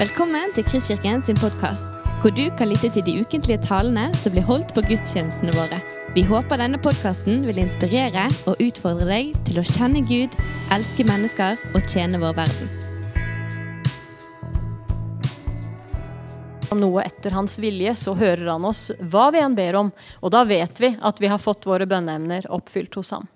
Velkommen 0.00 0.48
til 0.56 0.64
Kristkirken 0.64 1.20
sin 1.20 1.36
podkast, 1.36 1.90
hvor 2.22 2.32
du 2.32 2.46
kan 2.56 2.70
lytte 2.70 2.88
til 2.88 3.02
de 3.04 3.18
ukentlige 3.20 3.60
talene 3.60 4.06
som 4.16 4.32
blir 4.32 4.46
holdt 4.48 4.70
på 4.72 4.80
gudstjenestene 4.86 5.52
våre. 5.52 5.76
Vi 6.14 6.22
håper 6.24 6.56
denne 6.56 6.78
podkasten 6.80 7.42
vil 7.44 7.60
inspirere 7.60 8.22
og 8.48 8.62
utfordre 8.64 9.04
deg 9.10 9.34
til 9.44 9.60
å 9.60 9.64
kjenne 9.68 10.00
Gud, 10.08 10.32
elske 10.72 11.04
mennesker 11.04 11.60
og 11.74 11.84
tjene 11.84 12.16
vår 12.22 12.32
verden. 12.38 12.72
noe 16.80 17.04
etter 17.04 17.36
hans 17.36 17.58
vilje, 17.60 17.92
så 18.00 18.14
hører 18.16 18.54
han 18.54 18.64
oss 18.64 18.86
hva 19.04 19.26
vi 19.34 19.44
enn 19.44 19.58
ber 19.58 19.82
om, 19.82 19.92
og 20.24 20.32
da 20.32 20.46
vet 20.48 20.80
vi 20.80 20.94
at 20.96 21.20
vi 21.20 21.28
har 21.28 21.44
fått 21.44 21.68
våre 21.68 21.84
bønneemner 21.84 22.48
oppfylt 22.48 22.96
hos 22.96 23.12
ham. 23.18 23.28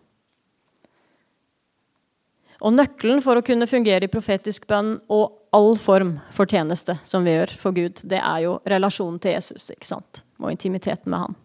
Og 2.65 2.73
nøkkelen 2.73 3.21
for 3.21 3.37
å 3.37 3.45
kunne 3.45 3.69
fungere 3.69 4.07
i 4.07 4.13
profetisk 4.13 4.65
bønn 4.71 4.97
og 5.13 5.55
all 5.55 5.75
form 5.79 6.17
for 6.33 6.49
tjeneste 6.51 6.97
som 7.07 7.27
vi 7.27 7.35
gjør 7.37 7.53
for 7.61 7.77
Gud, 7.77 8.01
det 8.09 8.21
er 8.23 8.45
jo 8.47 8.57
relasjonen 8.69 9.21
til 9.23 9.37
Jesus 9.37 9.71
ikke 9.75 9.91
sant? 9.91 10.25
og 10.41 10.51
intimiteten 10.51 11.09
med 11.13 11.23
han. 11.23 11.37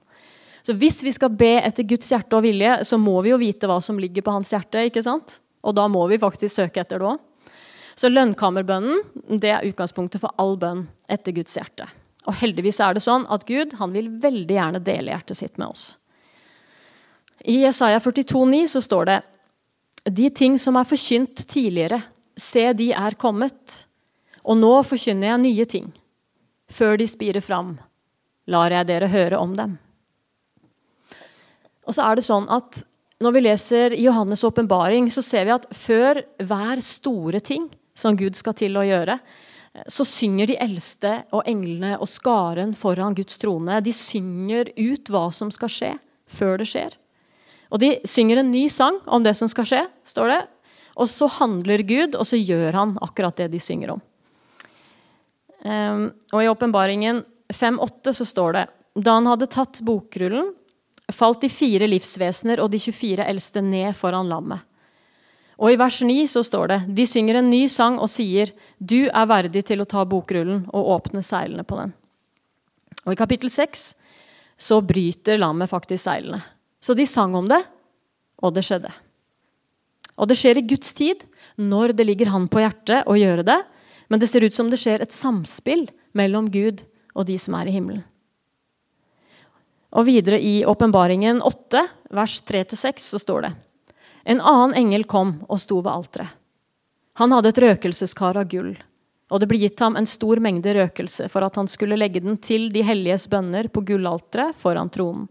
Så 0.66 0.74
hvis 0.76 0.98
vi 1.06 1.12
skal 1.16 1.32
be 1.40 1.54
etter 1.62 1.86
Guds 1.88 2.10
hjerte 2.12 2.36
og 2.36 2.44
vilje, 2.44 2.80
så 2.84 2.98
må 3.00 3.20
vi 3.24 3.32
jo 3.32 3.38
vite 3.40 3.68
hva 3.70 3.78
som 3.84 4.00
ligger 4.02 4.26
på 4.26 4.34
hans 4.34 4.52
hjerte. 4.52 4.82
ikke 4.90 5.04
sant? 5.06 5.38
Og 5.64 5.76
da 5.78 5.86
må 5.92 6.02
vi 6.10 6.20
faktisk 6.20 6.56
søke 6.56 6.82
etter 6.82 7.00
det 7.00 7.08
òg. 7.08 7.22
Så 8.00 8.12
lønnkammerbønnen 8.12 9.40
det 9.40 9.54
er 9.54 9.68
utgangspunktet 9.68 10.24
for 10.24 10.36
all 10.40 10.58
bønn 10.60 10.86
etter 11.12 11.36
Guds 11.36 11.56
hjerte. 11.56 11.88
Og 12.28 12.38
heldigvis 12.42 12.80
er 12.84 12.96
det 12.96 13.04
sånn 13.04 13.26
at 13.32 13.46
Gud 13.48 13.78
han 13.80 13.96
vil 13.96 14.12
veldig 14.24 14.56
gjerne 14.56 14.84
dele 14.84 15.14
hjertet 15.14 15.40
sitt 15.40 15.60
med 15.60 15.72
oss. 15.72 15.86
I 17.48 17.62
Jesaja 17.64 18.00
42,9 18.04 18.66
så 18.74 18.84
står 18.84 19.10
det 19.10 19.18
De 20.06 20.30
ting 20.30 20.58
som 20.60 20.78
er 20.80 20.88
forkynt 20.88 21.44
tidligere, 21.50 22.02
se 22.40 22.72
de 22.74 22.92
er 22.96 23.18
kommet. 23.20 23.84
Og 24.46 24.58
nå 24.58 24.72
forkynner 24.88 25.34
jeg 25.34 25.44
nye 25.44 25.68
ting. 25.70 25.90
Før 26.72 26.98
de 27.02 27.08
spirer 27.10 27.44
fram, 27.44 27.76
lar 28.48 28.72
jeg 28.74 28.88
dere 28.90 29.10
høre 29.12 29.40
om 29.42 29.56
dem. 29.58 29.78
Og 31.90 31.96
så 31.98 32.06
er 32.06 32.20
det 32.20 32.28
sånn 32.28 32.48
at 32.54 32.86
Når 33.20 33.34
vi 33.36 33.40
leser 33.42 33.94
Johannes' 34.00 34.46
åpenbaring, 34.48 35.10
så 35.12 35.20
ser 35.20 35.44
vi 35.44 35.52
at 35.52 35.66
før 35.76 36.22
hver 36.40 36.80
store 36.80 37.42
ting 37.44 37.66
som 37.92 38.16
Gud 38.16 38.38
skal 38.40 38.56
til 38.56 38.78
å 38.80 38.86
gjøre, 38.88 39.18
så 39.92 40.06
synger 40.08 40.48
de 40.48 40.56
eldste 40.56 41.12
og 41.36 41.44
englene 41.44 41.98
og 42.00 42.08
skaren 42.08 42.72
foran 42.80 43.18
Guds 43.18 43.36
trone. 43.42 43.82
De 43.84 43.92
synger 43.92 44.72
ut 44.78 45.12
hva 45.12 45.26
som 45.36 45.52
skal 45.52 45.74
skje, 45.74 45.92
før 46.32 46.62
det 46.62 46.70
skjer. 46.72 46.96
Og 47.70 47.82
de 47.82 47.96
synger 48.08 48.42
en 48.42 48.52
ny 48.52 48.66
sang 48.72 48.98
om 49.06 49.24
det 49.26 49.36
som 49.38 49.50
skal 49.52 49.68
skje, 49.68 49.82
står 50.08 50.32
det. 50.34 50.40
Og 51.00 51.10
så 51.10 51.30
handler 51.40 51.86
Gud, 51.88 52.18
og 52.18 52.26
så 52.28 52.40
gjør 52.40 52.76
han 52.76 52.96
akkurat 53.02 53.38
det 53.38 53.52
de 53.54 53.62
synger 53.62 53.96
om. 53.96 54.02
Um, 55.60 56.06
og 56.32 56.44
i 56.44 56.48
åpenbaringen 56.50 57.22
5.8 57.52 58.14
så 58.16 58.26
står 58.26 58.56
det 58.56 58.66
da 59.00 59.18
han 59.18 59.28
hadde 59.28 59.50
tatt 59.52 59.82
bokrullen, 59.86 60.54
falt 61.12 61.42
de 61.44 61.50
fire 61.52 61.88
livsvesener 61.90 62.62
og 62.62 62.72
de 62.74 62.80
24 62.82 63.26
eldste 63.26 63.64
ned 63.66 63.96
foran 63.98 64.30
lammet. 64.30 64.66
Og 65.60 65.74
i 65.74 65.80
vers 65.80 66.00
9 66.06 66.24
så 66.32 66.44
står 66.46 66.72
det 66.72 66.80
de 66.96 67.06
synger 67.10 67.40
en 67.40 67.50
ny 67.52 67.66
sang 67.72 67.98
og 68.00 68.08
sier 68.12 68.54
du 68.78 69.10
er 69.10 69.30
verdig 69.30 69.66
til 69.68 69.84
å 69.84 69.88
ta 69.90 70.06
bokrullen 70.08 70.64
og 70.72 70.92
åpne 70.96 71.24
seilene 71.26 71.66
på 71.68 71.80
den. 71.82 71.92
Og 73.06 73.16
i 73.16 73.20
kapittel 73.20 73.52
6 73.52 73.84
så 74.60 74.80
bryter 74.84 75.40
lammet 75.40 75.72
faktisk 75.72 76.06
seilene. 76.06 76.42
Så 76.80 76.96
de 76.96 77.06
sang 77.08 77.36
om 77.36 77.48
det, 77.50 77.60
og 78.40 78.56
det 78.56 78.64
skjedde. 78.68 78.92
Og 80.20 80.28
det 80.28 80.38
skjer 80.40 80.60
i 80.60 80.68
Guds 80.68 80.94
tid, 80.96 81.24
når 81.56 81.94
det 81.96 82.08
ligger 82.08 82.32
Han 82.34 82.48
på 82.52 82.62
hjertet 82.64 83.08
å 83.08 83.16
gjøre 83.20 83.46
det. 83.48 83.60
Men 84.10 84.20
det 84.20 84.28
ser 84.32 84.44
ut 84.44 84.56
som 84.56 84.72
det 84.72 84.80
skjer 84.82 85.04
et 85.04 85.16
samspill 85.16 85.88
mellom 86.18 86.50
Gud 86.52 86.84
og 87.16 87.28
de 87.30 87.38
som 87.40 87.56
er 87.60 87.70
i 87.70 87.76
himmelen. 87.76 88.04
Og 89.90 90.06
videre 90.06 90.38
i 90.42 90.62
Åpenbaringen 90.70 91.42
8, 91.42 91.82
vers 92.14 92.36
3-6, 92.46 93.10
så 93.14 93.20
står 93.22 93.48
det 93.48 93.54
en 94.30 94.42
annen 94.46 94.76
engel 94.78 95.08
kom 95.10 95.40
og 95.50 95.58
sto 95.62 95.80
ved 95.80 95.90
alteret. 95.90 96.36
Han 97.18 97.34
hadde 97.34 97.50
et 97.50 97.62
røkelseskar 97.64 98.38
av 98.38 98.46
gull, 98.52 98.76
og 99.30 99.42
det 99.42 99.48
ble 99.50 99.58
gitt 99.64 99.82
ham 99.82 99.98
en 99.98 100.08
stor 100.08 100.40
mengde 100.44 100.76
røkelse 100.76 101.28
for 101.34 101.44
at 101.44 101.58
han 101.58 101.68
skulle 101.72 101.98
legge 101.98 102.22
den 102.24 102.38
til 102.38 102.70
de 102.72 102.84
helliges 102.86 103.26
bønner 103.32 103.72
på 103.74 103.82
gullalteret 103.88 104.56
foran 104.60 104.92
tronen. 104.94 105.26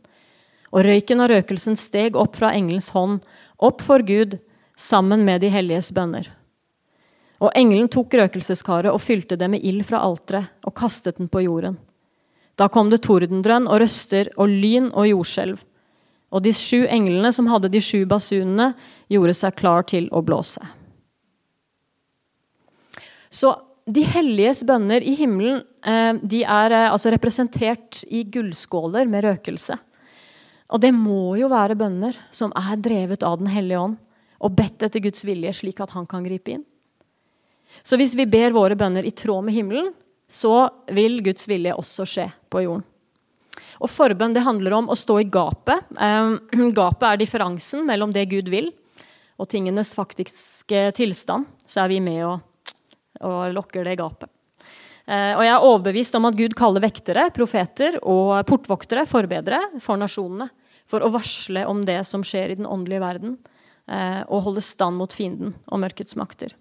Og 0.73 0.85
røyken 0.85 1.23
av 1.25 1.31
røkelsen 1.33 1.79
steg 1.81 2.17
opp 2.19 2.37
fra 2.37 2.53
engelens 2.57 2.91
hånd, 2.93 3.23
opp 3.57 3.83
for 3.85 4.05
Gud, 4.05 4.39
sammen 4.79 5.25
med 5.27 5.43
de 5.43 5.51
helliges 5.53 5.91
bønner. 5.95 6.29
Og 7.39 7.53
engelen 7.59 7.89
tok 7.91 8.15
røkelseskaret 8.19 8.91
og 8.91 9.03
fylte 9.03 9.39
det 9.39 9.49
med 9.51 9.65
ild 9.65 9.85
fra 9.87 10.03
alteret 10.03 10.51
og 10.67 10.75
kastet 10.79 11.21
den 11.21 11.31
på 11.31 11.45
jorden. 11.47 11.79
Da 12.59 12.67
kom 12.73 12.91
det 12.91 13.05
tordendrønn 13.07 13.69
og 13.71 13.81
røster 13.85 14.33
og 14.37 14.51
lyn 14.51 14.91
og 14.91 15.07
jordskjelv. 15.07 15.61
Og 16.35 16.43
de 16.45 16.53
sju 16.53 16.83
englene 16.91 17.31
som 17.33 17.47
hadde 17.49 17.71
de 17.73 17.81
sju 17.81 18.03
basunene, 18.11 18.73
gjorde 19.09 19.37
seg 19.39 19.57
klar 19.57 19.87
til 19.89 20.11
å 20.13 20.21
blåse. 20.27 20.61
Så 23.31 23.55
de 23.89 24.03
helliges 24.05 24.65
bønner 24.69 25.05
i 25.05 25.15
himmelen 25.17 25.63
eh, 25.87 26.19
de 26.21 26.43
er 26.45 26.75
eh, 26.75 26.91
altså 26.91 27.13
representert 27.15 28.03
i 28.05 28.25
gullskåler 28.29 29.09
med 29.09 29.25
røkelse. 29.25 29.79
Og 30.69 30.83
det 30.83 30.91
må 30.93 31.37
jo 31.41 31.49
være 31.51 31.79
bønner 31.79 32.17
som 32.35 32.53
er 32.57 32.77
drevet 32.83 33.25
av 33.25 33.39
Den 33.41 33.51
hellige 33.53 33.81
ånd 33.81 33.97
og 34.39 34.55
bedt 34.55 34.85
etter 34.87 35.03
Guds 35.03 35.25
vilje, 35.27 35.55
slik 35.57 35.81
at 35.83 35.95
han 35.97 36.07
kan 36.07 36.23
gripe 36.23 36.53
inn. 36.55 36.67
Så 37.83 37.99
hvis 37.99 38.15
vi 38.19 38.27
ber 38.29 38.55
våre 38.55 38.77
bønner 38.79 39.07
i 39.07 39.15
tråd 39.15 39.47
med 39.47 39.57
himmelen, 39.57 39.91
så 40.31 40.69
vil 40.95 41.19
Guds 41.25 41.49
vilje 41.49 41.75
også 41.75 42.07
skje 42.07 42.29
på 42.53 42.63
jorden. 42.67 42.85
Og 43.79 43.91
Forbønn 43.91 44.35
det 44.35 44.45
handler 44.47 44.77
om 44.79 44.91
å 44.91 44.97
stå 44.99 45.21
i 45.23 45.29
gapet. 45.31 45.87
Eh, 45.95 46.71
gapet 46.77 47.07
er 47.09 47.21
differansen 47.21 47.87
mellom 47.89 48.13
det 48.15 48.29
Gud 48.31 48.51
vil, 48.53 48.73
og 49.39 49.49
tingenes 49.51 49.95
faktiske 49.95 50.89
tilstand. 50.99 51.47
Så 51.67 51.85
er 51.85 51.93
vi 51.93 52.01
med 52.03 52.25
og, 52.27 52.75
og 53.23 53.55
lokker 53.55 53.87
det 53.87 53.99
gapet. 54.01 54.31
Eh, 55.09 55.33
og 55.39 55.41
jeg 55.41 55.55
er 55.55 55.65
overbevist 55.65 56.17
om 56.19 56.29
at 56.29 56.37
Gud 56.37 56.55
kaller 56.57 56.85
vektere, 56.85 57.31
profeter 57.33 57.97
og 58.03 58.35
portvoktere, 58.49 59.07
forbedre, 59.09 59.61
for 59.81 60.01
nasjonene. 60.01 60.51
For 60.89 61.05
å 61.05 61.13
varsle 61.13 61.65
om 61.69 61.81
det 61.89 62.01
som 62.09 62.25
skjer 62.25 62.53
i 62.53 62.59
den 62.61 62.69
åndelige 62.69 63.01
verden, 63.01 63.39
eh, 63.89 64.21
og 64.29 64.45
holde 64.49 64.65
stand 64.65 65.01
mot 65.01 65.13
fienden 65.13 65.55
og 65.69 65.81
mørkets 65.85 66.17
makter. 66.21 66.53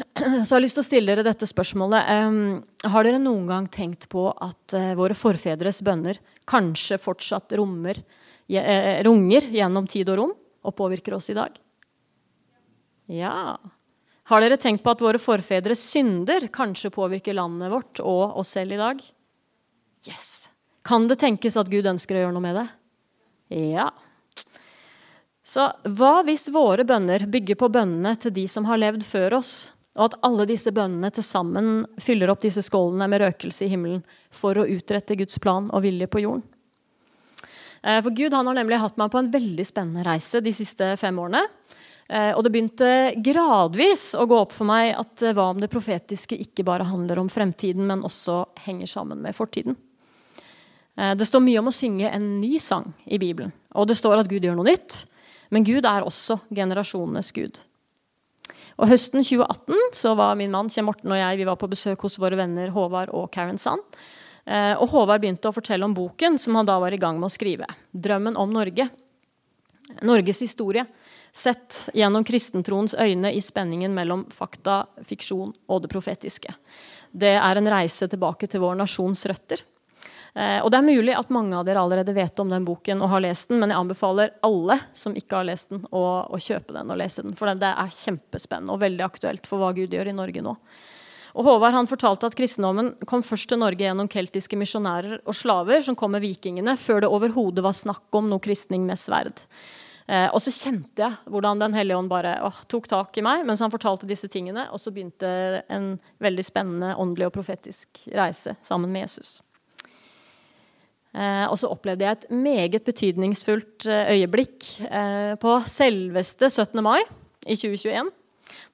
Så 0.00 0.24
jeg 0.24 0.56
har 0.56 0.62
lyst 0.64 0.78
til 0.78 0.82
å 0.82 0.88
stille 0.88 1.12
dere 1.12 1.26
dette 1.26 1.46
spørsmålet. 1.46 2.86
Har 2.88 3.04
dere 3.04 3.20
noen 3.20 3.46
gang 3.50 3.66
tenkt 3.68 4.06
på 4.12 4.30
at 4.32 4.74
uh, 4.76 4.94
våre 4.96 5.16
forfedres 5.16 5.82
bønner 5.84 6.16
kanskje 6.48 6.96
fortsatt 7.00 7.52
rommer, 7.58 8.00
runger 9.04 9.50
gjennom 9.52 9.88
tid 9.90 10.08
og 10.08 10.22
rom 10.22 10.32
og 10.64 10.76
påvirker 10.78 11.18
oss 11.18 11.28
i 11.34 11.36
dag? 11.36 11.52
Ja. 13.10 13.58
Har 14.30 14.44
dere 14.44 14.60
tenkt 14.60 14.84
på 14.84 14.92
at 14.92 15.02
våre 15.02 15.18
forfedres 15.18 15.82
synder 15.90 16.46
kanskje 16.54 16.92
påvirker 16.94 17.34
landet 17.34 17.72
vårt 17.72 18.02
og 18.04 18.38
oss 18.38 18.52
selv 18.54 18.76
i 18.76 18.78
dag? 18.78 19.00
Yes. 20.06 20.50
Kan 20.86 21.08
det 21.10 21.18
tenkes 21.20 21.58
at 21.60 21.70
Gud 21.72 21.88
ønsker 21.90 22.16
å 22.16 22.22
gjøre 22.24 22.36
noe 22.36 22.44
med 22.44 22.60
det? 22.60 22.68
Ja. 23.74 23.88
Så 25.42 25.66
hva 25.98 26.20
hvis 26.28 26.46
våre 26.54 26.86
bønner 26.86 27.26
bygger 27.26 27.58
på 27.58 27.68
bønnene 27.74 28.14
til 28.22 28.32
de 28.36 28.46
som 28.48 28.68
har 28.70 28.78
levd 28.78 29.02
før 29.06 29.40
oss? 29.40 29.54
Og 29.98 30.06
at 30.06 30.20
alle 30.24 30.46
disse 30.46 30.70
bønnene 30.72 31.10
til 31.12 31.26
sammen 31.26 31.82
fyller 32.00 32.30
opp 32.30 32.44
disse 32.44 32.62
skålene 32.62 33.08
med 33.10 33.24
røkelse 33.24 33.66
i 33.66 33.72
himmelen 33.72 34.04
for 34.30 34.56
å 34.56 34.68
utrette 34.70 35.18
Guds 35.18 35.40
plan 35.42 35.66
og 35.74 35.82
vilje 35.82 36.06
på 36.06 36.22
jorden. 36.22 36.46
Eh, 37.82 37.98
for 37.98 38.14
Gud 38.14 38.36
har 38.36 38.46
nemlig 38.46 38.78
hatt 38.78 39.00
meg 39.00 39.10
på 39.10 39.18
en 39.18 39.32
veldig 39.34 39.66
spennende 39.66 40.06
reise 40.06 40.42
de 40.44 40.54
siste 40.54 40.94
fem 41.00 41.18
årene. 41.18 41.42
Eh, 42.10 42.32
og 42.34 42.42
det 42.42 42.50
begynte 42.50 42.88
gradvis 43.22 44.10
å 44.18 44.26
gå 44.26 44.40
opp 44.42 44.54
for 44.56 44.66
meg 44.66 44.96
at 44.98 45.22
hva 45.30 45.52
om 45.52 45.60
det 45.62 45.70
profetiske 45.70 46.34
ikke 46.42 46.66
bare 46.66 46.88
handler 46.88 47.20
om 47.22 47.30
fremtiden, 47.30 47.86
men 47.86 48.02
også 48.06 48.42
henger 48.64 48.90
sammen 48.90 49.22
med 49.22 49.36
fortiden. 49.36 49.78
Eh, 50.98 51.14
det 51.14 51.28
står 51.28 51.44
mye 51.44 51.62
om 51.62 51.70
å 51.70 51.74
synge 51.74 52.10
en 52.10 52.32
ny 52.40 52.58
sang 52.58 52.90
i 53.06 53.20
Bibelen. 53.22 53.54
Og 53.78 53.86
det 53.86 53.98
står 54.00 54.20
at 54.24 54.30
Gud 54.30 54.42
gjør 54.42 54.58
noe 54.58 54.72
nytt. 54.72 55.04
Men 55.50 55.66
Gud 55.66 55.86
er 55.86 56.06
også 56.06 56.40
generasjonenes 56.54 57.32
Gud. 57.34 57.58
Og 58.80 58.88
Høsten 58.90 59.22
2018 59.22 59.94
så 59.98 60.14
var 60.16 60.38
min 60.38 60.52
mann 60.52 60.70
Kjell 60.72 60.86
Morten 60.86 61.12
og 61.12 61.18
jeg 61.18 61.40
vi 61.40 61.46
var 61.46 61.58
på 61.60 61.68
besøk 61.70 62.06
hos 62.06 62.18
våre 62.22 62.38
venner 62.38 62.72
Håvard 62.74 63.12
og 63.14 63.28
Karen 63.34 63.58
Sand. 63.60 63.82
Eh, 64.46 64.74
og 64.78 64.88
Håvard 64.94 65.22
begynte 65.22 65.50
å 65.50 65.54
fortelle 65.54 65.84
om 65.86 65.94
boken 65.94 66.38
som 66.40 66.56
han 66.58 66.68
da 66.68 66.78
var 66.80 66.94
i 66.94 67.00
gang 67.00 67.18
med 67.20 67.28
å 67.28 67.34
skrive. 67.34 67.68
'Drømmen 67.92 68.38
om 68.40 68.50
Norge'. 68.50 68.88
Norges 70.06 70.40
historie 70.40 70.86
sett 71.32 71.88
gjennom 71.94 72.24
kristentroens 72.26 72.94
øyne 72.98 73.32
i 73.34 73.40
spenningen 73.42 73.94
mellom 73.94 74.26
fakta, 74.34 74.84
fiksjon 75.06 75.52
og 75.68 75.82
det 75.84 75.90
profetiske. 75.92 76.54
Det 77.10 77.34
er 77.36 77.58
en 77.58 77.70
reise 77.70 78.08
tilbake 78.10 78.48
til 78.50 78.62
vår 78.62 78.78
nasjons 78.80 79.26
røtter. 79.30 79.62
Eh, 80.34 80.60
og 80.62 80.70
det 80.70 80.78
er 80.78 80.86
mulig 80.86 81.14
at 81.18 81.32
mange 81.34 81.56
av 81.58 81.64
dere 81.66 81.82
allerede 81.82 82.14
vet 82.14 82.38
om 82.42 82.50
den 82.52 82.66
boken 82.66 83.02
og 83.02 83.10
har 83.14 83.24
lest 83.24 83.50
den, 83.50 83.58
men 83.62 83.72
jeg 83.72 83.80
anbefaler 83.80 84.36
alle 84.46 84.78
som 84.94 85.16
ikke 85.18 85.40
har 85.40 85.48
lest 85.48 85.74
den, 85.74 85.82
å, 85.90 86.04
å 86.30 86.38
kjøpe 86.38 86.76
den 86.76 86.92
og 86.92 87.00
lese 87.00 87.26
den. 87.26 87.34
For 87.38 87.50
det 87.50 87.72
er 87.72 87.98
kjempespennende 87.98 88.76
og 88.76 88.82
veldig 88.84 89.06
aktuelt 89.06 89.50
for 89.50 89.62
hva 89.62 89.72
Gud 89.76 89.94
gjør 89.94 90.12
i 90.12 90.16
Norge 90.16 90.44
nå. 90.46 90.54
Og 91.38 91.46
Håvard 91.46 91.76
han 91.76 91.86
fortalte 91.86 92.26
at 92.26 92.34
kristendommen 92.34 92.92
kom 93.06 93.22
først 93.22 93.52
til 93.52 93.60
Norge 93.62 93.84
gjennom 93.84 94.08
keltiske 94.10 94.58
misjonærer 94.58 95.20
og 95.20 95.36
slaver 95.36 95.84
som 95.86 95.94
kom 95.98 96.10
med 96.16 96.24
vikingene, 96.24 96.74
før 96.78 97.04
det 97.04 97.10
overhodet 97.10 97.62
var 97.62 97.76
snakk 97.76 98.18
om 98.18 98.30
noe 98.30 98.42
kristning 98.42 98.82
med 98.86 98.98
sverd. 98.98 99.44
Eh, 100.06 100.28
og 100.32 100.40
så 100.42 100.52
kjente 100.54 101.04
jeg 101.04 101.30
hvordan 101.30 101.60
Den 101.60 101.76
hellige 101.76 101.98
ånd 101.98 102.10
bare 102.10 102.38
åh, 102.46 102.64
tok 102.70 102.88
tak 102.90 103.18
i 103.20 103.24
meg 103.24 103.44
mens 103.46 103.62
han 103.62 103.72
fortalte 103.72 104.08
disse 104.08 104.30
tingene. 104.32 104.68
Og 104.72 104.80
så 104.82 104.94
begynte 104.94 105.62
en 105.68 105.92
veldig 106.22 106.46
spennende 106.46 106.96
åndelig 106.96 107.30
og 107.30 107.36
profetisk 107.38 108.04
reise 108.16 108.56
sammen 108.66 108.92
med 108.92 109.08
Jesus. 109.08 109.38
Eh, 111.10 111.46
og 111.50 111.58
så 111.58 111.70
opplevde 111.72 112.06
jeg 112.06 112.18
et 112.18 112.28
meget 112.30 112.84
betydningsfullt 112.86 113.88
eh, 113.90 114.12
øyeblikk 114.14 114.66
eh, 114.86 115.34
på 115.42 115.56
selveste 115.66 116.50
17. 116.50 116.78
mai 116.86 117.00
i 117.46 117.56
2021. 117.58 118.12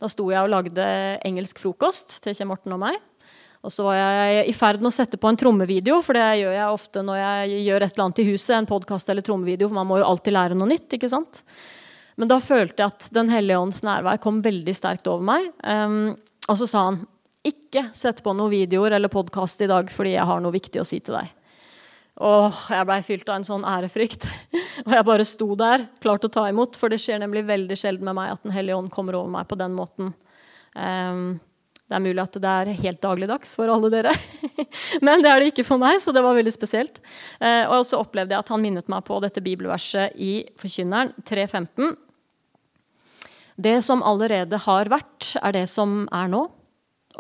Da 0.01 0.11
sto 0.13 0.29
jeg 0.29 0.45
og 0.45 0.53
lagde 0.53 0.85
engelsk 1.25 1.63
frokost 1.63 2.19
til 2.25 2.37
Kjell 2.37 2.51
Morten 2.51 2.77
og 2.77 2.83
meg. 2.85 3.01
Og 3.67 3.73
så 3.75 3.83
var 3.83 3.97
jeg 3.99 4.45
i 4.47 4.55
ferd 4.55 4.79
med 4.79 4.93
å 4.93 4.95
sette 4.95 5.19
på 5.19 5.27
en 5.27 5.39
trommevideo, 5.39 5.99
for 6.07 6.15
det 6.15 6.27
gjør 6.39 6.53
jeg 6.55 6.75
ofte 6.77 7.03
når 7.03 7.19
jeg 7.19 7.63
gjør 7.65 7.83
et 7.83 7.97
eller 7.97 8.05
annet 8.05 8.21
i 8.23 8.27
huset. 8.29 8.53
En 8.55 8.69
podkast 8.71 9.11
eller 9.11 9.27
trommevideo, 9.27 9.67
for 9.67 9.79
man 9.81 9.89
må 9.89 9.99
jo 9.99 10.07
alltid 10.07 10.37
lære 10.37 10.59
noe 10.59 10.71
nytt. 10.71 10.87
ikke 10.95 11.11
sant? 11.11 11.43
Men 12.17 12.31
da 12.31 12.39
følte 12.41 12.85
jeg 12.85 12.95
at 12.95 13.09
Den 13.13 13.33
hellige 13.33 13.59
ånds 13.61 13.83
nærvær 13.85 14.21
kom 14.23 14.39
veldig 14.45 14.75
sterkt 14.77 15.11
over 15.11 15.27
meg. 15.27 15.49
Um, 15.67 16.15
og 16.47 16.61
så 16.61 16.69
sa 16.71 16.85
han 16.93 17.01
ikke 17.47 17.89
sett 17.95 18.23
på 18.23 18.35
noen 18.35 18.53
videoer 18.55 18.97
eller 18.97 19.11
podkast 19.11 19.61
i 19.63 19.69
dag 19.71 19.91
fordi 19.93 20.17
jeg 20.17 20.27
har 20.27 20.41
noe 20.43 20.55
viktig 20.55 20.81
å 20.83 20.87
si 20.87 21.01
til 21.03 21.19
deg. 21.19 21.35
Og 22.27 22.55
jeg 22.73 22.87
blei 22.89 23.01
fylt 23.05 23.29
av 23.29 23.41
en 23.41 23.49
sånn 23.51 23.67
ærefrykt. 23.67 24.29
og 24.87 24.95
jeg 24.95 25.09
bare 25.11 25.27
sto 25.27 25.51
der, 25.59 25.89
klar 26.01 26.23
til 26.23 26.31
å 26.31 26.37
ta 26.39 26.47
imot. 26.55 26.79
For 26.79 26.93
det 26.93 27.03
skjer 27.03 27.19
nemlig 27.25 27.45
veldig 27.51 27.77
sjelden 27.83 28.07
med 28.07 28.17
meg 28.23 28.37
at 28.37 28.47
Den 28.47 28.55
hellige 28.55 28.79
ånd 28.79 28.95
kommer 28.95 29.19
over 29.19 29.35
meg 29.35 29.51
på 29.51 29.59
den 29.59 29.75
måten. 29.75 30.15
Um, 30.79 31.27
det 31.87 31.95
er 31.95 32.03
mulig 32.03 32.19
at 32.19 32.37
det 32.43 32.53
er 32.53 32.73
helt 32.81 32.99
dagligdags 33.03 33.53
for 33.55 33.71
alle 33.71 33.91
dere. 33.93 34.13
Men 35.07 35.23
det 35.23 35.31
er 35.31 35.39
det 35.39 35.53
ikke 35.53 35.67
for 35.69 35.79
meg, 35.79 36.01
så 36.03 36.11
det 36.15 36.23
var 36.25 36.35
veldig 36.35 36.55
spesielt. 36.55 36.99
Uh, 37.39 37.63
og 37.77 37.85
så 37.87 38.01
opplevde 38.03 38.35
jeg 38.35 38.43
at 38.43 38.51
han 38.51 38.65
minnet 38.65 38.91
meg 38.91 39.05
på 39.07 39.21
dette 39.23 39.43
bibelverset 39.45 40.17
i 40.19 40.41
Forkynneren 40.59 41.13
3.15. 41.23 41.95
Det 43.63 43.77
som 43.87 44.03
allerede 44.05 44.59
har 44.67 44.91
vært, 44.91 45.37
er 45.39 45.55
det 45.55 45.69
som 45.71 46.03
er 46.11 46.33
nå. 46.33 46.43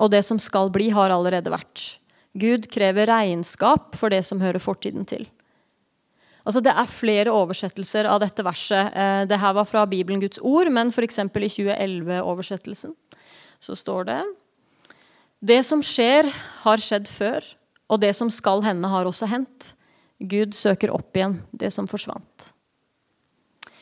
Og 0.03 0.11
det 0.13 0.25
som 0.27 0.41
skal 0.43 0.73
bli, 0.75 0.91
har 0.93 1.15
allerede 1.15 1.53
vært. 1.53 1.85
Gud 2.37 2.67
krever 2.69 3.09
regnskap 3.09 3.95
for 3.97 4.13
det 4.13 4.25
som 4.27 4.43
hører 4.43 4.61
fortiden 4.61 5.07
til. 5.09 5.29
Altså, 6.47 6.61
det 6.63 6.75
er 6.75 6.91
flere 6.91 7.33
oversettelser 7.35 8.07
av 8.11 8.19
dette 8.23 8.43
verset. 8.47 8.91
Dette 8.91 9.31
det 9.31 9.39
her 9.43 9.55
var 9.57 9.67
fra 9.67 9.87
Bibelen 9.89 10.21
Guds 10.23 10.43
ord, 10.43 10.69
men 10.75 10.91
f.eks. 10.91 11.23
i 11.23 11.51
2011-oversettelsen 11.55 12.99
så 13.63 13.79
står 13.79 14.11
det 14.11 14.19
Det 15.45 15.61
som 15.67 15.83
skjer, 15.85 16.29
har 16.65 16.83
skjedd 16.83 17.09
før, 17.11 17.45
og 17.93 18.01
det 18.03 18.13
som 18.17 18.31
skal 18.33 18.65
hende, 18.65 18.89
har 18.89 19.07
også 19.09 19.29
hendt. 19.31 19.75
Gud 20.19 20.57
søker 20.57 20.95
opp 20.95 21.17
igjen 21.17 21.41
det 21.53 21.71
som 21.75 21.89
forsvant. 21.91 22.53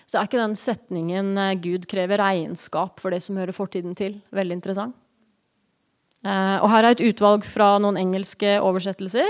Så 0.05 0.19
er 0.19 0.27
ikke 0.29 0.43
den 0.43 0.57
setningen 0.59 1.39
eh, 1.39 1.55
'Gud 1.59 1.87
krever 1.91 2.21
regnskap 2.21 3.01
for 3.01 3.15
det 3.15 3.23
som 3.23 3.39
hører 3.39 3.55
fortiden 3.57 3.95
til', 3.95 4.21
veldig 4.31 4.59
interessant? 4.61 4.95
Uh, 6.25 6.57
og 6.65 6.71
her 6.73 6.85
er 6.85 6.95
et 6.95 7.05
utvalg 7.05 7.45
fra 7.45 7.77
noen 7.79 7.99
engelske 8.01 8.57
oversettelser. 8.65 9.29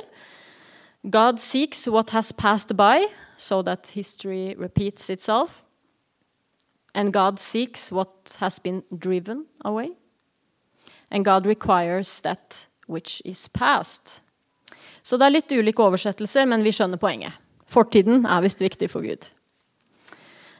God 1.11 1.41
seeks 1.43 1.89
what 1.91 2.11
has 2.11 2.33
passed 2.33 2.77
by, 2.77 3.03
so 3.37 3.63
that 3.63 3.91
history 3.91 4.55
repeats 4.55 5.11
itself. 5.11 5.65
And 6.95 7.13
God 7.13 7.39
seeks 7.39 7.91
what 7.93 8.37
has 8.39 8.61
been 8.61 8.83
driven 8.91 9.47
away. 9.65 9.91
And 11.15 11.25
God 11.25 11.47
requires 11.47 12.11
that 12.27 12.65
which 12.91 13.21
is 13.25 13.47
past. 13.49 14.19
Så 15.03 15.17
det 15.21 15.29
er 15.29 15.37
litt 15.37 15.53
ulike 15.55 15.85
oversettelser, 15.85 16.49
men 16.51 16.65
vi 16.67 16.73
skjønner 16.75 16.99
poenget. 16.99 17.37
Fortiden 17.71 18.25
er 18.27 18.43
visst 18.43 18.63
viktig 18.65 18.89
for 18.91 19.07
Gud. 19.07 19.29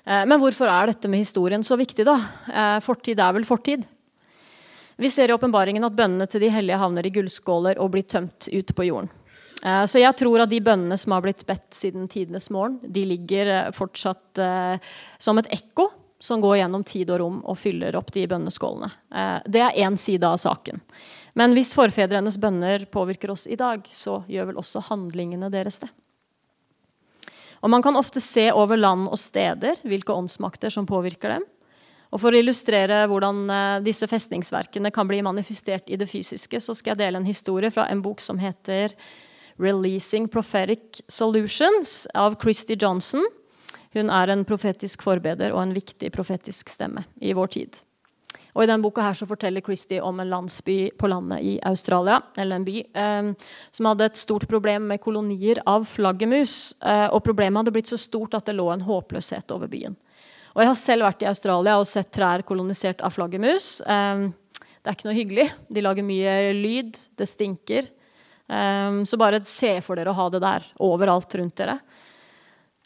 Uh, 0.05 0.23
men 0.29 0.39
hvorfor 0.39 0.71
er 0.71 0.93
dette 0.93 1.11
med 1.11 1.25
historien 1.25 1.65
så 1.67 1.79
viktig, 1.81 2.07
da? 2.07 2.15
Uh, 2.47 2.79
fortid 2.85 3.19
er 3.19 3.35
vel 3.35 3.49
fortid? 3.49 3.83
Vi 5.01 5.11
ser 5.11 5.33
i 5.33 5.35
åpenbaringen 5.35 5.85
at 5.85 5.97
bønnene 5.97 6.29
til 6.31 6.45
de 6.45 6.53
hellige 6.55 6.79
havner 6.79 7.07
i 7.07 7.13
gullskåler 7.13 7.81
og 7.83 7.91
blir 7.97 8.07
tømt 8.07 8.47
ut 8.53 8.75
på 8.79 8.87
jorden. 8.87 9.11
Eh, 9.65 9.85
så 9.89 10.01
jeg 10.03 10.17
tror 10.21 10.45
at 10.45 10.53
de 10.53 10.61
bønnene 10.65 10.97
som 11.01 11.15
har 11.17 11.25
blitt 11.25 11.45
bedt 11.49 11.75
siden 11.75 12.09
tidenes 12.11 12.51
morgen, 12.53 12.79
de 12.85 13.05
ligger 13.15 13.51
eh, 13.51 13.71
fortsatt 13.75 14.41
eh, 14.43 14.91
som 15.19 15.41
et 15.41 15.49
ekko 15.57 15.89
som 16.25 16.41
går 16.41 16.57
gjennom 16.63 16.85
tid 16.89 17.11
og 17.13 17.21
rom 17.21 17.43
og 17.45 17.59
fyller 17.61 17.97
opp 17.99 18.09
de 18.15 18.25
bønneskålene. 18.31 18.89
Det 19.45 19.61
er 19.61 19.77
én 19.85 19.99
side 20.01 20.25
av 20.25 20.39
saken. 20.41 20.81
Men 21.37 21.53
hvis 21.57 21.75
forfedrenes 21.77 22.39
bønner 22.41 22.87
påvirker 22.95 23.33
oss 23.35 23.45
i 23.51 23.59
dag, 23.61 23.85
så 23.91 24.23
gjør 24.31 24.53
vel 24.53 24.61
også 24.63 24.87
handlingene 24.89 25.51
deres 25.53 25.83
det. 25.83 25.91
Og 27.65 27.71
Man 27.73 27.83
kan 27.83 27.97
ofte 27.97 28.21
se 28.21 28.51
over 28.53 28.77
land 28.77 29.09
og 29.09 29.19
steder 29.19 29.81
hvilke 29.89 30.13
åndsmakter 30.13 30.73
som 30.73 30.87
påvirker 30.87 31.33
dem. 31.37 31.45
Og 32.13 32.21
For 32.23 32.31
å 32.31 32.39
illustrere 32.39 33.07
hvordan 33.11 33.45
eh, 33.51 33.79
disse 33.83 34.07
festningsverkene 34.07 34.93
kan 34.95 35.09
bli 35.11 35.23
manifestert 35.25 35.89
i 35.91 35.99
det 35.99 36.07
fysiske, 36.07 36.61
så 36.61 36.77
skal 36.77 36.95
jeg 36.95 37.03
dele 37.03 37.19
en 37.19 37.27
historie 37.27 37.73
fra 37.75 37.89
en 37.91 38.05
bok 38.05 38.21
som 38.23 38.39
heter 38.39 38.95
'Releasing 39.59 40.29
Prophetic 40.29 41.03
Solutions' 41.09 42.07
av 42.15 42.37
Christy 42.43 42.77
Johnson. 42.77 43.25
Hun 43.95 44.11
er 44.11 44.33
en 44.33 44.45
profetisk 44.47 45.05
forbeder 45.07 45.55
og 45.55 45.63
en 45.63 45.75
viktig 45.75 46.11
profetisk 46.15 46.73
stemme 46.73 47.07
i 47.23 47.35
vår 47.37 47.53
tid. 47.57 47.81
Og 48.55 48.63
I 48.65 48.69
denne 48.71 48.83
boka 48.83 49.03
her 49.03 49.17
så 49.19 49.27
forteller 49.27 49.63
Christie 49.67 50.03
om 50.03 50.21
en 50.23 50.31
landsby 50.31 50.93
på 50.99 51.11
landet 51.11 51.43
i 51.43 51.55
Australia, 51.67 52.21
eller 52.39 52.57
en 52.57 52.67
by, 52.67 52.77
eh, 52.95 53.31
som 53.75 53.87
hadde 53.91 54.07
et 54.07 54.19
stort 54.19 54.47
problem 54.51 54.87
med 54.91 55.03
kolonier 55.03 55.59
av 55.67 55.87
flaggermus. 55.87 56.75
Eh, 56.81 57.09
og 57.11 57.25
problemet 57.25 57.63
hadde 57.63 57.75
blitt 57.75 57.91
så 57.91 57.99
stort 57.99 58.35
at 58.35 58.47
det 58.47 58.55
lå 58.55 58.69
en 58.73 58.87
håpløshet 58.87 59.51
over 59.51 59.71
byen. 59.71 59.97
Og 60.55 60.63
jeg 60.63 60.71
har 60.71 60.79
selv 60.79 61.03
vært 61.03 61.23
i 61.23 61.31
Australia 61.31 61.79
og 61.79 61.87
sett 61.87 62.13
trær 62.15 62.47
kolonisert 62.47 63.03
av 63.03 63.11
flaggermus. 63.11 63.81
Eh, 63.81 64.31
det 64.85 64.91
er 64.91 64.99
ikke 64.99 65.09
noe 65.09 65.19
hyggelig. 65.19 65.51
De 65.73 65.83
lager 65.83 66.07
mye 66.07 66.53
lyd. 66.55 66.99
Det 67.17 67.27
stinker. 67.27 67.89
Um, 68.45 69.07
så 69.09 69.17
bare 69.17 69.41
se 69.49 69.79
for 69.81 69.97
dere 69.97 70.13
å 70.13 70.19
ha 70.19 70.27
det 70.29 70.43
der 70.45 70.67
overalt 70.85 71.33
rundt 71.41 71.57
dere. 71.57 71.79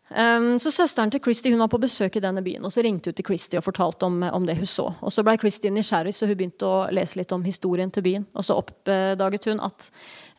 Um, 0.08 0.54
så 0.56 0.70
Søsteren 0.72 1.10
til 1.12 1.20
Christie 1.20 1.52
hun 1.52 1.60
var 1.60 1.68
på 1.68 1.80
besøk 1.82 2.14
i 2.16 2.22
denne 2.24 2.40
byen 2.40 2.64
og 2.64 2.72
så 2.72 2.80
ringte 2.84 3.10
hun 3.10 3.16
til 3.18 3.26
Christie 3.26 3.60
og 3.60 3.66
fortalte 3.66 4.06
om, 4.08 4.22
om 4.24 4.46
det 4.48 4.56
hun 4.56 4.68
så. 4.68 4.86
Og 5.04 5.12
Så 5.12 5.24
ble 5.26 5.36
Christie 5.40 5.72
nysgjerrig, 5.74 6.14
så 6.16 6.28
hun 6.28 6.38
begynte 6.38 6.68
å 6.68 6.86
lese 6.94 7.18
litt 7.20 7.32
om 7.36 7.44
historien 7.44 7.92
til 7.92 8.06
byen. 8.06 8.24
Og 8.32 8.46
Så 8.46 8.56
oppdaget 8.56 9.50
hun 9.50 9.60
at 9.64 9.90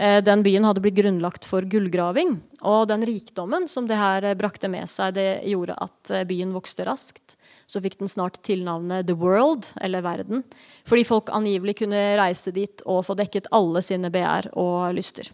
uh, 0.02 0.20
den 0.26 0.46
byen 0.46 0.66
hadde 0.66 0.82
blitt 0.82 0.98
grunnlagt 0.98 1.46
for 1.46 1.68
gullgraving. 1.70 2.40
Og 2.66 2.88
den 2.90 3.06
rikdommen 3.06 3.70
som 3.70 3.88
det 3.88 4.00
her 4.00 4.26
brakte 4.40 4.72
med 4.72 4.90
seg, 4.90 5.14
det 5.20 5.30
gjorde 5.52 5.78
at 5.78 6.14
uh, 6.16 6.26
byen 6.30 6.56
vokste 6.56 6.88
raskt. 6.90 7.38
Så 7.70 7.82
fikk 7.84 8.00
den 8.00 8.10
snart 8.10 8.42
tilnavnet 8.46 9.06
The 9.06 9.18
World, 9.18 9.70
eller 9.82 10.02
Verden, 10.02 10.42
fordi 10.90 11.06
folk 11.06 11.30
angivelig 11.30 11.78
kunne 11.84 12.02
reise 12.18 12.54
dit 12.56 12.82
og 12.90 13.04
få 13.06 13.14
dekket 13.20 13.52
alle 13.54 13.84
sine 13.86 14.10
begjær 14.14 14.50
og 14.58 14.98
lyster. 14.98 15.30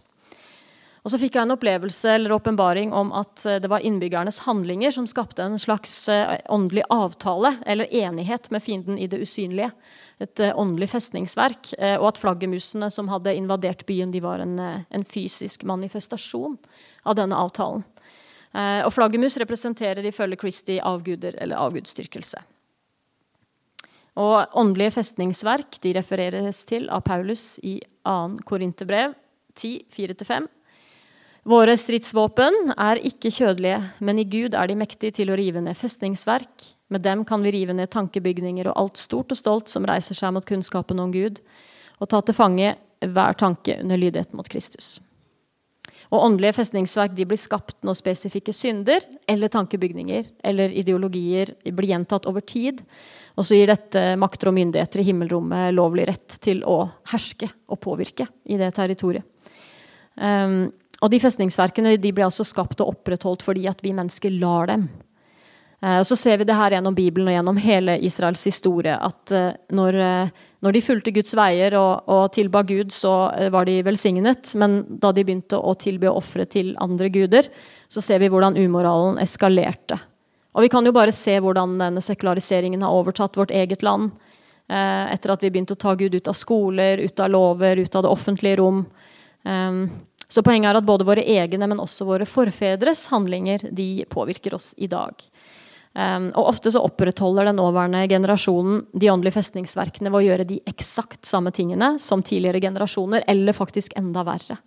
Og 1.06 1.12
så 1.12 1.20
fikk 1.22 1.36
jeg 1.36 1.46
en 1.46 1.54
opplevelse 1.54 2.16
eller 2.16 2.32
åpenbaring 2.34 2.90
om 2.90 3.12
at 3.14 3.44
eh, 3.46 3.60
det 3.62 3.68
var 3.70 3.84
innbyggernes 3.86 4.40
handlinger 4.42 4.90
som 4.90 5.04
skapte 5.06 5.44
en 5.44 5.54
slags 5.54 6.08
eh, 6.10 6.40
åndelig 6.50 6.82
avtale 6.90 7.52
eller 7.62 7.92
enighet 7.94 8.48
med 8.50 8.64
fienden 8.64 8.98
i 8.98 9.06
det 9.06 9.20
usynlige. 9.22 9.68
Et 10.18 10.42
eh, 10.42 10.50
åndelig 10.58 10.88
festningsverk. 10.90 11.70
Og 12.00 12.08
at 12.08 12.18
flaggermusene 12.18 12.88
som 12.90 13.12
hadde 13.12 13.36
invadert 13.38 13.84
byen, 13.86 14.10
de 14.10 14.22
var 14.24 14.42
en, 14.42 14.58
en 14.58 15.06
fysisk 15.06 15.62
manifestasjon 15.68 16.58
av 17.06 17.18
denne 17.20 17.38
avtalen. 17.38 17.84
Og 18.56 18.90
flaggermus 18.94 19.36
representerer 19.38 20.06
ifølge 20.08 20.38
Christie 20.40 20.80
avguder 20.80 21.36
eller 21.44 21.60
avgudsdyrkelse. 21.60 22.40
Og 24.24 24.56
åndelige 24.56 24.96
festningsverk 24.96 25.76
de 25.84 25.92
refereres 25.98 26.64
til 26.64 26.88
av 26.88 27.04
Paulus 27.04 27.58
i 27.60 27.76
2. 28.08 28.46
Korinterbrev 28.48 29.12
10, 29.60 29.84
4-5. 29.92 30.48
Våre 31.46 31.76
stridsvåpen 31.78 32.72
er 32.74 32.98
ikke 33.06 33.30
kjødelige, 33.30 33.78
men 34.02 34.18
i 34.18 34.26
Gud 34.26 34.56
er 34.58 34.66
de 34.66 34.74
mektige 34.78 35.14
til 35.20 35.30
å 35.30 35.36
rive 35.38 35.60
ned 35.62 35.78
festningsverk. 35.78 36.72
Med 36.90 37.04
dem 37.04 37.22
kan 37.26 37.42
vi 37.44 37.52
rive 37.54 37.74
ned 37.76 37.92
tankebygninger 37.92 38.66
og 38.66 38.78
alt 38.80 38.98
stort 38.98 39.30
og 39.30 39.38
stolt 39.38 39.70
som 39.70 39.86
reiser 39.86 40.18
seg 40.18 40.32
mot 40.34 40.46
kunnskapen 40.46 40.98
om 40.98 41.12
Gud, 41.14 41.38
og 42.02 42.10
ta 42.10 42.18
til 42.26 42.34
fange 42.34 42.72
hver 42.98 43.38
tanke 43.38 43.76
under 43.78 44.00
lydighet 44.00 44.34
mot 44.34 44.48
Kristus. 44.50 44.96
Og 46.10 46.22
Åndelige 46.22 46.56
festningsverk 46.58 47.14
de 47.14 47.26
blir 47.30 47.38
skapt 47.38 47.78
når 47.86 47.98
spesifikke 47.98 48.54
synder 48.54 49.06
eller 49.30 49.50
tankebygninger 49.50 50.26
eller 50.50 50.74
ideologier 50.74 51.52
blir 51.66 51.92
gjentatt 51.92 52.26
over 52.30 52.42
tid. 52.42 52.82
Og 53.38 53.46
så 53.46 53.58
gir 53.58 53.70
dette 53.70 54.02
makter 54.18 54.50
og 54.50 54.56
myndigheter 54.58 55.02
i 55.02 55.06
himmelrommet 55.08 55.74
lovlig 55.74 56.08
rett 56.10 56.38
til 56.42 56.62
å 56.66 56.80
herske 57.12 57.50
og 57.70 57.80
påvirke 57.82 58.28
i 58.50 58.58
det 58.58 58.72
territoriet. 58.78 59.26
Um, 60.16 60.70
og 61.06 61.12
de 61.12 61.22
festningsverkene 61.22 61.94
de 62.02 62.10
ble 62.10 62.24
altså 62.26 62.42
skapt 62.42 62.80
og 62.82 62.96
opprettholdt 62.96 63.44
fordi 63.46 63.68
at 63.70 63.78
vi 63.84 63.94
mennesker 63.94 64.32
lar 64.40 64.72
dem. 64.72 64.88
Eh, 65.84 66.02
så 66.02 66.16
ser 66.16 66.38
vi 66.38 66.46
det 66.48 66.56
her 66.56 66.74
gjennom 66.74 66.96
Bibelen 66.96 67.28
og 67.30 67.36
gjennom 67.36 67.60
hele 67.62 67.94
Israels 68.02 68.42
historie 68.48 68.96
at 68.96 69.32
eh, 69.34 69.52
når, 69.76 69.98
eh, 70.02 70.32
når 70.64 70.74
de 70.74 70.82
fulgte 70.82 71.12
Guds 71.14 71.36
veier 71.38 71.76
og, 71.78 72.08
og, 72.10 72.24
tilba 72.34 72.64
Gud, 72.66 72.90
så 72.94 73.12
var 73.54 73.68
de 73.68 73.78
velsignet. 73.86 74.54
Men 74.58 74.80
da 74.88 75.12
de 75.14 75.22
begynte 75.22 75.60
å 75.60 75.76
tilby 75.78 76.10
ofre 76.10 76.48
til 76.50 76.74
andre 76.82 77.10
guder, 77.12 77.50
så 77.86 78.02
ser 78.02 78.22
vi 78.24 78.32
hvordan 78.32 78.58
umoralen 78.58 79.20
eskalerte. 79.22 80.00
Og 80.56 80.64
vi 80.64 80.72
kan 80.72 80.88
jo 80.88 80.94
bare 80.96 81.14
se 81.14 81.36
hvordan 81.38 81.76
denne 81.78 82.02
sekulariseringen 82.02 82.82
har 82.82 82.96
overtatt 82.96 83.36
vårt 83.36 83.52
eget 83.54 83.84
land. 83.84 84.14
Etter 84.66 85.30
at 85.30 85.42
vi 85.44 85.50
begynte 85.52 85.76
å 85.76 85.78
ta 85.78 85.92
Gud 85.94 86.16
ut 86.16 86.30
av 86.32 86.34
skoler, 86.34 86.98
ut 87.04 87.20
av 87.22 87.28
lover, 87.30 87.84
ut 87.84 87.98
av 88.00 88.06
det 88.06 88.10
offentlige 88.10 88.56
rom. 88.58 88.80
Så 90.28 90.42
poenget 90.42 90.72
er 90.72 90.80
at 90.80 90.86
både 90.86 91.06
våre 91.06 91.22
egne, 91.22 91.68
men 91.70 91.82
også 91.82 92.06
våre 92.08 92.26
forfedres 92.26 93.04
handlinger 93.12 93.68
de 93.70 94.04
påvirker 94.10 94.56
oss 94.56 94.72
i 94.76 94.88
dag. 94.90 95.14
Um, 95.96 96.26
og 96.36 96.50
ofte 96.50 96.68
så 96.74 96.82
opprettholder 96.84 97.48
den 97.48 97.56
nåværende 97.56 98.02
generasjonen 98.10 98.82
de 98.92 99.08
åndelige 99.08 99.38
festningsverkene 99.38 100.10
ved 100.10 100.18
å 100.18 100.26
gjøre 100.26 100.48
de 100.48 100.58
eksakt 100.68 101.24
samme 101.24 101.54
tingene 101.56 101.94
som 102.02 102.24
tidligere 102.26 102.60
generasjoner, 102.60 103.24
eller 103.30 103.56
faktisk 103.56 103.94
enda 103.96 104.26
verre. 104.26 104.58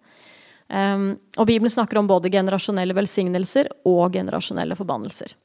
Um, 0.70 1.12
og 1.38 1.46
Bibelen 1.50 1.70
snakker 1.70 2.00
om 2.00 2.10
både 2.10 2.32
generasjonelle 2.34 2.98
velsignelser 2.98 3.70
og 3.90 4.16
generasjonelle 4.16 4.78
forbannelser. 4.80 5.36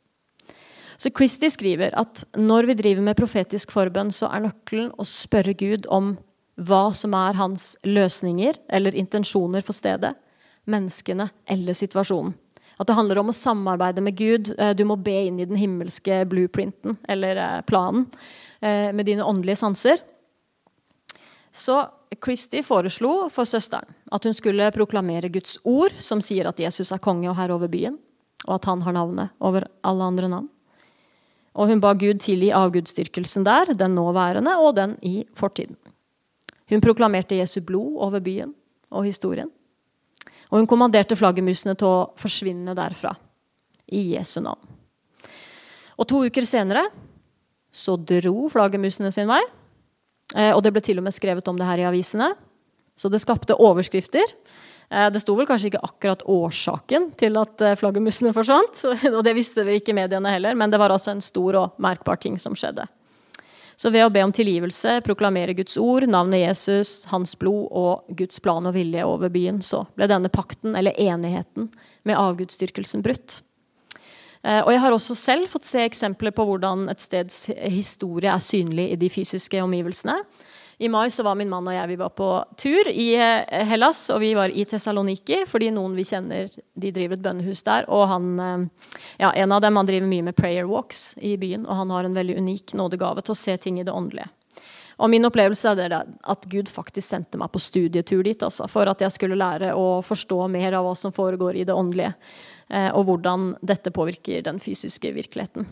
Så 0.96 1.10
Christie 1.10 1.50
skriver 1.50 1.92
at 1.98 2.22
når 2.38 2.70
vi 2.70 2.78
driver 2.78 3.04
med 3.04 3.18
profetisk 3.18 3.74
forbønn, 3.74 4.12
så 4.14 4.30
er 4.32 4.46
nøkkelen 4.46 4.92
å 4.96 5.06
spørre 5.08 5.56
Gud 5.58 5.88
om 5.92 6.14
hva 6.56 6.92
som 6.94 7.14
er 7.18 7.38
hans 7.38 7.74
løsninger 7.82 8.60
eller 8.68 8.94
intensjoner 8.94 9.64
for 9.64 9.76
stedet, 9.76 10.14
menneskene 10.70 11.28
eller 11.50 11.76
situasjonen. 11.76 12.34
At 12.78 12.88
det 12.88 12.96
handler 12.98 13.20
om 13.20 13.30
å 13.30 13.36
samarbeide 13.36 14.02
med 14.02 14.16
Gud. 14.18 14.50
Eh, 14.58 14.72
du 14.74 14.82
må 14.88 14.96
be 14.98 15.14
inn 15.28 15.38
i 15.38 15.46
den 15.46 15.58
himmelske 15.58 16.24
blueprinten, 16.26 16.96
eller 17.08 17.38
eh, 17.38 17.60
planen, 17.68 18.08
eh, 18.60 18.90
med 18.90 19.06
dine 19.06 19.22
åndelige 19.22 19.60
sanser. 19.62 20.02
Så 21.54 21.84
Christie 22.18 22.64
foreslo 22.66 23.28
for 23.30 23.46
søsteren 23.46 23.94
at 24.10 24.26
hun 24.26 24.34
skulle 24.34 24.72
proklamere 24.74 25.30
Guds 25.30 25.56
ord, 25.62 25.94
som 26.02 26.22
sier 26.22 26.48
at 26.50 26.58
Jesus 26.58 26.90
er 26.94 27.02
konge 27.02 27.30
og 27.30 27.38
herre 27.38 27.54
over 27.54 27.70
byen, 27.70 27.98
og 28.48 28.56
at 28.58 28.66
han 28.70 28.82
har 28.82 28.96
navnet 28.96 29.34
over 29.38 29.68
alle 29.86 30.10
andre 30.10 30.30
navn. 30.32 30.50
Og 31.54 31.70
hun 31.70 31.82
ba 31.82 31.92
Gud 31.94 32.18
tilgi 32.24 32.50
avgudsdyrkelsen 32.50 33.46
der, 33.46 33.70
den 33.78 33.94
nåværende 33.94 34.56
og 34.58 34.74
den 34.74 34.96
i 35.06 35.20
fortiden. 35.38 35.78
Hun 36.70 36.82
proklamerte 36.84 37.36
Jesu 37.38 37.60
blod 37.64 37.98
over 38.06 38.22
byen 38.24 38.54
og 38.94 39.06
historien. 39.08 39.50
Og 40.50 40.60
hun 40.60 40.68
kommanderte 40.70 41.16
flaggermusene 41.18 41.74
til 41.78 41.88
å 41.88 42.04
forsvinne 42.20 42.76
derfra. 42.76 43.14
I 43.92 44.00
Jesu 44.14 44.38
navn. 44.40 44.62
Og 46.00 46.08
to 46.08 46.22
uker 46.24 46.46
senere 46.48 46.86
så 47.74 47.96
dro 47.98 48.48
flaggermusene 48.52 49.10
sin 49.12 49.28
vei. 49.28 49.42
Eh, 50.34 50.52
og 50.54 50.62
det 50.64 50.72
ble 50.74 50.82
til 50.84 51.00
og 51.00 51.06
med 51.06 51.14
skrevet 51.14 51.48
om 51.50 51.58
det 51.58 51.68
her 51.68 51.82
i 51.82 51.88
avisene. 51.88 52.32
Så 52.96 53.10
det 53.10 53.20
skapte 53.22 53.58
overskrifter. 53.58 54.24
Eh, 54.90 55.08
det 55.10 55.22
sto 55.22 55.34
vel 55.36 55.48
kanskje 55.48 55.72
ikke 55.72 55.84
akkurat 55.86 56.24
årsaken 56.30 57.10
til 57.20 57.38
at 57.40 57.64
eh, 57.66 57.76
flaggermusene 57.78 58.34
forsvant. 58.36 58.84
Og 59.16 59.22
det 59.26 59.34
visste 59.36 59.66
vi 59.66 59.80
ikke 59.80 59.96
mediene 59.96 60.32
heller, 60.36 60.56
men 60.58 60.72
det 60.72 60.80
var 60.80 60.94
altså 60.94 61.14
en 61.14 61.24
stor 61.24 61.60
og 61.60 61.82
merkbar 61.82 62.20
ting 62.22 62.38
som 62.40 62.56
skjedde. 62.58 62.86
Så 63.76 63.90
ved 63.90 64.06
å 64.06 64.12
be 64.12 64.22
om 64.24 64.32
tilgivelse, 64.34 65.00
proklamere 65.06 65.56
Guds 65.58 65.76
ord, 65.80 66.06
navnet 66.10 66.44
Jesus, 66.44 66.92
hans 67.10 67.34
blod 67.38 67.66
og 67.74 68.14
Guds 68.18 68.38
plan 68.42 68.66
og 68.66 68.76
vilje 68.76 69.06
over 69.08 69.32
byen, 69.34 69.60
så 69.64 69.84
ble 69.98 70.08
denne 70.10 70.30
pakten, 70.32 70.76
eller 70.78 70.94
enigheten, 71.00 71.70
med 72.06 72.20
avgudsdyrkelsen 72.20 73.02
brutt. 73.04 73.40
Eh, 74.44 74.60
og 74.60 74.70
jeg 74.74 74.82
har 74.84 74.94
også 74.94 75.16
selv 75.18 75.50
fått 75.50 75.66
se 75.66 75.82
eksempler 75.82 76.34
på 76.36 76.46
hvordan 76.46 76.86
et 76.92 77.02
steds 77.02 77.46
historie 77.72 78.30
er 78.30 78.44
synlig 78.44 78.90
i 78.92 79.00
de 79.00 79.10
fysiske 79.12 79.62
omgivelsene. 79.64 80.18
I 80.78 80.88
mai 80.88 81.10
så 81.10 81.22
var 81.22 81.36
min 81.38 81.50
mann 81.50 81.68
og 81.68 81.74
jeg 81.74 81.90
vi 81.92 81.96
var 82.00 82.10
på 82.18 82.28
tur 82.58 82.88
i 82.90 83.12
eh, 83.14 83.66
Hellas, 83.68 84.08
og 84.10 84.20
vi 84.24 84.32
var 84.34 84.50
i 84.50 84.64
Tessaloniki 84.66 85.44
fordi 85.48 85.70
noen 85.74 85.94
vi 85.94 86.06
kjenner 86.08 86.48
de 86.50 86.90
driver 86.94 87.18
et 87.18 87.24
bønnehus 87.24 87.62
der. 87.66 87.86
Og 87.92 88.08
han, 88.10 88.30
eh, 88.40 88.88
ja, 89.22 89.30
en 89.30 89.54
av 89.54 89.62
dem 89.62 89.78
han 89.78 89.90
driver 89.90 90.10
mye 90.10 90.28
med 90.30 90.38
prayer 90.38 90.66
walks 90.70 91.12
i 91.22 91.36
byen, 91.40 91.68
og 91.68 91.84
han 91.84 91.94
har 91.94 92.08
en 92.08 92.16
veldig 92.18 92.38
unik 92.42 92.74
nådegave 92.78 93.22
til 93.22 93.36
å 93.36 93.38
se 93.38 93.56
ting 93.62 93.78
i 93.78 93.86
det 93.86 93.94
åndelige. 93.94 94.30
Og 95.02 95.10
min 95.10 95.26
opplevelse 95.26 95.72
er 95.82 95.94
at 95.98 96.46
Gud 96.50 96.70
faktisk 96.70 97.08
sendte 97.08 97.38
meg 97.40 97.50
på 97.52 97.62
studietur 97.62 98.22
dit, 98.26 98.42
altså, 98.46 98.68
for 98.70 98.90
at 98.90 99.02
jeg 99.02 99.14
skulle 99.14 99.38
lære 99.38 99.72
å 99.74 99.98
forstå 100.06 100.44
mer 100.52 100.76
av 100.78 100.86
hva 100.86 100.94
som 100.98 101.14
foregår 101.14 101.58
i 101.58 101.64
det 101.66 101.74
åndelige, 101.74 102.14
eh, 102.70 102.90
og 102.94 103.08
hvordan 103.08 103.54
dette 103.62 103.94
påvirker 103.94 104.46
den 104.46 104.62
fysiske 104.62 105.14
virkeligheten. 105.16 105.66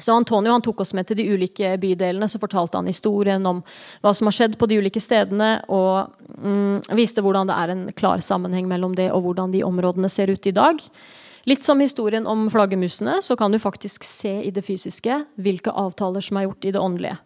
Så 0.00 0.14
Antonio 0.16 0.52
han 0.52 0.62
tok 0.62 0.80
oss 0.82 0.94
med 0.94 1.06
til 1.06 1.18
de 1.20 1.26
ulike 1.30 1.76
bydelene, 1.80 2.26
så 2.28 2.40
fortalte 2.42 2.78
han 2.80 2.90
historien 2.90 3.44
om 3.46 3.60
hva 4.02 4.14
som 4.14 4.26
har 4.28 4.36
skjedd 4.36 4.56
på 4.58 4.66
de 4.70 4.78
ulike 4.82 5.02
stedene, 5.02 5.60
og 5.70 6.14
mm, 6.34 6.94
viste 6.98 7.22
hvordan 7.22 7.50
det 7.50 7.58
er 7.58 7.74
en 7.74 7.84
klar 7.94 8.24
sammenheng 8.24 8.66
mellom 8.70 8.96
det 8.98 9.10
og 9.14 9.22
hvordan 9.26 9.54
de 9.54 9.62
områdene 9.66 10.10
ser 10.10 10.32
ut 10.34 10.50
i 10.50 10.54
dag. 10.54 10.82
Litt 11.44 11.66
som 11.66 11.80
historien 11.82 12.26
om 12.26 12.48
flaggermusene, 12.50 13.20
så 13.22 13.36
kan 13.36 13.52
du 13.52 13.60
faktisk 13.60 14.04
se 14.08 14.38
i 14.42 14.52
det 14.54 14.64
fysiske 14.64 15.20
hvilke 15.36 15.70
avtaler 15.70 16.24
som 16.24 16.40
er 16.40 16.48
gjort 16.48 16.64
i 16.64 16.72
det 16.74 16.80
åndelige. 16.80 17.18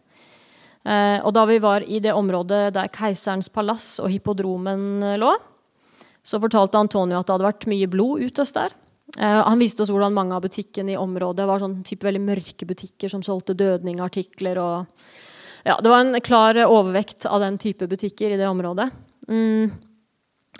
Eh, 0.88 1.18
og 1.22 1.32
da 1.36 1.44
vi 1.48 1.60
var 1.62 1.86
i 1.86 2.00
det 2.02 2.14
området 2.16 2.72
der 2.74 2.90
keiserens 2.92 3.50
palass 3.52 3.96
og 4.02 4.10
hippodromen 4.12 5.14
lå, 5.22 5.32
så 6.26 6.40
fortalte 6.42 6.80
Antonio 6.80 7.20
at 7.20 7.28
det 7.28 7.36
hadde 7.36 7.48
vært 7.48 7.68
mye 7.70 7.88
blod 7.90 8.26
utøst 8.26 8.58
der. 8.58 8.74
Uh, 9.16 9.40
han 9.46 9.60
viste 9.62 9.82
oss 9.82 9.90
hvordan 9.92 10.14
mange 10.14 10.36
av 10.36 10.44
butikkene 10.44 10.92
i 10.92 11.00
området 11.00 11.46
var 11.48 11.62
sånn 11.62 11.80
type 11.86 12.06
veldig 12.06 12.22
mørke 12.26 12.68
butikker 12.68 13.12
som 13.12 13.24
solgte 13.24 13.56
dødningartikler. 13.58 14.60
Og, 14.60 15.04
ja, 15.64 15.78
det 15.80 15.92
var 15.92 16.04
en 16.04 16.20
klar 16.24 16.60
overvekt 16.66 17.26
av 17.26 17.40
den 17.44 17.56
type 17.62 17.88
butikker 17.88 18.34
i 18.34 18.40
det 18.40 18.48
området. 18.50 18.90
Mm. 19.28 19.70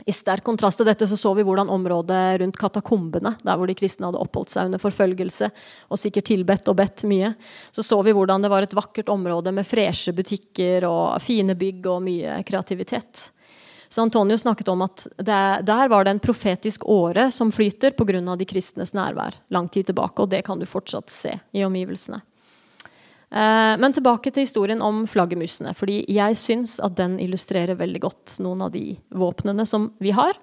I 0.07 0.15
sterk 0.15 0.45
kontrast 0.47 0.79
til 0.79 0.87
dette 0.87 1.09
så, 1.11 1.17
så 1.19 1.33
vi 1.35 1.43
hvordan 1.47 1.71
området 1.75 2.39
rundt 2.43 2.59
katakombene, 2.61 3.33
der 3.43 3.59
hvor 3.59 3.67
de 3.67 3.75
kristne 3.79 4.07
hadde 4.07 4.21
oppholdt 4.23 4.53
seg 4.53 4.69
under 4.69 4.83
forfølgelse 4.83 5.49
og 5.91 5.99
sikkert 5.99 6.29
tilbedt 6.31 6.71
og 6.71 6.79
bedt 6.79 7.03
mye, 7.11 7.33
så 7.75 7.83
så 7.83 7.99
vi 8.07 8.15
hvordan 8.15 8.45
det 8.45 8.53
var 8.53 8.65
et 8.65 8.77
vakkert 8.79 9.11
område 9.11 9.53
med 9.55 9.67
freshe 9.67 10.15
butikker 10.15 10.87
og 10.87 11.19
fine 11.25 11.59
bygg 11.59 11.91
og 11.91 12.05
mye 12.07 12.39
kreativitet. 12.47 13.29
Så 13.89 14.03
Antonio 14.03 14.37
snakket 14.39 14.69
om 14.69 14.83
at 14.85 15.07
det, 15.17 15.43
der 15.67 15.89
var 15.89 16.05
det 16.05 16.17
en 16.17 16.23
profetisk 16.23 16.85
åre 16.89 17.31
som 17.33 17.53
flyter 17.53 17.97
pga. 17.97 18.37
de 18.37 18.45
kristnes 18.45 18.93
nærvær 18.95 19.41
lang 19.49 19.69
tid 19.69 19.87
tilbake, 19.87 20.23
og 20.23 20.29
det 20.29 20.45
kan 20.45 20.59
du 20.59 20.67
fortsatt 20.67 21.11
se 21.11 21.39
i 21.53 21.65
omgivelsene. 21.65 22.21
Eh, 23.31 23.75
men 23.81 23.93
tilbake 23.93 24.31
til 24.31 24.45
historien 24.45 24.83
om 24.83 25.07
flaggermusene, 25.07 25.75
fordi 25.77 26.03
jeg 26.09 26.37
syns 26.37 26.79
at 26.81 26.97
den 26.97 27.19
illustrerer 27.21 27.77
veldig 27.77 28.01
godt 28.01 28.39
noen 28.45 28.65
av 28.69 28.73
de 28.73 28.97
våpnene 29.09 29.67
som 29.69 29.93
vi 30.01 30.13
har. 30.17 30.37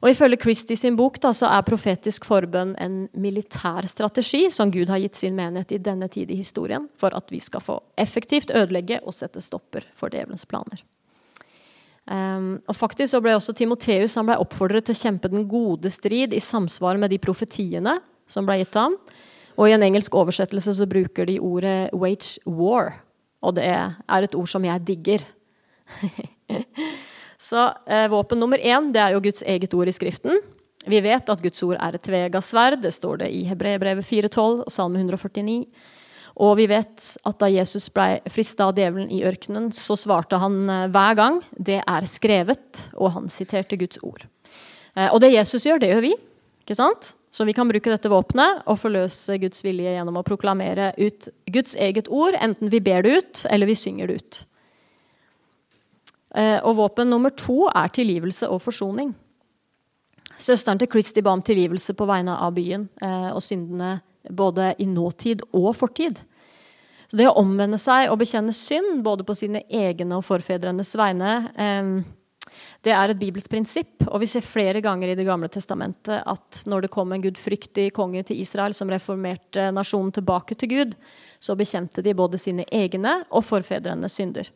Og 0.00 0.08
Ifølge 0.08 0.40
Christie 0.40 0.80
sin 0.80 0.96
bok 0.96 1.18
da, 1.20 1.32
så 1.36 1.50
er 1.52 1.66
profetisk 1.66 2.24
forbønn 2.24 2.72
en 2.80 3.02
militær 3.12 3.84
strategi 3.88 4.46
som 4.52 4.72
Gud 4.72 4.88
har 4.88 5.00
gitt 5.02 5.18
sin 5.18 5.36
menighet 5.36 5.76
i 5.76 5.82
denne 5.90 6.08
tid 6.08 6.32
i 6.32 6.38
historien, 6.40 6.88
for 6.96 7.12
at 7.16 7.28
vi 7.32 7.40
skal 7.40 7.60
få 7.64 7.76
effektivt 8.00 8.52
ødelegge 8.52 9.02
og 9.04 9.16
sette 9.16 9.44
stopper 9.44 9.84
for 9.92 10.12
djevelens 10.12 10.48
planer. 10.48 10.80
Um, 12.10 12.56
og 12.66 12.74
faktisk 12.74 13.12
så 13.12 13.20
ble 13.22 13.36
også 13.36 13.54
Timoteus 13.54 14.16
ble 14.26 14.34
oppfordret 14.42 14.88
til 14.88 14.96
å 14.96 14.98
kjempe 14.98 15.30
den 15.30 15.44
gode 15.46 15.92
strid 15.94 16.34
i 16.34 16.42
samsvar 16.42 16.98
med 16.98 17.12
de 17.12 17.20
profetiene 17.22 18.00
som 18.30 18.48
ble 18.48 18.58
gitt 18.58 18.74
ham. 18.74 18.96
Og 19.54 19.68
i 19.68 19.74
en 19.76 19.84
engelsk 19.84 20.14
oversettelse 20.18 20.74
så 20.78 20.88
bruker 20.90 21.28
de 21.28 21.38
ordet 21.38 21.92
'wage 21.92 22.40
war'. 22.46 22.98
Og 23.42 23.54
det 23.54 23.64
er 23.64 24.22
et 24.22 24.34
ord 24.34 24.48
som 24.48 24.64
jeg 24.64 24.86
digger. 24.86 25.22
så 27.48 27.72
eh, 27.86 28.08
våpen 28.10 28.38
nummer 28.38 28.58
én 28.58 28.92
det 28.92 29.00
er 29.00 29.14
jo 29.14 29.20
Guds 29.20 29.42
eget 29.42 29.74
ord 29.74 29.88
i 29.88 29.94
Skriften. 29.94 30.40
Vi 30.86 31.00
vet 31.00 31.28
at 31.28 31.42
Guds 31.42 31.62
ord 31.62 31.76
er 31.76 31.94
et 31.94 32.02
tvega 32.02 32.40
sverd. 32.40 32.82
Det 32.82 32.92
står 32.92 33.22
det 33.22 33.30
i 33.30 33.44
Hebreerbrevet 33.44 34.04
4,12 34.04 34.64
og 34.64 34.70
Salme 34.72 34.98
149. 34.98 35.66
Og 36.38 36.56
vi 36.60 36.66
vet 36.70 37.06
at 37.26 37.38
da 37.40 37.48
Jesus 37.50 37.88
ble 37.94 38.20
frista 38.30 38.68
av 38.68 38.78
djevelen 38.78 39.10
i 39.12 39.22
ørkenen, 39.26 39.70
så 39.74 39.96
svarte 39.98 40.38
han 40.40 40.62
eh, 40.70 40.88
hver 40.92 41.16
gang 41.18 41.40
'det 41.58 41.82
er 41.82 42.06
skrevet', 42.06 42.90
og 42.94 43.12
han 43.16 43.28
siterte 43.28 43.76
Guds 43.76 43.98
ord. 44.02 44.26
Eh, 44.96 45.10
og 45.12 45.20
det 45.20 45.34
Jesus 45.34 45.66
gjør, 45.66 45.80
det 45.80 45.90
gjør 45.90 46.06
vi. 46.06 46.14
ikke 46.60 46.76
sant? 46.76 47.14
Så 47.30 47.44
vi 47.44 47.52
kan 47.52 47.68
bruke 47.68 47.90
dette 47.90 48.10
våpenet 48.10 48.62
og 48.66 48.78
forløse 48.78 49.38
Guds 49.38 49.62
vilje 49.64 49.90
gjennom 49.94 50.16
å 50.18 50.26
proklamere 50.26 50.92
ut 50.98 51.28
Guds 51.46 51.76
eget 51.76 52.08
ord, 52.08 52.34
enten 52.34 52.70
vi 52.70 52.80
ber 52.80 53.02
det 53.02 53.10
ut, 53.10 53.46
eller 53.50 53.66
vi 53.66 53.74
synger 53.74 54.06
det 54.06 54.14
ut. 54.14 54.44
Eh, 56.34 56.58
og 56.62 56.76
våpen 56.76 57.10
nummer 57.10 57.30
to 57.30 57.68
er 57.74 57.88
tilgivelse 57.88 58.48
og 58.48 58.62
forsoning. 58.62 59.14
Søsteren 60.38 60.78
til 60.78 60.88
Christy 60.90 61.20
ba 61.22 61.34
om 61.34 61.42
tilgivelse 61.42 61.94
på 61.94 62.06
vegne 62.06 62.32
av 62.32 62.54
byen 62.54 62.88
og 63.34 63.42
syndene 63.42 64.00
både 64.28 64.74
i 64.78 64.86
nåtid 64.86 65.46
og 65.56 65.72
fortid. 65.78 66.20
Så 67.10 67.18
det 67.18 67.26
å 67.26 67.38
omvende 67.40 67.78
seg 67.80 68.10
og 68.12 68.20
bekjenne 68.20 68.54
synd, 68.54 69.00
både 69.02 69.26
på 69.26 69.34
sine 69.34 69.64
egne 69.66 70.20
og 70.20 70.26
forfedrenes 70.28 70.94
vegne, 70.98 71.34
Det 72.82 72.90
er 72.90 73.12
et 73.12 73.18
bibelsk 73.20 73.50
prinsipp, 73.52 74.06
og 74.08 74.22
vi 74.22 74.26
ser 74.26 74.40
flere 74.40 74.80
ganger 74.80 75.12
i 75.12 75.14
Det 75.14 75.26
gamle 75.26 75.48
testamentet 75.52 76.22
at 76.26 76.62
når 76.66 76.82
det 76.82 76.90
kom 76.90 77.12
en 77.12 77.22
gudfryktig 77.22 77.92
konge 77.92 78.22
til 78.24 78.40
Israel 78.40 78.72
som 78.74 78.90
reformerte 78.90 79.68
nasjonen 79.70 80.10
tilbake 80.10 80.56
til 80.56 80.68
Gud, 80.68 80.94
så 81.38 81.54
bekjente 81.54 82.02
de 82.02 82.14
både 82.16 82.38
sine 82.38 82.64
egne 82.72 83.24
og 83.30 83.44
forfedrenes 83.44 84.16
synder. 84.16 84.48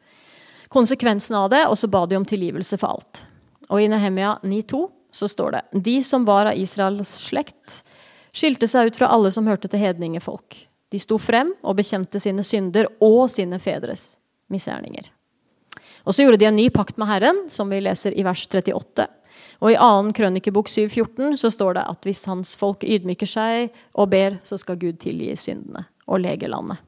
Konsekvensen 0.68 1.37
av 1.37 1.50
det, 1.52 1.66
og 1.68 1.76
så 1.76 1.87
ba 1.87 2.06
de 2.06 2.16
om 2.16 2.25
tilgivelse 2.25 2.78
for 2.80 2.97
alt. 2.97 3.26
Og 3.68 3.83
i 3.83 3.88
Nehemia 3.88 4.38
9,2 4.42 4.88
så 5.14 5.28
står 5.30 5.54
det 5.54 5.85
De 5.85 5.99
som 6.02 6.25
var 6.26 6.50
av 6.50 6.59
Israels 6.59 7.12
slekt, 7.28 7.85
skilte 8.34 8.68
seg 8.70 8.90
ut 8.90 9.00
fra 9.00 9.10
alle 9.14 9.30
som 9.34 9.48
hørte 9.48 9.70
til 9.70 9.82
hedningefolk. 9.82 10.64
De 10.92 11.00
sto 11.00 11.18
frem 11.18 11.54
og 11.62 11.78
bekjente 11.78 12.20
sine 12.22 12.44
synder 12.46 12.90
og 13.02 13.26
sine 13.32 13.58
fedres 13.62 14.16
misgjerninger. 14.52 15.08
Og 16.04 16.14
så 16.14 16.24
gjorde 16.24 16.42
de 16.42 16.48
en 16.50 16.58
ny 16.58 16.68
pakt 16.74 16.98
med 17.00 17.08
Herren, 17.08 17.44
som 17.48 17.70
vi 17.72 17.80
leser 17.80 18.12
i 18.12 18.24
vers 18.26 18.44
38. 18.44 19.06
Og 19.64 19.72
i 19.72 19.78
2. 19.80 20.12
krønikebok 20.18 20.68
7,14 20.68 21.38
så 21.40 21.50
står 21.50 21.78
det 21.78 21.86
at 21.94 22.06
hvis 22.06 22.24
hans 22.28 22.52
folk 22.60 22.84
ydmyker 22.84 23.28
seg 23.28 23.72
og 23.94 24.10
ber, 24.12 24.38
så 24.44 24.58
skal 24.60 24.78
Gud 24.80 25.00
tilgi 25.02 25.32
syndene 25.40 25.86
og 26.04 26.20
lege 26.20 26.50
landet. 26.50 26.83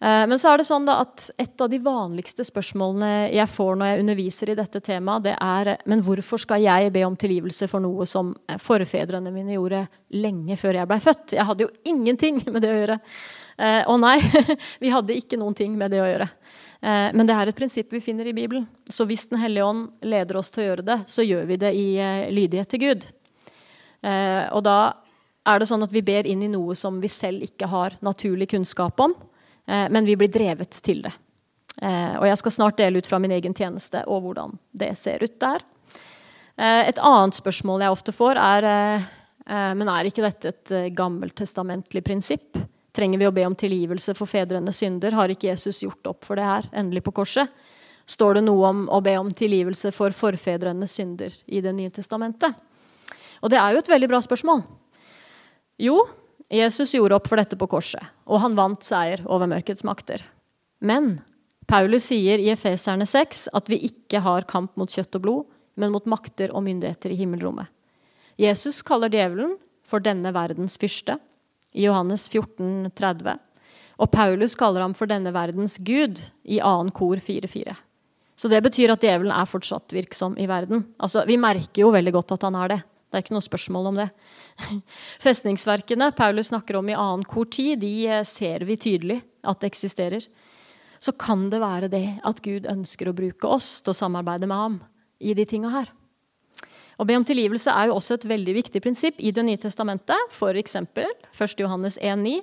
Eh, 0.00 0.24
men 0.28 0.36
så 0.38 0.52
er 0.52 0.60
det 0.60 0.68
sånn 0.68 0.88
at 0.92 1.30
et 1.40 1.64
av 1.64 1.70
de 1.72 1.80
vanligste 1.82 2.44
spørsmålene 2.44 3.30
jeg 3.34 3.48
får 3.52 3.78
når 3.78 3.90
jeg 3.90 4.04
underviser 4.04 4.52
i 4.52 4.58
dette 4.58 4.82
temaet, 4.84 5.24
det 5.28 5.36
er 5.40 5.72
men 5.88 6.04
hvorfor 6.04 6.42
skal 6.42 6.64
jeg 6.64 6.92
be 6.92 7.06
om 7.06 7.16
tilgivelse 7.16 7.68
for 7.70 7.84
noe 7.84 8.08
som 8.08 8.34
forfedrene 8.62 9.32
mine 9.34 9.56
gjorde 9.56 9.86
lenge 10.16 10.58
før 10.60 10.82
jeg 10.82 10.90
blei 10.90 11.00
født? 11.02 11.38
Jeg 11.38 11.48
hadde 11.48 11.66
jo 11.66 11.72
ingenting 11.88 12.42
med 12.46 12.60
det 12.64 12.72
å 12.72 12.78
gjøre. 12.82 13.00
Å 13.88 13.94
nei, 13.96 14.18
vi 14.82 14.92
hadde 14.92 15.16
ikke 15.16 15.38
noen 15.40 15.56
ting 15.56 15.78
med 15.80 15.94
det 15.94 16.02
å 16.04 16.08
gjøre. 16.10 16.28
Eh, 16.80 17.08
men 17.16 17.26
det 17.26 17.34
er 17.34 17.50
et 17.50 17.56
prinsipp 17.56 17.92
vi 17.92 18.02
finner 18.04 18.28
i 18.28 18.34
Bibelen. 18.36 18.66
Så 18.88 19.06
hvis 19.08 19.26
Den 19.30 19.40
hellige 19.40 19.64
ånd 19.64 19.88
leder 20.02 20.38
oss 20.38 20.52
til 20.52 20.64
å 20.64 20.68
gjøre 20.70 20.86
det, 20.86 20.98
så 21.10 21.24
gjør 21.24 21.48
vi 21.48 21.60
det 21.60 21.72
i 21.74 21.86
eh, 21.98 22.28
lydighet 22.30 22.70
til 22.70 22.84
Gud. 22.84 23.06
Eh, 24.06 24.44
og 24.52 24.62
da 24.66 24.78
er 25.46 25.60
det 25.60 25.68
sånn 25.70 25.82
at 25.86 25.94
vi 25.94 26.04
ber 26.04 26.26
inn 26.28 26.42
i 26.42 26.52
noe 26.52 26.74
som 26.78 27.00
vi 27.00 27.10
selv 27.10 27.42
ikke 27.46 27.70
har 27.70 27.96
naturlig 28.04 28.50
kunnskap 28.52 29.00
om, 29.00 29.14
men 29.66 30.06
vi 30.06 30.16
blir 30.16 30.30
drevet 30.32 30.78
til 30.82 31.02
det. 31.04 31.12
Og 31.82 32.24
jeg 32.24 32.38
skal 32.40 32.54
snart 32.54 32.78
dele 32.78 33.02
ut 33.02 33.08
fra 33.08 33.18
min 33.20 33.34
egen 33.36 33.54
tjeneste 33.56 34.04
og 34.06 34.22
hvordan 34.24 34.54
det 34.72 34.92
ser 34.96 35.24
ut 35.26 35.34
der. 35.42 35.64
Et 36.56 37.00
annet 37.02 37.36
spørsmål 37.36 37.84
jeg 37.84 37.96
ofte 37.96 38.14
får, 38.16 38.40
er 38.40 38.68
men 39.46 39.90
er 39.92 40.08
ikke 40.08 40.24
dette 40.24 40.50
et 40.50 40.94
gammeltestamentlig 40.96 42.00
prinsipp? 42.06 42.56
Trenger 42.96 43.20
vi 43.20 43.28
å 43.28 43.34
be 43.34 43.44
om 43.46 43.54
tilgivelse 43.54 44.14
for 44.16 44.26
fedrenes 44.30 44.80
synder? 44.80 45.14
Har 45.14 45.30
ikke 45.30 45.50
Jesus 45.52 45.82
gjort 45.84 46.08
opp 46.10 46.24
for 46.26 46.40
det 46.40 46.46
her, 46.48 46.70
endelig 46.72 47.04
på 47.06 47.12
korset? 47.20 47.52
Står 48.06 48.38
det 48.38 48.46
noe 48.46 48.70
om 48.70 48.84
å 48.88 49.02
be 49.04 49.12
om 49.18 49.28
tilgivelse 49.34 49.92
for 49.94 50.14
forfedrenes 50.16 50.96
synder 50.96 51.34
i 51.46 51.60
Det 51.60 51.74
nye 51.76 51.92
testamentet? 51.92 52.54
Og 53.42 53.52
det 53.52 53.58
er 53.60 53.74
jo 53.74 53.82
et 53.82 53.92
veldig 53.92 54.08
bra 54.10 54.20
spørsmål. 54.24 54.62
Jo, 55.82 56.00
Jesus 56.52 56.94
gjorde 56.94 57.16
opp 57.18 57.26
for 57.26 57.40
dette 57.40 57.58
på 57.58 57.66
korset, 57.70 58.02
og 58.26 58.42
han 58.42 58.54
vant 58.58 58.84
seier 58.86 59.22
over 59.26 59.50
mørkets 59.50 59.82
makter. 59.86 60.22
Men 60.78 61.16
Paulus 61.66 62.06
sier 62.12 62.38
i 62.38 62.52
Efeserne 62.52 63.06
6 63.08 63.48
at 63.56 63.70
vi 63.70 63.80
ikke 63.88 64.20
har 64.22 64.46
kamp 64.46 64.76
mot 64.78 64.90
kjøtt 64.90 65.18
og 65.18 65.24
blod, 65.24 65.46
men 65.76 65.92
mot 65.92 66.06
makter 66.06 66.52
og 66.54 66.62
myndigheter 66.68 67.12
i 67.12 67.18
himmelrommet. 67.18 67.66
Jesus 68.38 68.82
kaller 68.86 69.10
djevelen 69.10 69.56
for 69.86 70.02
denne 70.04 70.30
verdens 70.34 70.76
fyrste, 70.80 71.18
i 71.76 71.84
Johannes 71.84 72.28
14, 72.32 72.92
30. 72.96 73.36
Og 74.00 74.10
Paulus 74.12 74.54
kaller 74.56 74.84
ham 74.84 74.94
for 74.96 75.08
denne 75.10 75.32
verdens 75.34 75.76
gud 75.84 76.20
i 76.44 76.60
2. 76.60 76.92
kor 76.96 77.20
4.4. 77.20 77.74
Så 78.36 78.48
det 78.52 78.60
betyr 78.64 78.92
at 78.92 79.02
djevelen 79.04 79.32
er 79.32 79.48
fortsatt 79.48 79.92
virksom 79.96 80.36
i 80.40 80.48
verden. 80.48 80.84
Altså, 81.00 81.24
Vi 81.26 81.36
merker 81.40 81.82
jo 81.82 81.92
veldig 81.92 82.12
godt 82.12 82.36
at 82.36 82.44
han 82.44 82.56
er 82.60 82.68
det. 82.68 82.80
Det 83.06 83.18
er 83.18 83.24
ikke 83.24 83.36
noe 83.36 83.44
spørsmål 83.44 83.90
om 83.92 84.00
det. 84.00 84.08
Festningsverkene 85.24 86.10
Paulus 86.16 86.50
snakker 86.50 86.80
om 86.80 86.90
i 86.90 86.96
annen 86.98 87.24
kor 87.28 87.46
tid, 87.50 87.78
de 87.82 87.92
eh, 88.10 88.24
ser 88.26 88.66
vi 88.66 88.78
tydelig 88.80 89.20
at 89.46 89.62
det 89.62 89.70
eksisterer. 89.70 90.26
Så 90.98 91.12
kan 91.12 91.46
det 91.52 91.62
være 91.62 91.90
det 91.92 92.06
at 92.26 92.42
Gud 92.42 92.66
ønsker 92.70 93.10
å 93.10 93.16
bruke 93.16 93.48
oss 93.48 93.78
til 93.84 93.92
å 93.92 93.98
samarbeide 93.98 94.48
med 94.50 94.58
ham 94.58 94.80
i 95.22 95.36
de 95.36 95.46
tinga 95.48 95.70
her. 95.72 95.92
Å 96.96 97.04
be 97.04 97.16
om 97.18 97.24
tilgivelse 97.28 97.72
er 97.72 97.90
jo 97.90 97.98
også 97.98 98.16
et 98.16 98.28
veldig 98.28 98.54
viktig 98.56 98.80
prinsipp 98.82 99.18
i 99.20 99.32
Det 99.34 99.44
nye 99.44 99.60
testamentet, 99.60 100.32
f.eks. 100.32 100.76
1. 100.80 101.58
Johannes 101.60 101.98
1,9. 102.00 102.40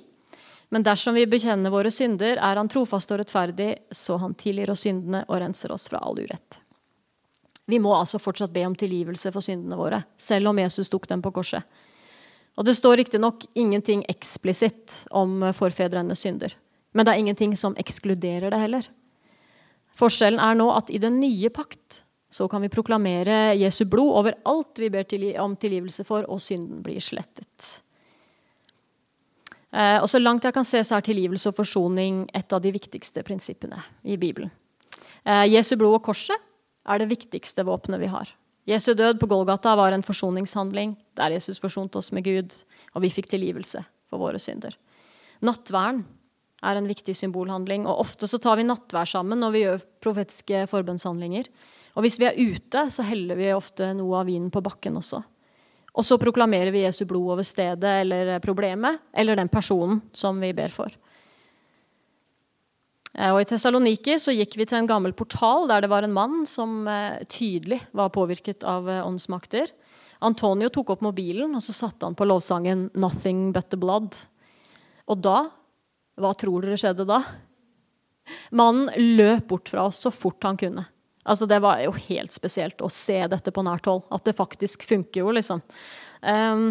Men 0.70 0.86
dersom 0.86 1.14
vi 1.14 1.26
bekjenner 1.28 1.70
våre 1.74 1.90
synder, 1.92 2.38
er 2.38 2.58
han 2.58 2.70
trofast 2.70 3.10
og 3.12 3.20
rettferdig, 3.20 3.74
så 3.94 4.16
han 4.22 4.34
tilgir 4.38 4.72
oss 4.72 4.86
syndene 4.86 5.24
og 5.28 5.42
renser 5.42 5.74
oss 5.74 5.88
fra 5.90 6.00
all 6.02 6.18
urett. 6.18 6.60
Vi 7.66 7.80
må 7.80 7.94
altså 7.96 8.20
fortsatt 8.20 8.52
be 8.52 8.64
om 8.66 8.74
tilgivelse 8.76 9.32
for 9.32 9.44
syndene 9.44 9.78
våre, 9.78 10.02
selv 10.20 10.50
om 10.50 10.58
Jesus 10.60 10.90
tok 10.92 11.08
dem 11.08 11.22
på 11.24 11.32
korset. 11.32 11.64
Og 12.56 12.64
Det 12.64 12.76
står 12.76 12.96
riktignok 13.00 13.46
ingenting 13.54 14.04
eksplisitt 14.08 15.06
om 15.10 15.42
forfedrenes 15.56 16.20
synder. 16.20 16.54
Men 16.92 17.06
det 17.06 17.14
er 17.14 17.22
ingenting 17.24 17.56
som 17.56 17.74
ekskluderer 17.74 18.50
det 18.50 18.60
heller. 18.60 18.88
Forskjellen 19.98 20.42
er 20.42 20.58
nå 20.58 20.68
at 20.74 20.90
i 20.90 21.00
den 21.02 21.18
nye 21.20 21.50
pakt 21.50 22.02
så 22.34 22.48
kan 22.50 22.62
vi 22.62 22.70
proklamere 22.70 23.54
Jesu 23.54 23.84
blod 23.86 24.10
over 24.18 24.34
alt 24.50 24.78
vi 24.82 24.90
ber 24.90 25.06
om 25.40 25.54
tilgivelse 25.56 26.04
for, 26.04 26.26
og 26.26 26.40
synden 26.42 26.82
blir 26.82 27.00
slettet. 27.00 27.80
Eh, 29.70 29.98
og 30.02 30.08
Så 30.08 30.18
langt 30.18 30.44
jeg 30.44 30.54
kan 30.54 30.64
se, 30.64 30.82
så 30.82 30.96
er 30.96 31.06
tilgivelse 31.06 31.48
og 31.48 31.56
forsoning 31.56 32.24
et 32.34 32.52
av 32.52 32.60
de 32.62 32.72
viktigste 32.74 33.22
prinsippene 33.22 33.78
i 34.04 34.16
Bibelen. 34.16 34.50
Eh, 35.24 35.46
Jesu 35.54 35.76
blod 35.76 35.94
og 35.94 36.02
korset 36.02 36.38
er 36.84 37.00
det 37.00 37.10
viktigste 37.10 37.64
våpenet 37.66 38.02
vi 38.02 38.10
har. 38.12 38.30
Jesu 38.68 38.94
død 38.96 39.18
på 39.20 39.28
Golgata 39.28 39.74
var 39.76 39.92
en 39.92 40.04
forsoningshandling 40.04 40.94
der 41.18 41.34
Jesus 41.36 41.60
forsonte 41.60 42.00
oss 42.00 42.10
med 42.16 42.24
Gud, 42.24 42.54
og 42.94 43.04
vi 43.04 43.12
fikk 43.12 43.28
tilgivelse 43.32 43.82
for 44.08 44.22
våre 44.22 44.40
synder. 44.40 44.76
Nattværen 45.44 46.04
er 46.64 46.80
en 46.80 46.88
viktig 46.88 47.12
symbolhandling, 47.16 47.84
og 47.84 48.00
ofte 48.06 48.28
så 48.30 48.40
tar 48.40 48.56
vi 48.56 48.64
nattvær 48.64 49.08
sammen 49.08 49.42
når 49.42 49.52
vi 49.52 49.64
gjør 49.66 49.84
profetiske 50.04 50.64
forbønnshandlinger. 50.70 51.50
Og 51.94 52.06
hvis 52.06 52.16
vi 52.18 52.28
er 52.30 52.40
ute, 52.40 52.86
så 52.90 53.04
heller 53.06 53.36
vi 53.38 53.52
ofte 53.52 53.92
noe 53.96 54.22
av 54.22 54.30
vinen 54.30 54.48
på 54.52 54.64
bakken 54.64 54.96
også. 54.98 55.20
Og 55.94 56.06
så 56.06 56.18
proklamerer 56.18 56.72
vi 56.74 56.82
Jesu 56.82 57.04
blod 57.06 57.36
over 57.36 57.46
stedet 57.46 58.00
eller 58.00 58.40
problemet 58.42 59.04
eller 59.14 59.38
den 59.38 59.52
personen 59.52 60.00
som 60.16 60.40
vi 60.42 60.50
ber 60.56 60.72
for. 60.74 60.88
Eh, 63.14 63.30
og 63.30 63.40
I 63.42 63.48
Tessaloniki 63.48 64.16
så 64.20 64.34
gikk 64.34 64.58
vi 64.58 64.66
til 64.68 64.80
en 64.80 64.90
gammel 64.90 65.14
portal 65.16 65.68
der 65.70 65.84
det 65.84 65.90
var 65.92 66.06
en 66.06 66.14
mann 66.14 66.42
som 66.50 66.82
eh, 66.90 67.22
tydelig 67.30 67.80
var 67.94 68.12
påvirket 68.14 68.66
av 68.66 68.90
eh, 68.90 69.02
åndsmakter. 69.06 69.70
Antonio 70.24 70.70
tok 70.72 70.94
opp 70.94 71.04
mobilen 71.04 71.54
og 71.54 71.62
så 71.62 71.74
satte 71.76 72.06
han 72.06 72.16
på 72.18 72.26
lovsangen 72.26 72.88
'Nothing 72.94 73.52
But 73.52 73.70
The 73.70 73.80
Blood'. 73.80 74.24
Og 75.10 75.20
da 75.20 75.50
Hva 76.14 76.30
tror 76.38 76.62
dere 76.62 76.78
skjedde 76.78 77.02
da? 77.08 77.16
Mannen 78.54 78.86
løp 79.18 79.48
bort 79.50 79.66
fra 79.66 79.88
oss 79.88 79.98
så 80.04 80.12
fort 80.14 80.46
han 80.46 80.56
kunne. 80.56 80.84
Altså, 81.24 81.48
det 81.50 81.58
var 81.64 81.80
jo 81.82 81.90
helt 82.06 82.32
spesielt 82.36 82.82
å 82.84 82.90
se 82.92 83.16
dette 83.32 83.50
på 83.50 83.64
nært 83.66 83.88
hold. 83.88 84.04
At 84.14 84.22
det 84.28 84.36
faktisk 84.36 84.84
funker 84.86 85.24
jo, 85.24 85.32
liksom. 85.34 85.62
Um, 86.24 86.70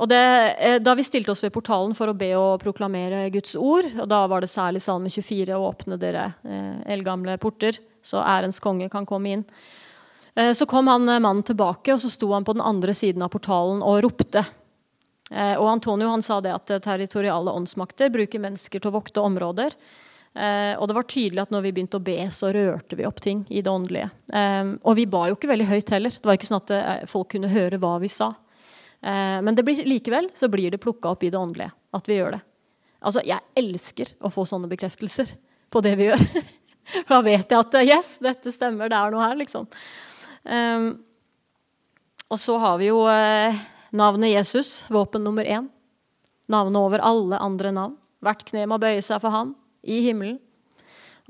og 0.00 0.08
det, 0.08 0.56
eh, 0.58 0.78
da 0.80 0.94
vi 0.96 1.04
stilte 1.04 1.34
oss 1.34 1.42
ved 1.44 1.52
portalen 1.52 1.92
for 1.96 2.08
å 2.08 2.16
be 2.16 2.30
og 2.38 2.62
proklamere 2.62 3.26
Guds 3.34 3.52
ord, 3.60 3.84
og 4.00 4.08
da 4.08 4.22
var 4.32 4.40
det 4.40 4.48
særlig 4.48 4.80
Salme 4.80 5.12
24 5.12 5.58
å 5.58 5.66
åpne 5.68 5.98
dere 6.00 6.30
eh, 6.40 6.78
eldgamle 6.94 7.36
porter, 7.40 7.76
så 8.02 8.22
ærens 8.24 8.62
konge 8.64 8.88
kan 8.88 9.04
komme 9.08 9.34
inn. 9.34 9.44
Eh, 10.34 10.54
så 10.56 10.64
kom 10.64 10.88
han 10.88 11.04
mannen 11.04 11.44
tilbake, 11.44 11.92
og 11.92 12.00
så 12.00 12.08
sto 12.08 12.30
han 12.32 12.48
på 12.48 12.56
den 12.56 12.64
andre 12.64 12.96
siden 12.96 13.26
av 13.26 13.32
portalen 13.34 13.84
og 13.84 14.00
ropte. 14.06 14.46
Og 15.30 15.68
Antonio 15.70 16.08
han 16.10 16.24
sa 16.26 16.40
det 16.42 16.50
at 16.50 16.72
territoriale 16.82 17.52
åndsmakter 17.54 18.08
bruker 18.10 18.40
mennesker 18.42 18.80
til 18.82 18.90
å 18.90 18.96
vokte 18.96 19.22
områder. 19.22 19.76
Og 20.34 20.88
det 20.90 20.96
var 20.96 21.06
tydelig 21.06 21.44
at 21.44 21.52
når 21.54 21.62
vi 21.68 21.70
begynte 21.76 22.00
å 22.00 22.02
be, 22.02 22.16
så 22.34 22.50
rørte 22.50 22.98
vi 22.98 23.06
opp 23.06 23.22
ting 23.22 23.44
i 23.46 23.62
det 23.62 23.70
åndelige. 23.70 24.08
Eh, 24.34 24.72
og 24.82 24.98
vi 24.98 25.04
ba 25.06 25.28
jo 25.30 25.36
ikke 25.38 25.52
veldig 25.52 25.68
høyt 25.70 25.92
heller. 25.94 26.16
Det 26.16 26.26
var 26.26 26.40
ikke 26.40 26.48
sånn 26.50 26.64
at 26.64 27.06
folk 27.12 27.30
kunne 27.36 27.52
høre 27.54 27.78
hva 27.78 27.92
vi 28.02 28.10
sa. 28.10 28.32
Eh, 29.02 29.38
men 29.42 29.56
blir, 29.64 29.84
likevel 29.88 30.30
så 30.34 30.48
blir 30.52 30.70
det 30.70 30.82
plukka 30.82 31.14
opp 31.14 31.24
i 31.24 31.30
det 31.32 31.38
åndelige 31.40 31.72
at 31.96 32.08
vi 32.08 32.18
gjør 32.18 32.36
det. 32.36 32.40
Altså, 33.00 33.22
jeg 33.24 33.40
elsker 33.56 34.14
å 34.20 34.30
få 34.32 34.44
sånne 34.48 34.68
bekreftelser 34.70 35.32
på 35.72 35.82
det 35.84 35.94
vi 36.00 36.10
gjør. 36.10 36.24
For 37.06 37.16
da 37.16 37.20
vet 37.24 37.52
jeg 37.52 37.60
at 37.60 37.78
yes, 37.84 38.16
dette 38.22 38.52
stemmer, 38.52 38.90
det 38.90 38.98
er 38.98 39.14
noe 39.14 39.24
her, 39.24 39.38
liksom. 39.38 39.68
Um, 40.44 40.90
og 42.30 42.40
så 42.40 42.56
har 42.62 42.78
vi 42.80 42.88
jo 42.90 43.02
eh, 43.10 43.56
navnet 43.96 44.32
Jesus, 44.32 44.84
våpen 44.90 45.24
nummer 45.26 45.44
én. 45.44 45.68
Navnet 46.50 46.80
over 46.80 47.02
alle 47.02 47.38
andre 47.42 47.72
navn. 47.74 47.96
Hvert 48.22 48.44
kne 48.46 48.66
må 48.68 48.78
bøye 48.80 49.02
seg 49.02 49.22
for 49.22 49.32
ham 49.34 49.54
i 49.82 50.00
himmelen, 50.04 50.38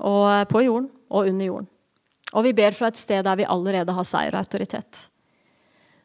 og 0.01 0.25
eh, 0.29 0.47
på 0.49 0.63
jorden 0.65 0.89
og 1.09 1.29
under 1.31 1.47
jorden. 1.47 1.69
Og 2.31 2.45
vi 2.45 2.53
ber 2.55 2.75
fra 2.75 2.91
et 2.91 2.99
sted 2.99 3.25
der 3.27 3.39
vi 3.39 3.47
allerede 3.47 3.95
har 3.95 4.07
seier 4.07 4.35
og 4.35 4.43
autoritet. 4.43 5.07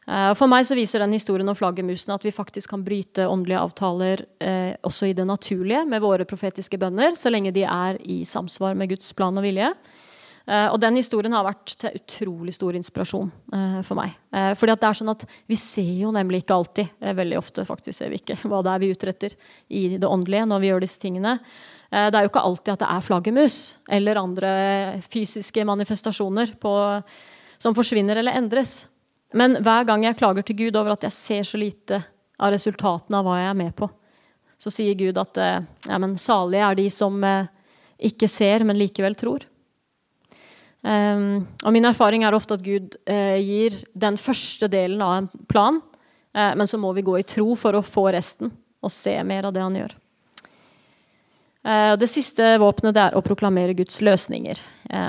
Eh, 0.07 0.33
for 0.39 0.47
meg 0.47 0.63
så 0.67 0.75
viser 0.77 1.03
den 1.03 1.15
historien 1.17 1.49
om 1.51 1.57
flaggermusene 1.57 2.15
at 2.15 2.25
vi 2.25 2.31
faktisk 2.31 2.71
kan 2.71 2.83
bryte 2.85 3.27
åndelige 3.27 3.59
avtaler 3.59 4.23
eh, 4.39 4.73
også 4.87 5.09
i 5.09 5.15
det 5.17 5.27
naturlige 5.27 5.83
med 5.89 6.03
våre 6.03 6.27
profetiske 6.27 6.79
bønner, 6.79 7.17
så 7.19 7.31
lenge 7.33 7.51
de 7.55 7.65
er 7.67 7.99
i 8.07 8.21
samsvar 8.27 8.77
med 8.79 8.93
Guds 8.93 9.11
plan 9.17 9.35
og 9.35 9.43
vilje. 9.43 9.73
Eh, 10.47 10.69
og 10.71 10.79
den 10.79 10.95
historien 10.95 11.35
har 11.35 11.43
vært 11.43 11.75
til 11.75 11.99
utrolig 11.99 12.55
stor 12.55 12.77
inspirasjon 12.79 13.27
eh, 13.51 13.79
for 13.83 13.99
meg. 13.99 14.15
Uh, 14.31 14.53
fordi 14.55 14.73
at 14.73 14.83
det 14.83 14.87
er 14.87 14.97
sånn 14.99 15.11
at 15.11 15.23
Vi 15.49 15.55
ser 15.59 15.93
jo 15.99 16.11
nemlig 16.15 16.43
ikke 16.43 16.55
alltid, 16.55 16.91
veldig 17.19 17.37
ofte 17.39 17.63
faktisk 17.67 17.97
ser 17.99 18.11
vi 18.13 18.21
ikke, 18.21 18.39
hva 18.47 18.61
det 18.63 18.73
er 18.73 18.83
vi 18.83 18.91
utretter 18.95 19.35
i 19.67 19.87
det 19.99 20.07
åndelige 20.07 20.47
når 20.47 20.63
vi 20.63 20.71
gjør 20.71 20.85
disse 20.85 21.01
tingene. 21.01 21.39
det 21.91 22.15
er 22.15 22.25
jo 22.25 22.29
ikke 22.29 22.43
alltid 22.43 22.73
at 22.73 22.83
det 22.83 22.87
er 22.91 23.03
flaggermus 23.03 23.57
eller 23.95 24.19
andre 24.19 24.49
fysiske 25.03 25.63
manifestasjoner 25.67 26.51
på, 26.59 26.73
som 27.57 27.75
forsvinner 27.75 28.19
eller 28.19 28.35
endres. 28.35 28.81
Men 29.33 29.59
hver 29.63 29.87
gang 29.87 30.05
jeg 30.05 30.17
klager 30.19 30.45
til 30.45 30.59
Gud 30.61 30.77
over 30.79 30.95
at 30.95 31.03
jeg 31.07 31.15
ser 31.15 31.47
så 31.47 31.59
lite 31.59 31.99
av 32.37 32.53
resultatene 32.53 33.19
av 33.19 33.27
hva 33.27 33.39
jeg 33.41 33.49
er 33.51 33.59
med 33.59 33.75
på, 33.75 33.89
så 34.57 34.71
sier 34.73 34.97
Gud 34.97 35.17
at 35.19 35.37
ja, 35.37 35.97
men 35.99 36.15
salige 36.21 36.65
er 36.65 36.77
de 36.77 36.85
som 36.93 37.19
ikke 37.97 38.29
ser, 38.29 38.63
men 38.65 38.77
likevel 38.79 39.17
tror. 39.17 39.43
Um, 40.87 41.43
og 41.65 41.73
min 41.73 41.85
erfaring 41.89 42.23
er 42.23 42.35
ofte 42.37 42.55
at 42.55 42.63
Gud 42.63 42.93
uh, 43.09 43.37
gir 43.41 43.75
den 43.97 44.17
første 44.21 44.69
delen 44.71 45.01
av 45.03 45.15
en 45.17 45.29
plan, 45.49 45.81
men 46.37 46.69
så 46.69 46.77
må 46.77 46.91
vi 46.93 47.01
gå 47.01 47.15
i 47.17 47.25
tro 47.25 47.55
for 47.57 47.73
å 47.73 47.81
få 47.81 48.03
resten 48.13 48.51
og 48.85 48.91
se 48.93 49.15
mer 49.25 49.47
av 49.47 49.55
det 49.55 49.63
han 49.63 49.73
gjør. 49.73 49.95
Det 51.97 52.09
siste 52.11 52.51
våpenet 52.61 52.99
er 53.01 53.15
å 53.17 53.23
proklamere 53.25 53.73
Guds 53.73 53.97
løsninger, 54.05 54.59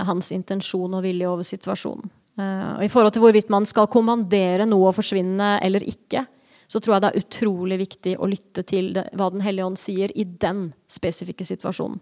hans 0.09 0.31
intensjon 0.33 0.97
og 0.97 1.05
vilje 1.05 1.29
over 1.29 1.45
situasjonen. 1.45 2.09
Og 2.39 2.83
I 2.85 2.91
forhold 2.93 3.17
til 3.17 3.23
hvorvidt 3.25 3.49
man 3.51 3.65
skal 3.67 3.89
kommandere 3.91 4.67
noe 4.69 4.93
å 4.93 4.95
forsvinne 4.95 5.57
eller 5.65 5.83
ikke, 5.83 6.23
så 6.69 6.81
tror 6.81 6.95
jeg 6.95 7.03
det 7.03 7.11
er 7.11 7.23
utrolig 7.25 7.79
viktig 7.81 8.15
å 8.21 8.29
lytte 8.29 8.63
til 8.69 8.91
hva 8.93 9.31
Den 9.33 9.43
hellige 9.43 9.67
ånd 9.67 9.81
sier 9.81 10.13
i 10.15 10.27
den 10.29 10.69
spesifikke 10.87 11.47
situasjonen. 11.49 11.99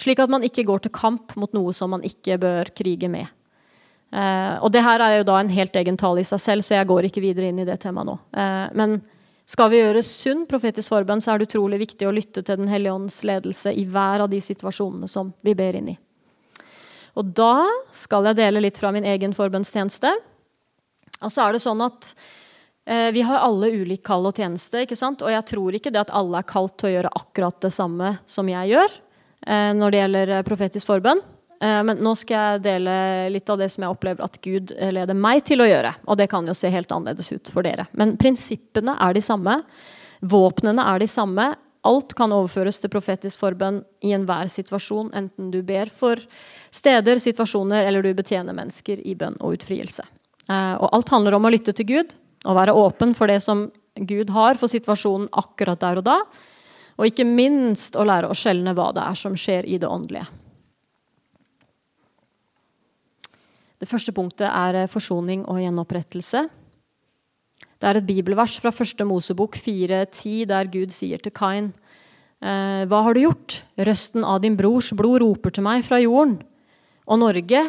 Slik 0.00 0.22
at 0.22 0.32
man 0.32 0.46
ikke 0.46 0.64
går 0.66 0.86
til 0.86 0.94
kamp 0.94 1.34
mot 1.36 1.52
noe 1.56 1.74
som 1.76 1.92
man 1.92 2.06
ikke 2.06 2.38
bør 2.40 2.72
krige 2.74 3.10
med. 3.12 3.28
Eh, 4.08 4.56
og 4.64 4.72
det 4.72 4.84
her 4.86 5.04
er 5.04 5.18
jo 5.18 5.28
da 5.28 5.36
en 5.42 5.52
helt 5.52 5.76
egen 5.76 5.98
tale 6.00 6.22
i 6.22 6.28
seg 6.28 6.40
selv, 6.40 6.64
så 6.64 6.78
jeg 6.78 6.88
går 6.88 7.10
ikke 7.10 7.24
videre 7.24 7.50
inn 7.50 7.60
i 7.60 7.68
det 7.68 7.76
temaet 7.82 8.08
nå. 8.08 8.16
Eh, 8.32 8.66
men 8.78 9.00
skal 9.48 9.72
vi 9.72 9.82
gjøre 9.82 10.04
sunn 10.04 10.46
profetisk 10.48 10.94
forbønn, 10.94 11.20
så 11.24 11.34
er 11.34 11.40
det 11.40 11.50
utrolig 11.50 11.82
viktig 11.84 12.08
å 12.08 12.14
lytte 12.14 12.40
til 12.40 12.60
Den 12.62 12.72
hellige 12.72 12.96
ånds 12.96 13.20
ledelse 13.28 13.72
i 13.76 13.84
hver 13.88 14.24
av 14.24 14.32
de 14.32 14.40
situasjonene 14.44 15.08
som 15.08 15.34
vi 15.44 15.56
ber 15.58 15.76
inn 15.76 15.92
i. 15.92 15.98
Og 17.18 17.32
da 17.36 17.66
skal 17.96 18.30
jeg 18.30 18.38
dele 18.38 18.62
litt 18.62 18.78
fra 18.78 18.92
min 18.94 19.06
egen 19.06 19.34
forbønnstjeneste. 19.34 20.12
Og 21.18 21.32
så 21.34 21.48
er 21.48 21.56
det 21.56 21.64
sånn 21.64 21.82
at 21.82 22.12
eh, 22.86 23.10
vi 23.14 23.24
har 23.26 23.42
alle 23.42 23.72
ulik 23.74 24.04
kall 24.06 24.28
og 24.30 24.38
tjeneste, 24.38 24.84
ikke 24.86 24.98
sant? 24.98 25.24
og 25.26 25.34
jeg 25.34 25.46
tror 25.50 25.74
ikke 25.74 25.92
det 25.94 26.04
at 26.06 26.14
alle 26.14 26.38
er 26.38 26.48
kalt 26.48 26.78
til 26.78 26.92
å 26.92 26.94
gjøre 26.94 27.14
akkurat 27.18 27.58
det 27.64 27.74
samme 27.74 28.14
som 28.30 28.48
jeg 28.50 28.74
gjør. 28.76 28.98
Eh, 29.46 29.74
når 29.74 29.90
det 29.90 30.00
gjelder 30.02 30.32
eh, 30.36 30.46
profetisk 30.46 30.90
forbønn. 30.90 31.20
Eh, 31.62 31.80
men 31.86 32.02
nå 32.02 32.14
skal 32.18 32.36
jeg 32.58 32.64
dele 32.66 32.96
litt 33.32 33.50
av 33.50 33.60
det 33.60 33.70
som 33.72 33.84
jeg 33.84 33.94
opplever 33.94 34.26
at 34.26 34.40
Gud 34.44 34.74
leder 34.74 35.16
meg 35.16 35.44
til 35.46 35.62
å 35.62 35.68
gjøre. 35.68 35.94
Og 36.06 36.18
det 36.20 36.28
kan 36.32 36.46
jo 36.48 36.56
se 36.58 36.70
helt 36.72 36.92
annerledes 36.94 37.32
ut 37.32 37.52
for 37.52 37.66
dere. 37.66 37.88
Men 37.98 38.16
prinsippene 38.20 38.96
er 38.98 39.16
de 39.16 39.24
samme. 39.24 39.60
Våpnene 40.20 40.84
er 40.90 41.02
de 41.02 41.10
samme. 41.10 41.52
Alt 41.86 42.14
kan 42.18 42.32
overføres 42.34 42.80
til 42.82 42.90
profetisk 42.90 43.38
forbønn 43.38 43.82
i 44.02 44.10
enhver 44.16 44.50
situasjon, 44.50 45.12
enten 45.14 45.52
du 45.52 45.60
ber 45.62 45.90
for 45.92 46.18
steder, 46.74 47.20
situasjoner, 47.22 47.86
eller 47.86 48.02
du 48.02 48.10
betjener 48.18 48.56
mennesker 48.56 48.98
i 48.98 49.14
bønn 49.18 49.38
og 49.38 49.58
utfrielse. 49.58 50.02
Og 50.48 50.88
alt 50.96 51.12
handler 51.12 51.36
om 51.36 51.46
å 51.46 51.52
lytte 51.52 51.74
til 51.76 51.86
Gud 51.86 52.16
og 52.48 52.56
være 52.56 52.74
åpen 52.74 53.14
for 53.14 53.30
det 53.30 53.38
som 53.44 53.68
Gud 54.08 54.30
har 54.34 54.58
for 54.58 54.70
situasjonen 54.70 55.28
akkurat 55.38 55.80
der 55.82 56.00
og 56.00 56.06
da, 56.08 56.18
og 56.98 57.06
ikke 57.06 57.26
minst 57.26 57.94
å 57.94 58.06
lære 58.06 58.30
å 58.30 58.36
skjelne 58.36 58.74
hva 58.74 58.90
det 58.96 59.04
er 59.06 59.18
som 59.18 59.36
skjer 59.38 59.68
i 59.70 59.78
det 59.78 59.86
åndelige. 59.86 60.26
Det 63.78 63.86
første 63.86 64.10
punktet 64.14 64.48
er 64.50 64.74
eh, 64.74 64.90
forsoning 64.90 65.44
og 65.46 65.60
gjenopprettelse. 65.62 66.48
Det 67.78 67.86
er 67.86 68.00
et 68.00 68.08
bibelvers 68.08 68.56
fra 68.58 68.72
første 68.74 69.06
Mosebok 69.06 69.54
4.10, 69.54 70.48
der 70.50 70.70
Gud 70.72 70.90
sier 70.94 71.20
til 71.22 71.34
Kain 71.34 71.70
eh, 72.42 72.82
Hva 72.90 73.02
har 73.06 73.14
du 73.14 73.22
gjort? 73.22 73.60
Røsten 73.78 74.26
av 74.26 74.42
din 74.42 74.58
brors 74.58 74.90
blod 74.98 75.22
roper 75.22 75.54
til 75.54 75.66
meg 75.66 75.86
fra 75.86 76.00
jorden. 76.02 76.40
Og 77.06 77.22
Norge 77.22 77.62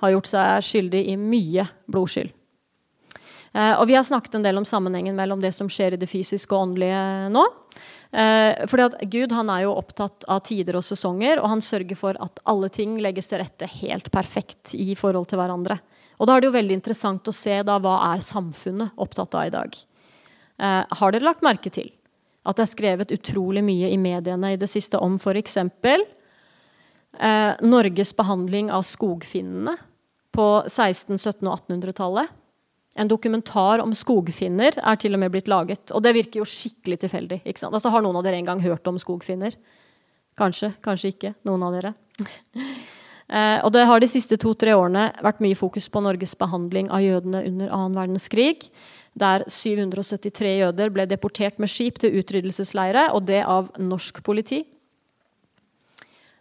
har 0.00 0.14
gjort 0.14 0.30
seg 0.30 0.64
skyldig 0.64 1.02
i 1.12 1.16
mye 1.20 1.66
blodskyld. 1.92 2.32
Eh, 3.52 3.74
og 3.76 3.84
vi 3.90 3.98
har 3.98 4.06
snakket 4.06 4.38
en 4.38 4.46
del 4.46 4.60
om 4.60 4.66
sammenhengen 4.68 5.18
mellom 5.18 5.42
det 5.42 5.52
som 5.52 5.68
skjer 5.68 5.96
i 5.96 6.00
det 6.00 6.08
fysiske 6.08 6.54
og 6.56 6.70
åndelige 6.70 7.04
nå. 7.34 7.44
Eh, 8.10 8.64
fordi 8.70 8.86
at 8.88 8.96
Gud 9.12 9.34
han 9.36 9.52
er 9.52 9.66
jo 9.66 9.76
opptatt 9.76 10.24
av 10.30 10.40
tider 10.46 10.78
og 10.80 10.86
sesonger, 10.86 11.42
og 11.42 11.52
han 11.52 11.62
sørger 11.62 11.98
for 11.98 12.18
at 12.22 12.40
alle 12.48 12.72
ting 12.72 12.96
legges 13.02 13.28
til 13.30 13.42
rette 13.42 13.68
helt 13.76 14.08
perfekt 14.14 14.72
i 14.78 14.94
forhold 14.98 15.28
til 15.30 15.42
hverandre. 15.42 15.82
Og 16.20 16.28
da 16.28 16.36
er 16.36 16.42
det 16.42 16.50
jo 16.50 16.58
veldig 16.58 16.76
interessant 16.76 17.28
å 17.30 17.34
se 17.34 17.54
da 17.64 17.78
hva 17.80 17.96
er 18.12 18.24
samfunnet 18.24 18.92
opptatt 19.00 19.36
av 19.38 19.48
i 19.48 19.54
dag. 19.54 19.76
Eh, 20.60 20.82
har 21.00 21.14
dere 21.14 21.24
lagt 21.24 21.44
merke 21.44 21.72
til 21.72 21.88
at 22.44 22.56
det 22.56 22.64
er 22.64 22.72
skrevet 22.72 23.14
utrolig 23.14 23.62
mye 23.64 23.88
i 23.92 23.98
mediene 24.00 24.54
i 24.54 24.58
det 24.60 24.68
siste 24.68 25.00
om 25.00 25.16
f.eks. 25.20 25.56
Eh, 27.20 27.52
Norges 27.64 28.12
behandling 28.16 28.70
av 28.72 28.84
skogfinnene 28.88 29.76
på 30.36 30.46
16-, 30.68 31.16
17- 31.16 31.48
og 31.48 31.56
1800-tallet? 31.56 32.36
En 33.00 33.08
dokumentar 33.08 33.80
om 33.80 33.92
skogfinner 33.94 34.76
er 34.76 34.96
til 35.00 35.14
og 35.14 35.22
med 35.22 35.32
blitt 35.32 35.48
laget. 35.48 35.92
Og 35.94 36.02
det 36.04 36.14
virker 36.16 36.42
jo 36.42 36.48
skikkelig 36.48 36.98
tilfeldig. 37.04 37.42
ikke 37.44 37.62
sant? 37.62 37.74
Altså, 37.74 37.92
Har 37.94 38.02
noen 38.02 38.18
av 38.18 38.26
dere 38.26 38.40
en 38.40 38.48
gang 38.48 38.60
hørt 38.64 38.86
om 38.90 38.98
skogfinner? 38.98 39.54
Kanskje, 40.36 40.72
kanskje 40.82 41.14
ikke. 41.14 41.34
Noen 41.46 41.62
av 41.64 41.76
dere. 41.76 41.94
eh, 43.30 43.58
og 43.64 43.72
det 43.72 43.86
har 43.86 44.00
de 44.02 44.08
siste 44.10 44.36
to-tre 44.40 44.74
årene 44.76 45.10
vært 45.22 45.40
mye 45.40 45.58
fokus 45.58 45.88
på 45.88 46.02
Norges 46.04 46.34
behandling 46.38 46.90
av 46.90 47.04
jødene 47.04 47.44
under 47.46 47.70
annen 47.70 47.98
verdenskrig. 47.98 48.70
Der 49.18 49.44
773 49.50 50.52
jøder 50.60 50.92
ble 50.94 51.06
deportert 51.10 51.58
med 51.58 51.70
skip 51.70 51.98
til 51.98 52.14
utryddelsesleire, 52.20 53.08
og 53.14 53.26
det 53.26 53.42
av 53.42 53.72
norsk 53.78 54.22
politi. 54.26 54.62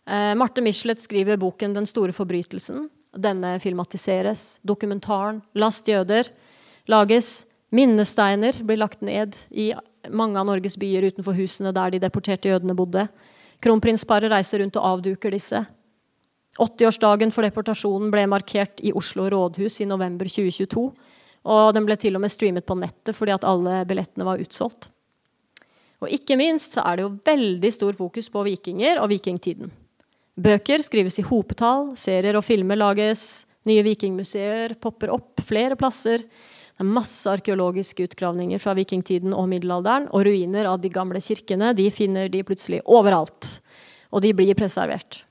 Eh, 0.09 0.33
Marte 0.35 0.61
Michelet 0.61 1.01
skriver 1.01 1.37
boken 1.37 1.73
'Den 1.73 1.85
store 1.85 2.11
forbrytelsen'. 2.13 2.89
Denne 3.13 3.59
filmatiseres. 3.59 4.59
Dokumentaren 4.65 5.41
'Last 5.55 5.85
jøder' 5.87 6.29
lages. 6.87 7.45
Minnesteiner 7.71 8.53
blir 8.65 8.77
lagt 8.77 9.01
ned 9.01 9.37
i 9.51 9.73
mange 10.09 10.39
av 10.39 10.45
Norges 10.45 10.77
byer 10.77 11.05
utenfor 11.05 11.35
husene 11.37 11.73
der 11.73 11.91
de 11.91 11.99
deporterte 11.99 12.49
jødene 12.49 12.75
bodde. 12.75 13.07
Kronprinsparet 13.61 14.31
reiser 14.31 14.59
rundt 14.63 14.77
og 14.79 14.85
avduker 14.97 15.31
disse. 15.31 15.65
80-årsdagen 16.59 17.31
for 17.33 17.47
deportasjonen 17.47 18.11
ble 18.13 18.25
markert 18.29 18.81
i 18.83 18.93
Oslo 18.95 19.29
rådhus 19.31 19.79
i 19.83 19.87
november 19.89 20.27
2022. 20.29 20.85
Og 21.49 21.73
den 21.75 21.85
ble 21.87 21.95
til 21.99 22.17
og 22.17 22.23
med 22.23 22.33
streamet 22.33 22.67
på 22.67 22.77
nettet 22.79 23.15
fordi 23.15 23.35
at 23.35 23.47
alle 23.47 23.83
billettene 23.87 24.27
var 24.27 24.41
utsolgt. 24.43 24.89
Og 25.99 26.11
ikke 26.15 26.37
minst 26.39 26.75
så 26.75 26.83
er 26.87 26.97
det 26.97 27.05
jo 27.05 27.15
veldig 27.27 27.71
stor 27.75 27.95
fokus 27.97 28.29
på 28.31 28.43
vikinger 28.47 29.01
og 29.03 29.09
vikingtiden. 29.11 29.71
Bøker 30.39 30.83
skrives 30.83 31.19
i 31.19 31.25
hopetall, 31.27 31.93
serier 31.99 32.37
og 32.39 32.45
filmer 32.47 32.79
lages, 32.79 33.43
nye 33.67 33.83
vikingmuseer 33.83 34.77
popper 34.79 35.11
opp 35.11 35.43
flere 35.43 35.75
plasser. 35.79 36.23
Det 36.23 36.85
er 36.85 36.87
masse 36.87 37.27
arkeologiske 37.27 38.07
utgravninger 38.07 38.61
fra 38.63 38.75
vikingtiden 38.77 39.35
og 39.35 39.49
middelalderen, 39.51 40.07
og 40.15 40.23
ruiner 40.29 40.69
av 40.71 40.79
de 40.79 40.91
gamle 40.93 41.19
kirkene 41.23 41.73
de 41.75 41.89
finner 41.91 42.31
de 42.31 42.45
plutselig 42.47 42.79
overalt. 42.87 43.57
Og 44.15 44.23
de 44.23 44.31
blir 44.33 44.55
preservert. 44.57 45.25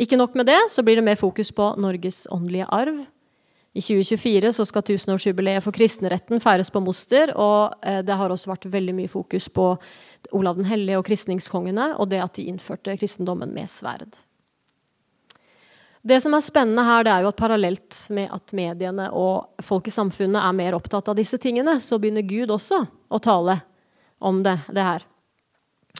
Ikke 0.00 0.18
nok 0.18 0.34
med 0.34 0.48
det, 0.50 0.58
så 0.70 0.82
blir 0.82 0.98
det 0.98 1.06
mer 1.06 1.18
fokus 1.18 1.52
på 1.54 1.74
Norges 1.78 2.24
åndelige 2.30 2.66
arv. 2.74 3.04
I 3.74 3.82
2024 3.82 4.52
så 4.54 4.64
skal 4.66 4.84
tusenårsjubileet 4.86 5.62
for 5.64 5.74
kristenretten 5.74 6.42
feires 6.42 6.70
på 6.70 6.82
Moster. 6.82 7.32
Og 7.34 7.74
eh, 7.82 8.02
det 8.06 8.18
har 8.18 8.30
også 8.30 8.52
vært 8.52 8.68
veldig 8.70 8.94
mye 8.94 9.10
fokus 9.10 9.48
på 9.50 9.72
Olav 10.34 10.60
den 10.60 10.68
hellige 10.68 11.00
og 11.00 11.06
kristningskongene, 11.08 11.92
og 11.98 12.10
det 12.10 12.22
at 12.22 12.38
de 12.38 12.46
innførte 12.50 12.94
kristendommen 12.98 13.50
med 13.54 13.70
sverd. 13.70 14.14
Det 16.04 16.20
som 16.20 16.36
er 16.36 16.44
spennende 16.44 16.84
her, 16.84 17.06
det 17.06 17.14
er 17.14 17.24
jo 17.24 17.30
at 17.32 17.38
parallelt 17.40 17.98
med 18.12 18.28
at 18.34 18.52
mediene 18.54 19.08
og 19.16 19.62
folk 19.64 19.88
i 19.88 19.94
samfunnet 19.94 20.42
er 20.42 20.56
mer 20.58 20.76
opptatt 20.76 21.08
av 21.08 21.16
disse 21.16 21.38
tingene, 21.40 21.78
så 21.80 21.98
begynner 21.98 22.26
Gud 22.28 22.52
også 22.52 22.82
å 23.08 23.20
tale 23.24 23.56
om 24.20 24.42
det, 24.44 24.58
det 24.68 24.84
her. 24.84 25.06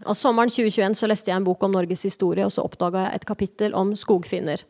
Og 0.02 0.16
Sommeren 0.18 0.50
2021 0.50 0.96
så 0.98 1.06
leste 1.06 1.30
jeg 1.30 1.38
en 1.38 1.46
bok 1.46 1.62
om 1.62 1.74
Norges 1.74 2.02
historie, 2.02 2.42
og 2.42 2.50
så 2.50 2.64
oppdaga 2.66 3.06
jeg 3.06 3.20
et 3.20 3.28
kapittel 3.28 3.76
om 3.78 3.92
skogfinner. 3.94 4.64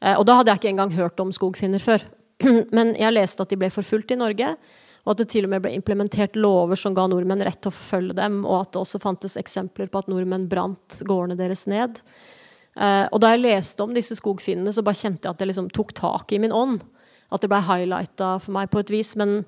Eh, 0.00 0.16
og 0.16 0.24
da 0.24 0.38
hadde 0.38 0.54
jeg 0.54 0.62
ikke 0.62 0.72
engang 0.72 0.94
hørt 0.96 1.20
om 1.20 1.32
skogfinner 1.36 1.82
før. 1.84 2.06
Men 2.76 2.94
jeg 2.96 3.12
leste 3.12 3.44
at 3.44 3.52
de 3.52 3.58
ble 3.60 3.68
forfulgt 3.72 4.14
i 4.14 4.18
Norge, 4.20 4.54
og 5.04 5.12
at 5.12 5.20
det 5.20 5.28
til 5.34 5.44
og 5.44 5.52
med 5.52 5.66
ble 5.66 5.74
implementert 5.76 6.38
lover 6.40 6.80
som 6.80 6.96
ga 6.96 7.04
nordmenn 7.12 7.44
rett 7.44 7.60
til 7.60 7.68
å 7.68 7.76
forfølge 7.76 8.16
dem, 8.16 8.40
og 8.48 8.62
at 8.62 8.72
det 8.72 8.80
også 8.80 9.02
fantes 9.02 9.36
eksempler 9.36 9.92
på 9.92 10.00
at 10.00 10.08
nordmenn 10.08 10.48
brant 10.48 11.02
gårdene 11.04 11.36
deres 11.36 11.66
ned. 11.68 12.00
Uh, 12.74 13.04
og 13.12 13.20
da 13.22 13.34
jeg 13.34 13.44
leste 13.44 13.84
om 13.84 13.92
disse 13.94 14.16
skogfinnene, 14.18 14.72
så 14.72 14.82
bare 14.82 14.98
kjente 14.98 15.28
jeg 15.28 15.36
at 15.36 15.42
det 15.42 15.50
liksom 15.50 15.68
tok 15.76 15.92
tak 15.94 16.32
i 16.32 16.40
min 16.40 16.56
ånd. 16.56 16.80
At 17.28 17.44
det 17.44 17.50
ble 17.52 17.60
highlighta 17.68 18.38
for 18.40 18.56
meg 18.56 18.72
på 18.72 18.80
et 18.80 18.94
vis. 18.94 19.12
Men 19.20 19.42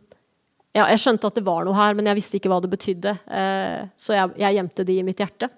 ja, 0.76 0.86
jeg 0.92 1.02
skjønte 1.02 1.30
at 1.30 1.38
det 1.38 1.46
var 1.46 1.64
noe 1.66 1.76
her, 1.78 1.96
men 1.96 2.10
jeg 2.10 2.18
visste 2.18 2.38
ikke 2.38 2.52
hva 2.52 2.60
det 2.60 2.72
betydde. 2.72 3.14
Uh, 3.26 3.86
så 3.96 4.16
jeg, 4.16 4.34
jeg, 4.42 4.58
gjemte 4.58 4.84
de 4.86 4.98
i 5.00 5.06
mitt 5.06 5.22
hjerte. 5.22 5.50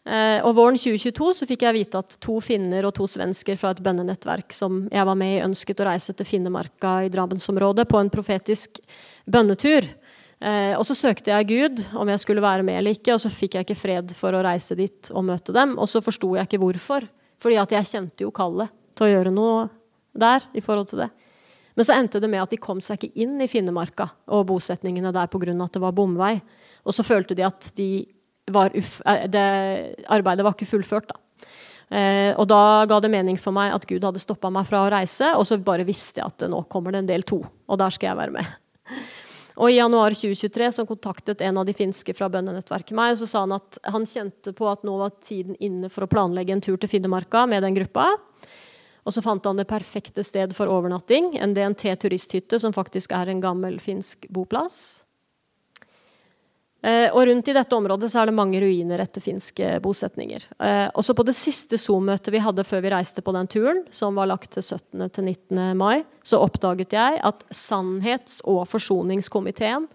Eh, 0.00 0.40
og 0.48 0.54
våren 0.56 0.78
2022 0.80 1.26
så 1.36 1.46
fikk 1.46 1.66
jeg 1.66 1.76
vite 1.76 2.00
at 2.00 2.14
to 2.24 2.38
finner 2.40 2.86
og 2.88 2.94
to 2.96 3.04
svensker 3.10 3.58
fra 3.60 3.74
et 3.74 3.82
bønnenettverk 3.84 4.54
som 4.56 4.86
jeg 4.88 5.04
var 5.06 5.18
med 5.18 5.34
i, 5.34 5.42
ønsket 5.44 5.82
å 5.82 5.90
reise 5.90 6.14
til 6.16 6.26
Finnemarka 6.26 6.94
i 7.04 7.10
Drabensområdet 7.12 7.84
på 7.88 8.00
en 8.00 8.10
profetisk 8.12 8.80
bønnetur. 9.28 9.84
Eh, 10.40 10.72
og 10.72 10.86
så 10.88 10.96
søkte 10.96 11.34
jeg 11.34 11.50
Gud 11.50 11.82
om 12.00 12.08
jeg 12.08 12.22
skulle 12.22 12.44
være 12.44 12.64
med 12.64 12.80
eller 12.80 12.96
ikke, 12.96 13.12
og 13.12 13.20
så 13.20 13.32
fikk 13.32 13.58
jeg 13.58 13.68
ikke 13.68 13.76
fred 13.82 14.14
for 14.16 14.32
å 14.32 14.42
reise 14.46 14.78
dit 14.78 15.12
og 15.12 15.26
møte 15.28 15.52
dem. 15.54 15.76
Og 15.76 15.90
så 15.92 16.00
forsto 16.04 16.32
jeg 16.38 16.48
ikke 16.48 16.62
hvorfor, 16.64 17.04
fordi 17.40 17.60
at 17.60 17.76
jeg 17.76 17.92
kjente 17.92 18.24
jo 18.24 18.32
kallet 18.34 18.72
til 18.96 19.06
å 19.06 19.12
gjøre 19.12 19.34
noe 19.36 19.68
der 20.16 20.48
i 20.56 20.64
forhold 20.64 20.90
til 20.90 21.04
det. 21.04 21.10
Men 21.80 21.86
så 21.88 21.94
endte 21.96 22.20
det 22.20 22.28
med 22.28 22.42
at 22.42 22.50
de 22.52 22.58
kom 22.60 22.76
seg 22.84 22.98
ikke 23.00 23.22
inn 23.24 23.38
i 23.40 23.46
Finnemarka 23.48 24.10
og 24.36 24.42
bosetningene 24.50 25.14
der 25.16 25.30
pga. 25.32 25.54
at 25.64 25.72
det 25.72 25.80
var 25.80 25.94
bomvei. 25.96 26.34
Og 26.84 26.92
så 26.92 27.00
følte 27.00 27.32
de 27.34 27.46
at 27.46 27.72
de 27.74 28.04
uff, 28.52 29.00
eh, 29.06 29.24
det, 29.24 29.44
arbeidet 30.04 30.44
var 30.44 30.52
ikke 30.52 30.68
fullført. 30.68 31.08
da. 31.08 31.16
Eh, 31.96 32.34
og 32.36 32.46
da 32.48 32.84
ga 32.84 33.00
det 33.00 33.10
mening 33.10 33.38
for 33.38 33.56
meg 33.56 33.72
at 33.72 33.86
Gud 33.86 34.04
hadde 34.04 34.20
stoppa 34.20 34.50
meg 34.52 34.66
fra 34.68 34.84
å 34.84 34.90
reise, 34.92 35.32
og 35.34 35.46
så 35.48 35.56
bare 35.56 35.88
visste 35.88 36.20
jeg 36.20 36.26
at 36.26 36.50
nå 36.50 36.68
kommer 36.68 36.92
det 36.92 36.98
en 36.98 37.06
del 37.06 37.22
to, 37.22 37.40
og 37.40 37.78
der 37.78 37.88
skal 37.88 38.10
jeg 38.10 38.20
være 38.20 38.36
med. 38.36 38.46
Og 39.56 39.70
I 39.70 39.80
januar 39.80 40.12
2023 40.12 40.72
så 40.72 40.86
kontaktet 40.86 41.40
en 41.40 41.58
av 41.58 41.64
de 41.64 41.72
finske 41.72 42.12
fra 42.12 42.28
bønnenettverket 42.28 42.92
meg. 42.92 43.12
og 43.12 43.18
så 43.18 43.26
sa 43.26 43.40
Han 43.40 43.52
at 43.52 43.78
han 43.84 44.04
kjente 44.04 44.52
på 44.52 44.68
at 44.68 44.84
nå 44.84 44.98
var 44.98 45.16
tiden 45.20 45.56
inne 45.60 45.88
for 45.88 46.04
å 46.04 46.12
planlegge 46.12 46.52
en 46.52 46.60
tur 46.60 46.76
til 46.76 46.88
Finnemarka 46.88 47.46
med 47.48 47.62
den 47.62 47.74
gruppa. 47.74 48.06
Og 49.04 49.14
så 49.14 49.22
fant 49.24 49.44
han 49.48 49.60
det 49.60 49.68
perfekte 49.70 50.24
sted 50.26 50.54
for 50.56 50.70
overnatting, 50.70 51.34
en 51.40 51.54
DNT 51.56 51.94
turisthytte, 52.02 52.60
som 52.60 52.74
faktisk 52.76 53.14
er 53.16 53.30
en 53.30 53.40
gammel 53.42 53.78
finsk 53.82 54.28
boplass. 54.32 55.02
Eh, 56.80 57.12
og 57.12 57.26
rundt 57.28 57.48
i 57.48 57.52
dette 57.52 57.76
området 57.76 58.08
så 58.08 58.22
er 58.22 58.30
det 58.30 58.36
mange 58.38 58.60
ruiner 58.62 59.02
etter 59.02 59.20
finske 59.20 59.74
bosetninger. 59.84 60.46
Eh, 60.64 60.86
også 60.96 61.12
på 61.16 61.26
det 61.28 61.34
siste 61.36 61.76
Zoom-møtet 61.80 62.32
vi 62.32 62.40
hadde 62.40 62.64
før 62.64 62.80
vi 62.86 62.92
reiste 62.94 63.24
på 63.24 63.34
den 63.36 63.50
turen, 63.52 63.82
som 63.92 64.16
var 64.16 64.30
lagt 64.30 64.54
til 64.56 64.64
17. 64.64 65.10
til 65.12 65.28
19. 65.28 65.76
mai, 65.76 66.06
så 66.24 66.40
oppdaget 66.40 66.96
jeg 66.96 67.20
at 67.20 67.44
Sannhets- 67.52 68.40
og 68.48 68.64
forsoningskomiteen 68.68 69.90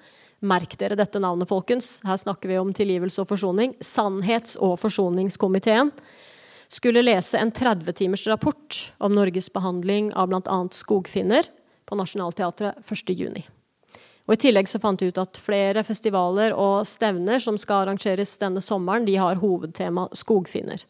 Merk 0.45 0.75
dere 0.77 0.97
dette 0.99 1.17
navnet, 1.17 1.47
folkens. 1.49 2.01
Her 2.05 2.19
snakker 2.21 2.51
vi 2.51 2.57
om 2.59 2.73
tilgivelse 2.75 3.23
og 3.23 3.29
forsoning. 3.31 3.73
Sannhets- 3.81 4.57
og 4.61 4.75
forsoningskomiteen 4.77 5.89
skulle 6.67 7.04
lese 7.06 7.39
en 7.39 7.51
30 7.51 7.93
timers 7.93 8.25
rapport 8.28 8.80
om 8.97 9.13
Norges 9.15 9.51
behandling 9.54 10.13
av 10.13 10.32
bl.a. 10.32 10.58
skogfinner 10.71 11.49
på 11.86 11.97
Nationaltheatret 11.99 12.82
1.6. 12.82 13.45
Og 14.25 14.34
I 14.34 14.41
tillegg 14.41 14.69
så 14.69 14.82
fant 14.82 15.01
vi 15.01 15.12
ut 15.13 15.21
at 15.21 15.38
flere 15.38 15.84
festivaler 15.86 16.56
og 16.58 16.88
stevner 16.89 17.41
som 17.41 17.60
skal 17.62 17.84
arrangeres 17.84 18.34
denne 18.41 18.63
sommeren, 18.63 19.06
de 19.06 19.19
har 19.21 19.38
hovedtema 19.41 20.08
skogfinner. 20.17 20.82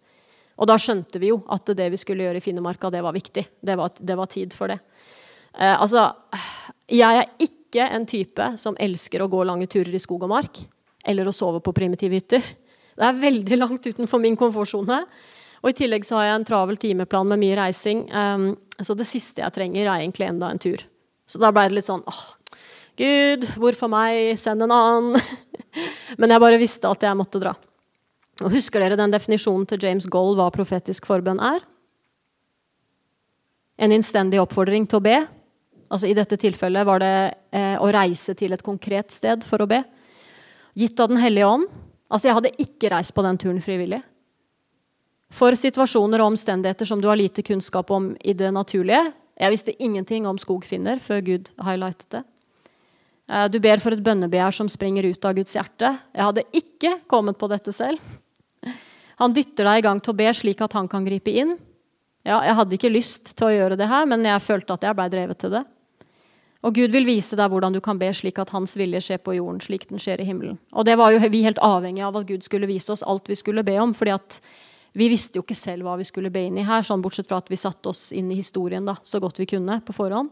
Og 0.55 0.69
da 0.71 0.77
skjønte 0.79 1.19
vi 1.19 1.33
jo 1.33 1.41
at 1.51 1.67
det 1.75 1.89
vi 1.91 1.99
skulle 1.99 2.23
gjøre 2.23 2.39
i 2.39 2.43
Finnemarka, 2.43 2.89
det 2.93 3.03
var 3.03 3.15
viktig. 3.15 3.43
Det 3.59 3.75
var, 3.75 3.91
det 3.99 4.15
var 4.15 4.31
tid 4.31 4.55
for 4.55 4.71
det. 4.71 4.79
Eh, 5.51 5.75
altså, 5.75 6.07
jeg 6.87 7.23
er 7.25 7.33
ikke 7.43 7.89
en 7.91 8.07
type 8.07 8.53
som 8.61 8.77
elsker 8.79 9.23
å 9.23 9.27
gå 9.31 9.43
lange 9.43 9.67
turer 9.67 9.91
i 9.91 9.99
skog 9.99 10.23
og 10.23 10.31
mark. 10.31 10.61
Eller 11.05 11.27
å 11.27 11.35
sove 11.35 11.59
på 11.61 11.75
primitive 11.75 12.15
hytter. 12.15 12.45
Det 12.95 13.03
er 13.03 13.19
veldig 13.19 13.59
langt 13.59 13.83
utenfor 13.83 14.21
min 14.23 14.39
komfortsone. 14.39 15.03
Og 15.65 15.71
I 15.71 15.77
tillegg 15.79 16.03
så 16.05 16.19
har 16.19 16.27
jeg 16.27 16.37
en 16.37 16.45
travel 16.45 16.77
timeplan 16.77 17.31
med 17.31 17.41
mye 17.41 17.55
reising. 17.57 18.03
Um, 18.13 18.51
så 18.77 18.93
det 18.93 19.07
siste 19.09 19.41
jeg 19.41 19.53
trenger, 19.55 19.87
er 19.87 20.03
egentlig 20.03 20.27
enda 20.29 20.51
en 20.53 20.61
tur. 20.61 20.83
Så 21.25 21.41
da 21.41 21.49
ble 21.49 21.63
det 21.65 21.79
litt 21.79 21.87
sånn 21.87 22.03
åh, 22.05 22.25
Gud, 23.01 23.47
hvorfor 23.57 23.89
meg? 23.89 24.37
Send 24.39 24.61
en 24.61 24.71
annen. 24.71 25.17
Men 26.21 26.31
jeg 26.31 26.43
bare 26.43 26.59
visste 26.61 26.91
at 26.91 27.01
jeg 27.03 27.17
måtte 27.17 27.41
dra. 27.41 27.55
Og 28.45 28.53
Husker 28.53 28.83
dere 28.83 28.99
den 28.99 29.11
definisjonen 29.15 29.65
til 29.67 29.81
James 29.81 30.05
Gold 30.11 30.37
hva 30.37 30.51
profetisk 30.53 31.07
forbønn 31.09 31.41
er? 31.43 31.65
En 33.81 33.91
innstendig 33.91 34.39
oppfordring 34.39 34.85
til 34.87 35.01
å 35.01 35.05
be. 35.09 35.17
Altså 35.89 36.07
I 36.07 36.15
dette 36.15 36.37
tilfellet 36.39 36.87
var 36.87 37.01
det 37.01 37.15
eh, 37.55 37.75
å 37.81 37.89
reise 37.91 38.37
til 38.37 38.53
et 38.53 38.63
konkret 38.63 39.11
sted 39.11 39.43
for 39.49 39.65
å 39.65 39.69
be. 39.69 39.81
Gitt 40.77 41.01
av 41.01 41.09
Den 41.09 41.23
hellige 41.23 41.49
ånd. 41.49 41.67
Altså 42.05 42.29
Jeg 42.29 42.37
hadde 42.37 42.57
ikke 42.61 42.93
reist 42.93 43.15
på 43.17 43.25
den 43.25 43.41
turen 43.41 43.63
frivillig. 43.63 44.03
For 45.35 45.55
situasjoner 45.59 46.21
og 46.23 46.31
omstendigheter 46.31 46.87
som 46.87 47.01
du 47.03 47.09
har 47.09 47.19
lite 47.19 47.43
kunnskap 47.43 47.91
om 47.91 48.13
i 48.23 48.33
det 48.37 48.53
naturlige. 48.55 49.11
Jeg 49.35 49.51
visste 49.51 49.75
ingenting 49.83 50.27
om 50.29 50.39
skogfinner 50.39 51.01
før 51.03 51.23
Gud 51.25 51.51
highlightet 51.59 52.07
det. 52.15 52.23
Eh, 53.27 53.47
du 53.51 53.59
ber 53.59 53.81
for 53.83 53.95
et 53.95 54.03
bønnebegjær 54.03 54.55
som 54.55 54.69
springer 54.71 55.07
ut 55.09 55.27
av 55.27 55.35
Guds 55.35 55.55
hjerte. 55.57 55.91
Jeg 56.15 56.27
hadde 56.29 56.45
ikke 56.55 56.93
kommet 57.11 57.39
på 57.41 57.49
dette 57.51 57.73
selv. 57.75 57.99
Han 59.19 59.35
dytter 59.35 59.67
deg 59.67 59.79
i 59.79 59.85
gang 59.85 59.99
til 60.03 60.13
å 60.13 60.19
be 60.19 60.31
slik 60.35 60.61
at 60.63 60.75
han 60.75 60.87
kan 60.91 61.05
gripe 61.07 61.31
inn. 61.31 61.55
Ja, 62.25 62.39
jeg 62.43 62.55
hadde 62.57 62.75
ikke 62.77 62.91
lyst 62.91 63.35
til 63.35 63.47
å 63.47 63.53
gjøre 63.53 63.77
det 63.79 63.87
her, 63.91 64.07
men 64.09 64.23
jeg 64.25 64.43
følte 64.43 64.75
at 64.75 64.85
jeg 64.87 64.97
blei 64.97 65.07
drevet 65.11 65.39
til 65.43 65.53
det. 65.53 65.65
Og 66.65 66.73
Gud 66.73 66.95
vil 66.95 67.05
vise 67.05 67.37
deg 67.37 67.51
hvordan 67.51 67.75
du 67.75 67.81
kan 67.83 67.99
be 68.01 68.07
slik 68.15 68.39
at 68.41 68.49
hans 68.55 68.73
vilje 68.79 69.03
skjer 69.05 69.19
på 69.21 69.35
jorden, 69.35 69.59
slik 69.61 69.85
den 69.91 70.01
skjer 70.01 70.23
i 70.23 70.25
himmelen. 70.25 70.57
Og 70.73 70.87
det 70.87 70.95
var 70.97 71.13
jo 71.13 71.19
vi 71.29 71.43
helt 71.45 71.61
avhengig 71.61 72.01
av 72.07 72.17
at 72.17 72.25
Gud 72.25 72.47
skulle 72.47 72.69
vise 72.71 72.89
oss 72.95 73.05
alt 73.05 73.29
vi 73.29 73.37
skulle 73.37 73.63
be 73.67 73.77
om. 73.83 73.93
fordi 73.93 74.15
at 74.15 74.39
vi 74.95 75.09
visste 75.11 75.39
jo 75.39 75.43
ikke 75.43 75.57
selv 75.57 75.83
hva 75.83 75.97
vi 75.99 76.07
skulle 76.07 76.31
be 76.31 76.45
inn 76.47 76.57
i 76.61 76.63
her, 76.63 76.85
sånn 76.85 77.01
bortsett 77.03 77.27
fra 77.27 77.41
at 77.41 77.51
vi 77.51 77.59
satte 77.59 77.91
oss 77.91 78.13
inn 78.15 78.29
i 78.31 78.37
historien 78.39 78.85
da, 78.87 78.95
så 79.03 79.19
godt 79.19 79.41
vi 79.41 79.49
kunne 79.49 79.81
på 79.83 79.95
forhånd. 79.95 80.31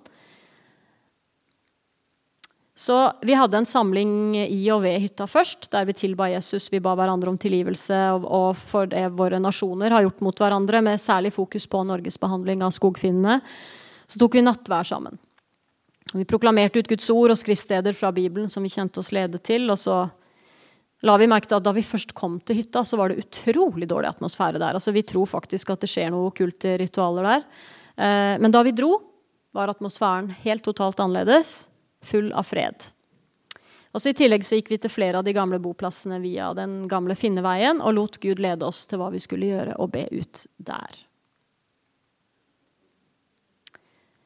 Så 2.76 2.96
vi 3.22 3.36
hadde 3.38 3.60
en 3.60 3.68
samling 3.70 4.38
i 4.40 4.62
og 4.74 4.82
ved 4.86 5.04
hytta 5.04 5.28
først, 5.30 5.68
der 5.76 5.86
vi 5.86 5.94
tilba 5.94 6.32
Jesus. 6.32 6.72
Vi 6.74 6.82
ba 6.82 6.96
hverandre 6.98 7.30
om 7.30 7.38
tilgivelse 7.38 8.00
og 8.24 8.56
for 8.58 8.90
det 8.90 9.04
våre 9.14 9.38
nasjoner 9.44 9.94
har 9.94 10.08
gjort 10.08 10.24
mot 10.26 10.42
hverandre, 10.42 10.82
med 10.82 11.02
særlig 11.02 11.36
fokus 11.36 11.68
på 11.70 11.84
Norges 11.86 12.18
behandling 12.18 12.64
av 12.66 12.74
skogfinnene. 12.74 13.42
Så 14.10 14.18
tok 14.22 14.40
vi 14.40 14.48
nattvær 14.48 14.90
sammen. 14.90 15.20
Vi 16.14 16.26
proklamerte 16.30 16.82
ut 16.82 16.90
Guds 16.90 17.10
ord 17.14 17.36
og 17.36 17.40
skriftsteder 17.40 17.94
fra 17.98 18.12
Bibelen 18.16 18.50
som 18.50 18.66
vi 18.66 18.74
kjente 18.74 19.04
oss 19.04 19.12
ledet 19.14 19.44
til. 19.44 19.70
og 19.70 19.78
så 19.78 20.08
la 21.04 21.18
vi 21.20 21.28
merke 21.30 21.50
til 21.50 21.60
at 21.60 21.66
Da 21.66 21.74
vi 21.76 21.84
først 21.86 22.16
kom 22.18 22.40
til 22.42 22.62
hytta, 22.62 22.84
så 22.88 23.00
var 23.00 23.12
det 23.12 23.24
utrolig 23.26 23.90
dårlig 23.90 24.14
atmosfære 24.14 24.60
der. 24.60 24.78
Altså, 24.80 24.94
vi 24.96 25.04
tror 25.04 25.28
faktisk 25.30 25.74
at 25.74 25.84
det 25.84 25.92
skjer 25.92 26.12
noe 26.14 26.32
okkulte 26.32 26.78
ritualer 26.80 27.30
der. 27.30 27.46
Eh, 27.98 28.36
men 28.42 28.54
da 28.54 28.64
vi 28.64 28.76
dro, 28.76 28.96
var 29.54 29.70
atmosfæren 29.70 30.32
helt 30.44 30.64
totalt 30.66 31.00
annerledes, 31.04 31.70
full 32.04 32.32
av 32.34 32.48
fred. 32.48 32.90
Også 33.94 34.10
I 34.10 34.18
tillegg 34.18 34.42
så 34.42 34.58
gikk 34.58 34.72
vi 34.74 34.80
til 34.82 34.90
flere 34.90 35.20
av 35.20 35.26
de 35.28 35.36
gamle 35.36 35.60
boplassene 35.62 36.18
via 36.24 36.50
den 36.58 36.88
gamle 36.90 37.14
Finneveien 37.14 37.84
og 37.86 37.94
lot 37.94 38.18
Gud 38.24 38.42
lede 38.42 38.66
oss 38.66 38.88
til 38.90 38.98
hva 38.98 39.12
vi 39.14 39.22
skulle 39.22 39.52
gjøre 39.52 39.78
og 39.78 39.92
be 39.94 40.08
ut 40.10 40.48
der. 40.58 41.04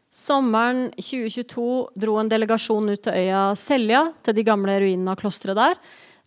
Sommeren 0.08 0.88
2022 0.96 1.68
dro 2.00 2.16
en 2.18 2.32
delegasjon 2.32 2.88
ut 2.90 3.04
til 3.06 3.20
øya 3.20 3.42
Selja, 3.60 4.06
til 4.24 4.40
de 4.40 4.48
gamle 4.48 4.80
ruinene 4.80 5.12
av 5.12 5.20
klosteret 5.20 5.60
der. 5.60 5.76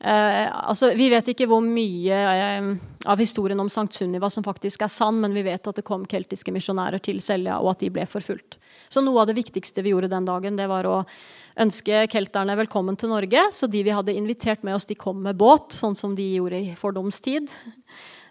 Eh, 0.01 0.69
altså, 0.69 0.95
vi 0.97 1.11
vet 1.13 1.27
ikke 1.29 1.45
hvor 1.51 1.61
mye 1.61 2.17
eh, 2.17 2.69
av 3.05 3.21
historien 3.21 3.61
om 3.61 3.69
Sankt 3.69 3.99
Sunniva 3.99 4.31
som 4.33 4.45
faktisk 4.47 4.87
er 4.87 4.93
sann, 4.93 5.19
men 5.21 5.35
vi 5.37 5.45
vet 5.45 5.67
at 5.69 5.77
det 5.77 5.85
kom 5.85 6.07
keltiske 6.09 6.55
misjonærer 6.55 7.03
til 7.05 7.21
Selja, 7.21 7.59
og 7.61 7.75
at 7.75 7.85
de 7.85 7.91
ble 7.93 8.07
forfulgt. 8.09 8.57
Så 8.89 9.05
noe 9.05 9.21
av 9.21 9.29
det 9.29 9.37
viktigste 9.37 9.85
vi 9.85 9.93
gjorde 9.93 10.09
den 10.13 10.29
dagen, 10.29 10.57
det 10.57 10.71
var 10.71 10.89
å 10.89 11.03
ønske 11.61 12.07
kelterne 12.13 12.57
velkommen 12.57 12.97
til 12.97 13.13
Norge. 13.13 13.43
Så 13.53 13.69
de 13.69 13.83
vi 13.85 13.93
hadde 13.93 14.17
invitert 14.17 14.65
med 14.65 14.79
oss, 14.79 14.89
de 14.89 14.97
kom 14.97 15.21
med 15.27 15.37
båt, 15.37 15.77
sånn 15.77 15.99
som 15.99 16.17
de 16.17 16.25
gjorde 16.39 16.63
i 16.71 16.73
fordomstid. 16.81 17.53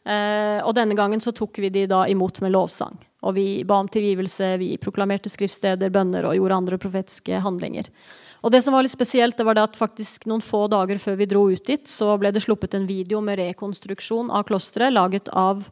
Eh, 0.10 0.58
og 0.64 0.74
denne 0.74 0.98
gangen 0.98 1.22
så 1.22 1.36
tok 1.38 1.62
vi 1.62 1.70
de 1.70 1.86
da 1.92 2.06
imot 2.10 2.42
med 2.42 2.56
lovsang. 2.56 2.98
Og 3.28 3.36
vi 3.36 3.46
ba 3.68 3.82
om 3.84 3.90
tilgivelse, 3.92 4.56
vi 4.58 4.72
proklamerte 4.82 5.30
skriftsteder, 5.30 5.92
bønner 5.94 6.26
og 6.26 6.38
gjorde 6.40 6.60
andre 6.64 6.80
profetiske 6.82 7.42
handlinger. 7.44 7.92
Og 8.40 8.54
det 8.54 8.62
som 8.64 8.76
var 8.76 8.86
litt 8.86 8.94
spesielt, 8.94 9.36
det 9.36 9.44
var 9.44 9.58
det 9.58 9.66
at 9.68 9.80
faktisk 9.80 10.28
noen 10.32 10.44
få 10.44 10.66
dager 10.72 11.00
før 11.02 11.18
vi 11.20 11.28
dro 11.28 11.42
ut 11.52 11.66
dit, 11.68 11.88
så 11.92 12.14
ble 12.20 12.32
det 12.32 12.44
sluppet 12.46 12.78
en 12.78 12.88
video 12.88 13.20
med 13.24 13.40
rekonstruksjon 13.42 14.32
av 14.32 14.46
klosteret 14.48 14.96
laget 14.96 15.32
av 15.36 15.66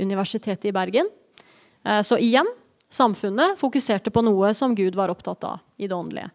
Universitetet 0.00 0.70
i 0.70 0.72
Bergen. 0.72 1.10
Eh, 1.84 2.00
så 2.00 2.16
igjen, 2.16 2.48
samfunnet 2.88 3.60
fokuserte 3.60 4.12
på 4.14 4.24
noe 4.24 4.54
som 4.56 4.76
Gud 4.76 4.96
var 4.96 5.12
opptatt 5.12 5.44
av 5.44 5.60
i 5.76 5.90
det 5.90 5.96
åndelige. 5.96 6.32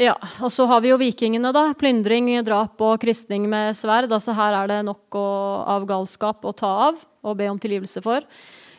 Ja, 0.00 0.14
og 0.40 0.48
så 0.54 0.64
har 0.70 0.80
vi 0.80 0.88
jo 0.88 0.96
vikingene, 0.96 1.50
da. 1.52 1.66
Plyndring, 1.76 2.30
drap 2.46 2.80
og 2.80 3.02
kristning 3.02 3.44
med 3.50 3.76
sverd. 3.76 4.08
Altså 4.14 4.32
her 4.36 4.56
er 4.62 4.70
det 4.70 4.78
nok 4.86 5.18
å, 5.18 5.26
av 5.68 5.84
galskap 5.90 6.46
å 6.48 6.54
ta 6.56 6.70
av 6.88 7.02
og 7.22 7.36
be 7.38 7.50
om 7.50 7.60
tilgivelse 7.60 8.00
for. 8.04 8.24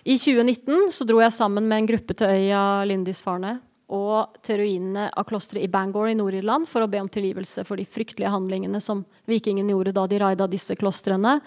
I 0.03 0.17
2019 0.17 0.89
så 0.91 1.05
dro 1.07 1.21
jeg 1.21 1.35
sammen 1.35 1.67
med 1.69 1.83
en 1.83 1.91
gruppe 1.91 2.17
til 2.17 2.33
øya 2.33 2.63
Lindisfarne 2.89 3.59
og 3.93 4.39
til 4.45 4.57
ruinene 4.61 5.07
av 5.13 5.27
klosteret 5.29 5.67
i 5.67 5.71
Bangor 5.71 6.09
i 6.09 6.15
Nord-Irland 6.17 6.67
for 6.69 6.83
å 6.83 6.89
be 6.89 7.01
om 7.03 7.09
tilgivelse 7.11 7.65
for 7.67 7.77
de 7.77 7.85
fryktelige 7.85 8.31
handlingene 8.33 8.81
som 8.81 9.03
vikingene 9.29 9.75
gjorde 9.75 9.93
da 9.95 10.07
de 10.09 10.19
raida 10.21 10.47
disse 10.49 10.75
klostrene 10.79 11.37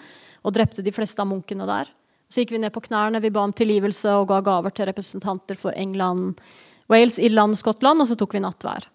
og 0.47 0.55
drepte 0.55 0.85
de 0.85 0.93
fleste 0.95 1.21
av 1.21 1.27
munkene 1.29 1.67
der. 1.67 1.91
Så 2.27 2.43
gikk 2.43 2.55
vi 2.55 2.61
ned 2.63 2.73
på 2.75 2.83
knærne, 2.87 3.21
vi 3.23 3.31
ba 3.31 3.43
om 3.47 3.55
tilgivelse 3.55 4.15
og 4.19 4.29
ga 4.31 4.41
gaver 4.43 4.75
til 4.75 4.87
representanter 4.89 5.59
for 5.59 5.75
England, 5.75 6.39
Wales, 6.91 7.19
Irland 7.19 7.55
og 7.55 7.59
Skottland, 7.59 8.03
og 8.03 8.07
så 8.07 8.15
tok 8.19 8.35
vi 8.35 8.43
nattvær. 8.43 8.87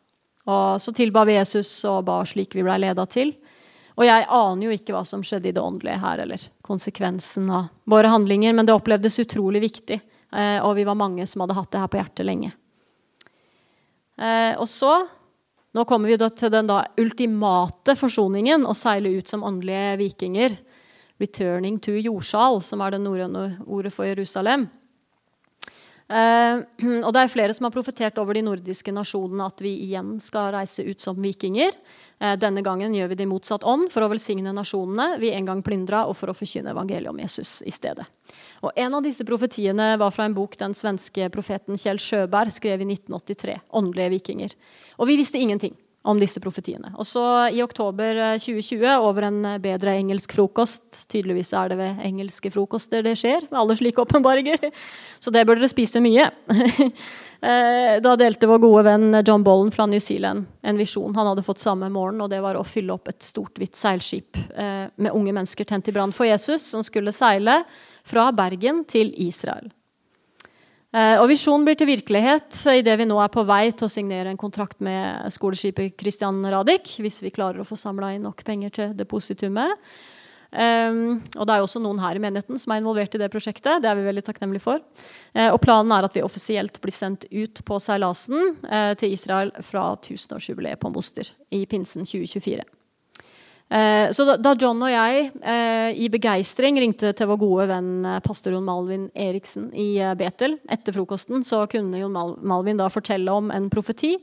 Og 0.49 0.81
så 0.83 0.93
tilba 0.97 1.25
vi 1.29 1.37
Jesus 1.37 1.71
og 1.89 2.05
ba 2.09 2.23
slik 2.29 2.57
vi 2.57 2.65
blei 2.65 2.79
leda 2.83 3.05
til. 3.07 3.35
Og 3.97 4.07
jeg 4.09 4.25
aner 4.25 4.67
jo 4.67 4.73
ikke 4.73 4.95
hva 4.97 5.05
som 5.09 5.25
skjedde 5.25 5.51
i 5.51 5.55
det 5.55 5.61
åndelige 5.61 6.01
her, 6.01 6.25
eller 6.25 6.49
konsekvensen 6.65 7.51
av 7.53 7.69
våre 7.89 8.09
handlinger, 8.13 8.57
men 8.57 8.69
det 8.69 8.75
opplevdes 8.77 9.21
utrolig 9.23 9.61
viktig, 9.67 10.01
eh, 10.33 10.59
og 10.65 10.75
vi 10.79 10.89
var 10.89 10.97
mange 10.99 11.27
som 11.29 11.45
hadde 11.45 11.57
hatt 11.59 11.73
det 11.75 11.83
her 11.83 11.93
på 11.93 12.01
hjertet 12.01 12.29
lenge. 12.29 12.53
Eh, 14.21 14.55
og 14.59 14.69
så 14.71 14.95
Nå 15.73 15.87
kommer 15.89 16.11
vi 16.13 16.19
til 16.21 16.51
den 16.53 16.67
da 16.69 16.83
ultimate 17.01 17.95
forsoningen, 17.97 18.67
å 18.69 18.75
seile 18.77 19.09
ut 19.09 19.31
som 19.31 19.41
åndelige 19.41 19.95
vikinger. 20.03 20.59
'Returning 21.17 21.79
to 21.81 21.93
Jordsal', 21.97 22.61
som 22.61 22.83
er 22.85 22.91
det 22.91 23.01
norrøne 23.01 23.57
ordet 23.65 23.93
for 23.95 24.05
Jerusalem. 24.05 24.69
Eh, 26.09 26.63
og 27.07 27.11
det 27.15 27.21
er 27.21 27.33
flere 27.33 27.55
som 27.57 27.69
har 27.69 27.75
profetert 27.75 28.19
over 28.21 28.37
de 28.37 28.45
nordiske 28.47 28.95
nasjonene 28.95 29.47
at 29.47 29.63
vi 29.65 29.75
igjen 29.87 30.17
skal 30.23 30.53
reise 30.57 30.85
ut 30.87 31.03
som 31.03 31.21
vikinger. 31.23 31.77
Eh, 32.19 32.35
denne 32.41 32.65
gangen 32.65 32.95
gjør 32.97 33.13
vi 33.13 33.21
det 33.21 33.27
i 33.27 33.31
motsatt 33.31 33.67
ånd, 33.69 33.89
for 33.93 34.05
å 34.05 34.11
velsigne 34.13 34.55
nasjonene 34.55 35.21
vi 35.23 35.33
en 35.37 35.49
gang 35.49 35.63
plyndra, 35.65 36.05
og 36.09 36.19
for 36.19 36.33
å 36.33 36.37
forkynne 36.37 36.75
evangeliet 36.75 37.13
om 37.13 37.23
Jesus 37.23 37.61
i 37.67 37.73
stedet. 37.75 38.09
Og 38.63 38.73
En 38.77 38.95
av 38.99 39.05
disse 39.05 39.25
profetiene 39.29 39.95
var 40.01 40.11
fra 40.15 40.27
en 40.27 40.35
bok 40.37 40.57
den 40.59 40.75
svenske 40.75 41.29
profeten 41.33 41.79
Kjell 41.79 42.01
Sjøberg 42.03 42.53
skrev 42.53 42.83
i 42.83 42.89
1983, 42.93 43.61
'Åndelige 43.71 44.13
vikinger'. 44.19 44.55
Og 44.99 45.07
vi 45.07 45.17
visste 45.17 45.39
ingenting 45.39 45.77
om 46.03 46.19
disse 46.19 46.41
profetiene. 46.43 46.91
Og 46.99 47.07
så 47.07 47.23
i 47.55 47.63
oktober 47.63 48.19
2020, 48.43 48.85
eh, 48.85 49.05
over 49.07 49.29
en 49.29 49.45
eh, 49.47 49.59
bedre 49.63 49.95
engelsk 49.95 50.35
frokost 50.35 51.05
Tydeligvis 51.13 51.53
er 51.55 51.71
det 51.71 51.79
ved 51.79 52.01
engelske 52.07 52.51
frokoster 52.51 53.05
det 53.07 53.15
skjer, 53.21 53.47
med 53.51 53.61
alle 53.61 53.77
slike 53.79 54.03
åpenbaringer. 54.03 54.71
Så 55.23 55.31
det 55.35 55.45
bør 55.47 55.61
dere 55.61 55.73
spise 55.73 56.03
mye. 56.05 56.31
Eh, 57.43 57.97
da 57.99 58.13
delte 58.15 58.47
vår 58.47 58.61
gode 58.63 58.85
venn 58.87 59.17
John 59.27 59.43
Bollen 59.43 59.73
fra 59.75 59.83
New 59.91 59.99
Zealand 59.99 60.45
en 60.63 60.79
visjon 60.79 61.17
han 61.19 61.27
hadde 61.27 61.43
fått 61.43 61.59
samme 61.59 61.89
morgen, 61.91 62.21
og 62.23 62.31
det 62.31 62.39
var 62.39 62.55
å 62.55 62.63
fylle 62.63 62.95
opp 62.95 63.11
et 63.11 63.19
stort, 63.27 63.59
hvitt 63.59 63.75
seilskip 63.75 64.39
med 64.55 65.11
unge 65.11 65.35
mennesker 65.35 65.67
tent 65.67 65.91
i 65.91 65.97
brann 65.97 66.15
for 66.15 66.31
Jesus, 66.31 66.63
som 66.71 66.87
skulle 66.87 67.11
seile 67.11 67.65
fra 68.07 68.31
Bergen 68.31 68.85
til 68.87 69.11
Israel. 69.27 69.73
Eh, 70.93 71.17
og 71.17 71.31
visjonen 71.31 71.65
blir 71.65 71.77
til 71.81 71.89
virkelighet 71.89 72.59
idet 72.75 72.99
vi 73.01 73.09
nå 73.09 73.17
er 73.23 73.31
på 73.33 73.47
vei 73.49 73.65
til 73.73 73.89
å 73.89 73.93
signere 73.93 74.29
en 74.29 74.41
kontrakt 74.41 74.83
med 74.85 75.25
skoleskipet 75.33 75.97
Christian 76.01 76.43
Radich, 76.53 76.99
hvis 77.01 77.23
vi 77.25 77.33
klarer 77.33 77.63
å 77.63 77.69
få 77.69 77.79
samla 77.81 78.13
inn 78.13 78.27
nok 78.29 78.45
penger 78.45 78.75
til 78.77 78.93
depositumet. 78.99 79.73
Um, 80.53 81.23
og 81.41 81.47
det 81.49 81.55
er 81.55 81.63
jo 81.63 81.65
også 81.65 81.81
noen 81.81 82.03
her 82.03 82.19
i 82.19 82.21
menigheten 82.21 82.61
som 82.61 82.75
er 82.75 82.83
involvert 82.83 83.15
i 83.17 83.21
det 83.23 83.31
prosjektet. 83.33 83.81
Det 83.81 83.89
er 83.89 83.97
vi 83.97 84.05
veldig 84.05 84.25
takknemlige 84.27 84.67
for. 84.67 84.83
Uh, 85.33 85.49
og 85.49 85.63
planen 85.65 85.95
er 85.97 86.05
at 86.05 86.13
vi 86.13 86.27
offisielt 86.27 86.77
blir 86.85 86.93
sendt 86.93 87.25
ut 87.33 87.65
på 87.65 87.81
seilasen 87.81 88.59
uh, 88.67 88.93
til 89.01 89.17
Israel 89.17 89.55
fra 89.65 89.95
tusenårsjubileet 90.05 90.83
på 90.83 90.93
Moster 90.93 91.33
i 91.57 91.65
pinsen 91.65 92.05
2024. 92.05 92.69
Eh, 93.73 94.11
så 94.11 94.27
da, 94.37 94.53
John 94.61 94.83
og 94.85 94.91
jeg 94.93 95.31
eh, 95.41 95.97
i 95.97 96.11
begeistring 96.13 96.77
ringte 96.77 97.15
til 97.17 97.29
vår 97.31 97.39
gode 97.41 97.65
venn 97.71 98.05
eh, 98.05 98.19
pastor 98.21 98.53
Jon 98.53 98.67
Malvin 98.67 99.07
Eriksen 99.17 99.71
i 99.73 99.95
Betel 100.21 100.59
etter 100.69 100.93
frokosten, 100.93 101.41
så 101.41 101.63
kunne 101.73 102.03
Jon 102.03 102.19
Malvin 102.45 102.77
da 102.77 102.91
fortelle 102.93 103.33
om 103.33 103.49
en 103.55 103.71
profeti 103.73 104.19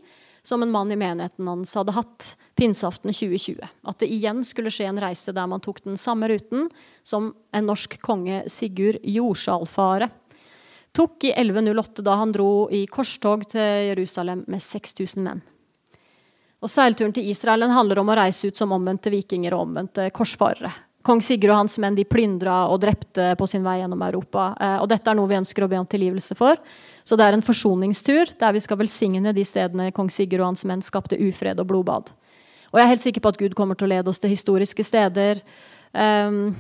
som 0.46 0.62
en 0.62 0.70
mann 0.70 0.94
i 0.94 1.00
menigheten 1.00 1.50
hans 1.50 1.74
hadde 1.76 1.98
hatt 1.98 2.30
pinseaften 2.62 3.10
2020. 3.10 3.66
At 3.90 4.00
det 4.04 4.12
igjen 4.14 4.46
skulle 4.46 4.70
skje 4.74 4.92
en 4.92 5.02
reise 5.02 5.34
der 5.34 5.50
man 5.50 5.66
tok 5.66 5.82
den 5.88 5.98
samme 5.98 6.30
ruten 6.30 6.70
som 7.02 7.34
en 7.50 7.70
norsk 7.70 7.98
konge, 8.06 8.44
Sigurd 8.54 9.02
Jordsalfare, 9.02 10.12
tok 10.94 11.26
i 11.26 11.34
1108 11.34 12.06
da 12.06 12.22
han 12.22 12.38
dro 12.38 12.68
i 12.70 12.86
korstog 12.90 13.50
til 13.50 13.90
Jerusalem 13.90 14.46
med 14.46 14.62
6000 14.62 15.26
menn. 15.26 15.42
Og 16.60 16.72
Seilturen 16.72 17.14
til 17.16 17.30
Israel 17.32 17.70
handler 17.72 18.02
om 18.02 18.12
å 18.12 18.20
reise 18.20 18.50
ut 18.50 18.58
som 18.60 18.74
omvendte 18.76 19.12
vikinger 19.14 19.56
og 19.56 19.70
omvendte 19.70 20.10
korsfarere. 20.16 20.74
Kong 21.08 21.22
Sigurd 21.24 21.54
og 21.54 21.62
hans 21.62 21.78
menn 21.80 21.96
de 21.96 22.04
plyndra 22.04 22.66
og 22.68 22.82
drepte 22.84 23.32
på 23.40 23.48
sin 23.48 23.64
vei 23.64 23.78
gjennom 23.80 24.02
Europa. 24.04 24.50
Eh, 24.60 24.78
og 24.84 24.90
dette 24.92 25.08
er 25.08 25.16
noe 25.16 25.30
vi 25.32 25.38
ønsker 25.40 25.64
å 25.64 25.70
be 25.72 25.80
om 25.80 25.88
tilgivelse 25.88 26.36
for. 26.36 26.60
Så 27.08 27.16
det 27.16 27.26
er 27.26 27.38
en 27.38 27.46
forsoningstur 27.46 28.34
der 28.40 28.56
vi 28.56 28.62
skal 28.64 28.82
velsigne 28.82 29.32
de 29.34 29.46
stedene 29.48 29.94
kong 29.96 30.12
Sigurd 30.12 30.44
og 30.44 30.52
hans 30.52 30.66
menn 30.68 30.84
skapte 30.84 31.18
ufred 31.18 31.62
og 31.64 31.70
blodbad. 31.72 32.12
Og 32.70 32.78
jeg 32.78 32.86
er 32.86 32.92
helt 32.92 33.06
sikker 33.06 33.24
på 33.24 33.32
at 33.32 33.40
Gud 33.40 33.56
kommer 33.58 33.80
til 33.80 33.88
å 33.88 33.94
lede 33.94 34.12
oss 34.12 34.20
til 34.22 34.34
historiske 34.34 34.84
steder. 34.86 35.40
Um, 35.90 36.52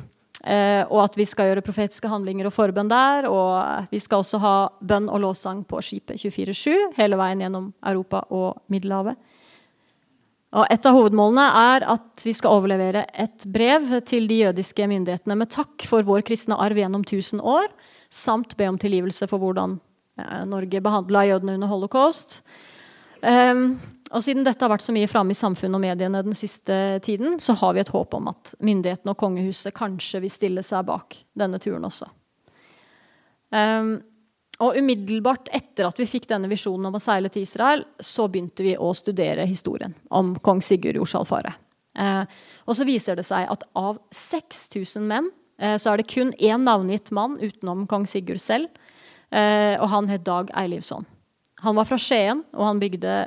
uh, 0.41 0.83
og 0.89 1.03
at 1.03 1.19
vi 1.19 1.27
skal 1.29 1.51
gjøre 1.51 1.61
profetiske 1.61 2.09
handlinger 2.09 2.49
og 2.49 2.55
forbønn 2.55 2.89
der. 2.89 3.27
Og 3.29 3.91
vi 3.91 4.01
skal 4.01 4.23
også 4.23 4.39
ha 4.41 4.55
bønn 4.81 5.11
og 5.11 5.21
låssang 5.27 5.61
på 5.69 5.83
skipet 5.85 6.17
24-7 6.23 6.95
hele 6.97 7.19
veien 7.19 7.43
gjennom 7.45 7.69
Europa 7.91 8.23
og 8.33 8.63
Middelhavet. 8.73 9.19
Og 10.57 10.65
et 10.73 10.87
av 10.89 10.95
hovedmålene 10.97 11.43
er 11.75 11.85
at 11.93 12.23
vi 12.25 12.33
skal 12.33 12.57
overlevere 12.57 13.03
et 13.13 13.45
brev 13.53 13.91
til 14.09 14.25
de 14.29 14.39
jødiske 14.47 14.87
myndighetene 14.89 15.37
med 15.37 15.51
takk 15.53 15.85
for 15.85 16.05
vår 16.07 16.25
kristne 16.25 16.57
arv 16.57 16.79
gjennom 16.79 17.03
1000 17.05 17.43
år, 17.45 17.69
samt 18.09 18.57
be 18.57 18.65
om 18.71 18.79
tilgivelse 18.81 19.29
for 19.29 19.41
hvordan 19.41 19.77
eh, 20.17 20.41
Norge 20.49 20.81
behandla 20.81 21.27
jødene 21.29 21.59
under 21.59 21.69
holocaust. 21.69 22.39
Um, 23.21 23.75
og 24.09 24.23
siden 24.25 24.45
dette 24.47 24.65
har 24.65 24.71
vært 24.71 24.87
så 24.87 24.95
mye 24.95 25.09
framme 25.11 25.35
i 25.35 25.37
samfunnet 25.37 25.77
og 25.77 25.83
mediene 25.83 26.23
den 26.25 26.37
siste 26.37 26.97
tiden, 27.05 27.37
så 27.37 27.53
har 27.59 27.75
vi 27.77 27.83
et 27.83 27.91
håp 27.93 28.15
om 28.17 28.31
at 28.31 28.55
myndighetene 28.57 29.13
og 29.13 29.19
kongehuset 29.21 29.75
kanskje 29.77 30.23
vil 30.23 30.33
stille 30.33 30.63
seg 30.65 30.87
bak 30.87 31.19
denne 31.37 31.59
turen 31.61 31.85
også. 31.85 32.09
Um, 33.53 33.99
og 34.59 34.75
umiddelbart 34.75 35.47
etter 35.55 35.87
at 35.87 35.99
vi 35.99 36.07
fikk 36.09 36.27
denne 36.29 36.49
visjonen 36.51 36.89
om 36.89 36.97
å 36.97 37.01
seile 37.01 37.31
til 37.31 37.45
Israel, 37.45 37.85
så 37.95 38.27
begynte 38.27 38.65
vi 38.65 38.75
å 38.75 38.91
studere 38.97 39.47
historien 39.47 39.95
om 40.11 40.33
kong 40.43 40.59
Sigurd 40.65 40.99
Jorsalfare. 40.99 41.53
Eh, 41.95 42.23
og 42.67 42.75
så 42.75 42.87
viser 42.87 43.19
det 43.19 43.25
seg 43.27 43.47
at 43.51 43.63
av 43.79 44.01
6000 44.15 45.07
menn 45.07 45.31
eh, 45.59 45.77
så 45.79 45.93
er 45.93 46.01
det 46.01 46.09
kun 46.11 46.33
én 46.35 46.67
navngitt 46.67 47.13
mann 47.15 47.39
utenom 47.39 47.87
kong 47.89 48.05
Sigurd 48.09 48.43
selv, 48.43 48.67
eh, 49.31 49.79
og 49.79 49.87
han 49.93 50.11
het 50.11 50.27
Dag 50.27 50.51
Eilivsson. 50.59 51.07
Han 51.63 51.79
var 51.79 51.87
fra 51.87 51.99
Skien, 51.99 52.43
og 52.55 52.67
han 52.67 52.83
bygde 52.83 53.17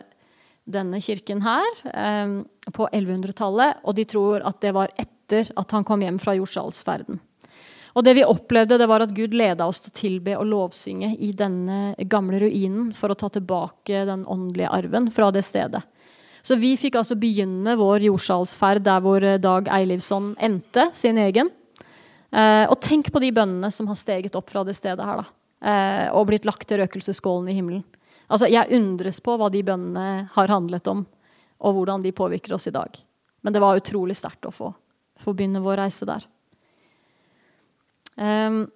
denne 0.72 1.00
kirken 1.02 1.42
her 1.44 1.82
eh, 1.90 2.38
på 2.76 2.92
1100-tallet, 2.92 3.82
og 3.82 3.96
de 3.96 4.06
tror 4.08 4.44
at 4.46 4.60
det 4.60 4.76
var 4.76 4.92
etter 5.00 5.48
at 5.56 5.72
han 5.72 5.88
kom 5.88 6.04
hjem 6.04 6.20
fra 6.20 6.36
jordsalsferden. 6.36 7.24
Og 7.92 8.04
det 8.04 8.14
vi 8.16 8.24
opplevde, 8.24 8.78
det 8.80 8.88
var 8.88 9.04
at 9.04 9.12
Gud 9.12 9.34
leda 9.36 9.66
oss 9.68 9.82
til 9.84 9.92
å 9.92 9.98
tilbe 9.98 10.36
og 10.38 10.46
lovsynge 10.48 11.12
i 11.20 11.32
denne 11.36 11.94
gamle 12.08 12.40
ruinen 12.40 12.92
for 12.96 13.12
å 13.12 13.18
ta 13.18 13.28
tilbake 13.32 14.06
den 14.08 14.24
åndelige 14.24 14.70
arven 14.72 15.10
fra 15.12 15.28
det 15.34 15.44
stedet. 15.44 15.82
Så 16.42 16.56
vi 16.58 16.72
fikk 16.80 16.96
altså 16.98 17.14
begynne 17.20 17.76
vår 17.78 18.08
jordsalsferd 18.08 18.82
der 18.86 19.02
hvor 19.04 19.22
Dag 19.38 19.68
Eilivsson 19.70 20.32
endte 20.42 20.88
sin 20.98 21.20
egen. 21.22 21.52
Eh, 22.32 22.64
og 22.64 22.80
tenk 22.82 23.12
på 23.12 23.20
de 23.22 23.30
bønnene 23.34 23.70
som 23.70 23.86
har 23.90 23.98
steget 24.00 24.36
opp 24.38 24.50
fra 24.50 24.64
det 24.66 24.74
stedet 24.74 25.04
her, 25.06 25.22
da. 25.22 25.28
Eh, 25.62 26.06
og 26.16 26.26
blitt 26.30 26.48
lagt 26.48 26.64
til 26.66 26.80
røkelsesskålen 26.80 27.52
i 27.52 27.56
himmelen. 27.60 27.84
Altså, 28.32 28.48
Jeg 28.48 28.72
undres 28.72 29.20
på 29.20 29.36
hva 29.36 29.50
de 29.52 29.62
bønnene 29.62 30.28
har 30.32 30.48
handlet 30.48 30.88
om, 30.88 31.04
og 31.60 31.74
hvordan 31.76 32.02
de 32.02 32.16
påvirker 32.16 32.56
oss 32.56 32.66
i 32.66 32.74
dag. 32.74 32.96
Men 33.42 33.52
det 33.52 33.60
var 33.60 33.76
utrolig 33.76 34.16
sterkt 34.16 34.48
å 34.48 34.54
få, 34.54 34.72
få 35.20 35.34
begynne 35.36 35.62
vår 35.62 35.84
reise 35.84 36.08
der. 36.08 36.24
Um, 38.16 38.66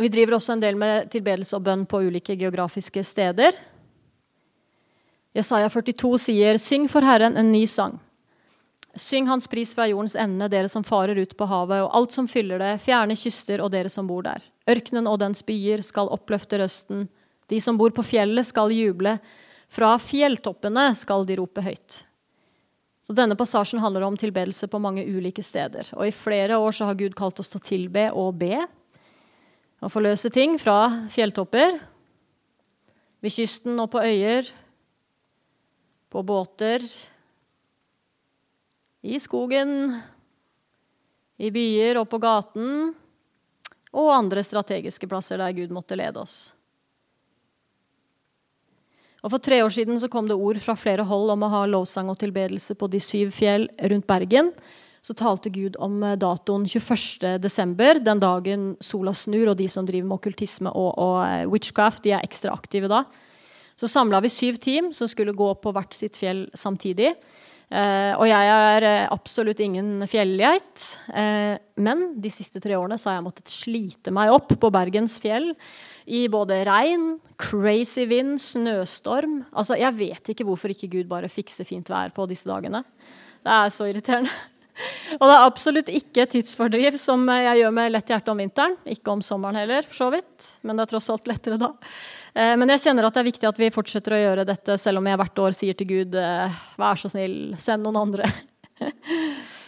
vi 0.00 0.10
driver 0.10 0.36
også 0.38 0.56
en 0.56 0.62
del 0.62 0.78
med 0.78 1.10
tilbedelse 1.12 1.54
og 1.56 1.62
bønn 1.68 1.84
på 1.86 2.00
ulike 2.02 2.34
geografiske 2.38 3.04
steder. 3.06 3.54
Jesaja 5.34 5.68
42 5.68 6.18
sier, 6.18 6.58
'Syng 6.58 6.88
for 6.90 7.02
Herren 7.02 7.36
en 7.36 7.52
ny 7.52 7.64
sang'. 7.66 7.98
Syng 8.96 9.26
Hans 9.26 9.46
pris 9.50 9.74
fra 9.74 9.88
jordens 9.90 10.14
ende, 10.14 10.48
dere 10.48 10.68
som 10.68 10.84
farer 10.86 11.18
ut 11.18 11.36
på 11.36 11.46
havet, 11.50 11.82
og 11.82 11.90
alt 11.94 12.12
som 12.12 12.28
fyller 12.30 12.58
det, 12.62 12.80
fjerne 12.80 13.16
kyster 13.18 13.60
og 13.60 13.72
dere 13.74 13.90
som 13.90 14.06
bor 14.06 14.22
der. 14.22 14.42
Ørkenen 14.70 15.08
og 15.10 15.18
dens 15.18 15.42
byer 15.42 15.82
skal 15.82 16.10
oppløfte 16.14 16.58
røsten. 16.62 17.08
De 17.50 17.60
som 17.60 17.76
bor 17.76 17.90
på 17.90 18.02
fjellet, 18.06 18.46
skal 18.46 18.70
juble. 18.70 19.18
Fra 19.68 19.96
fjelltoppene 19.98 20.94
skal 20.94 21.26
de 21.26 21.36
rope 21.40 21.60
høyt. 21.60 22.04
Så 23.04 23.12
Denne 23.12 23.36
passasjen 23.36 23.82
handler 23.84 24.06
om 24.06 24.16
tilbedelse 24.16 24.68
på 24.72 24.80
mange 24.80 25.04
ulike 25.04 25.44
steder. 25.44 25.90
Og 25.92 26.08
I 26.08 26.14
flere 26.14 26.56
år 26.56 26.72
så 26.72 26.88
har 26.88 26.96
Gud 26.96 27.16
kalt 27.16 27.40
oss 27.42 27.52
til 27.52 27.60
å 27.60 27.66
tilbe 27.68 28.06
og 28.16 28.38
be. 28.40 28.62
Og 29.84 29.92
forløse 29.92 30.30
ting 30.32 30.56
fra 30.60 31.08
fjelltopper, 31.12 31.76
ved 33.24 33.32
kysten 33.32 33.76
og 33.80 33.90
på 33.92 34.00
øyer, 34.04 34.48
på 36.12 36.22
båter, 36.24 36.84
i 39.04 39.20
skogen, 39.20 39.92
i 41.36 41.50
byer 41.52 42.00
og 42.00 42.08
på 42.08 42.20
gaten, 42.22 42.92
og 43.94 44.12
andre 44.12 44.44
strategiske 44.44 45.08
plasser 45.10 45.40
der 45.40 45.56
Gud 45.56 45.72
måtte 45.74 45.96
lede 45.98 46.22
oss. 46.22 46.54
Og 49.24 49.32
For 49.32 49.40
tre 49.40 49.62
år 49.64 49.72
siden 49.72 49.96
så 50.00 50.10
kom 50.12 50.28
det 50.28 50.36
ord 50.36 50.58
fra 50.60 50.76
flere 50.76 51.06
hold 51.08 51.32
om 51.32 51.46
å 51.46 51.52
ha 51.52 51.62
lovsang 51.70 52.10
og 52.12 52.18
tilbedelse 52.20 52.76
på 52.76 52.90
de 52.92 53.00
syv 53.00 53.32
fjell 53.32 53.70
rundt 53.80 54.06
Bergen. 54.08 54.50
Så 55.04 55.16
talte 55.16 55.52
Gud 55.52 55.78
om 55.84 55.96
eh, 56.04 56.18
datoen 56.20 56.66
21.12., 56.68 58.04
den 58.04 58.20
dagen 58.20 58.68
sola 58.84 59.14
snur, 59.16 59.50
og 59.52 59.58
de 59.60 59.68
som 59.68 59.88
driver 59.88 60.10
med 60.10 60.18
okkultisme 60.18 60.72
og, 60.72 60.90
og 61.00 61.16
eh, 61.24 61.46
witchcraft, 61.48 62.04
de 62.04 62.12
er 62.16 62.24
ekstra 62.24 62.52
aktive 62.52 62.88
da. 62.92 63.02
Så 63.80 63.88
samla 63.90 64.20
vi 64.24 64.30
syv 64.32 64.60
team 64.62 64.92
som 64.96 65.08
skulle 65.10 65.34
gå 65.36 65.50
på 65.60 65.72
hvert 65.74 65.96
sitt 65.96 66.20
fjell 66.20 66.46
samtidig. 66.56 67.14
Eh, 67.74 68.12
og 68.20 68.28
jeg 68.28 68.50
er 68.54 68.86
eh, 68.86 69.06
absolutt 69.12 69.60
ingen 69.64 70.04
fjellgeit. 70.08 70.84
Eh, 71.16 71.56
men 71.80 72.06
de 72.22 72.32
siste 72.32 72.60
tre 72.62 72.76
årene 72.78 73.00
så 73.00 73.10
har 73.10 73.18
jeg 73.18 73.26
måttet 73.26 73.52
slite 73.52 74.12
meg 74.14 74.32
opp 74.34 74.52
på 74.60 74.72
Bergens 74.74 75.16
fjell 75.22 75.50
i 76.06 76.26
både 76.28 76.60
regn, 76.68 77.14
crazy 77.40 78.04
vind, 78.08 78.36
snøstorm. 78.40 79.42
Altså, 79.52 79.78
Jeg 79.80 79.96
vet 79.96 80.32
ikke 80.32 80.44
hvorfor 80.44 80.72
ikke 80.72 80.90
Gud 80.92 81.08
bare 81.08 81.30
fikser 81.32 81.64
fint 81.64 81.88
vær 81.88 82.12
på 82.14 82.26
disse 82.28 82.48
dagene. 82.48 82.84
Det 83.44 83.52
er 83.52 83.72
så 83.72 83.88
irriterende. 83.88 84.32
Og 85.20 85.24
det 85.28 85.34
er 85.34 85.44
absolutt 85.46 85.90
ikke 85.92 86.26
tidsfordriv 86.30 86.96
som 86.98 87.22
jeg 87.30 87.60
gjør 87.60 87.74
med 87.76 87.92
lett 87.94 88.10
hjerte 88.10 88.32
om 88.32 88.40
vinteren. 88.42 88.76
Ikke 88.90 89.12
om 89.12 89.22
sommeren 89.22 89.60
heller, 89.60 89.86
for 89.86 90.00
så 90.02 90.10
vidt, 90.14 90.48
men 90.62 90.76
det 90.76 90.86
er 90.86 90.92
tross 90.94 91.10
alt 91.14 91.28
lettere 91.30 91.60
da. 91.60 91.70
Eh, 92.34 92.54
men 92.58 92.74
jeg 92.74 92.88
kjenner 92.88 93.06
at 93.06 93.16
det 93.16 93.22
er 93.22 93.30
viktig 93.30 93.50
at 93.50 93.60
vi 93.60 93.72
fortsetter 93.74 94.16
å 94.16 94.22
gjøre 94.24 94.48
dette, 94.48 94.78
selv 94.80 95.00
om 95.00 95.08
jeg 95.08 95.20
hvert 95.22 95.44
år 95.46 95.56
sier 95.56 95.78
til 95.78 95.92
Gud 95.92 96.18
eh, 96.18 96.64
vær 96.80 97.00
så 97.00 97.12
snill, 97.12 97.54
send 97.62 97.86
noen 97.86 98.02
andre. 98.02 98.32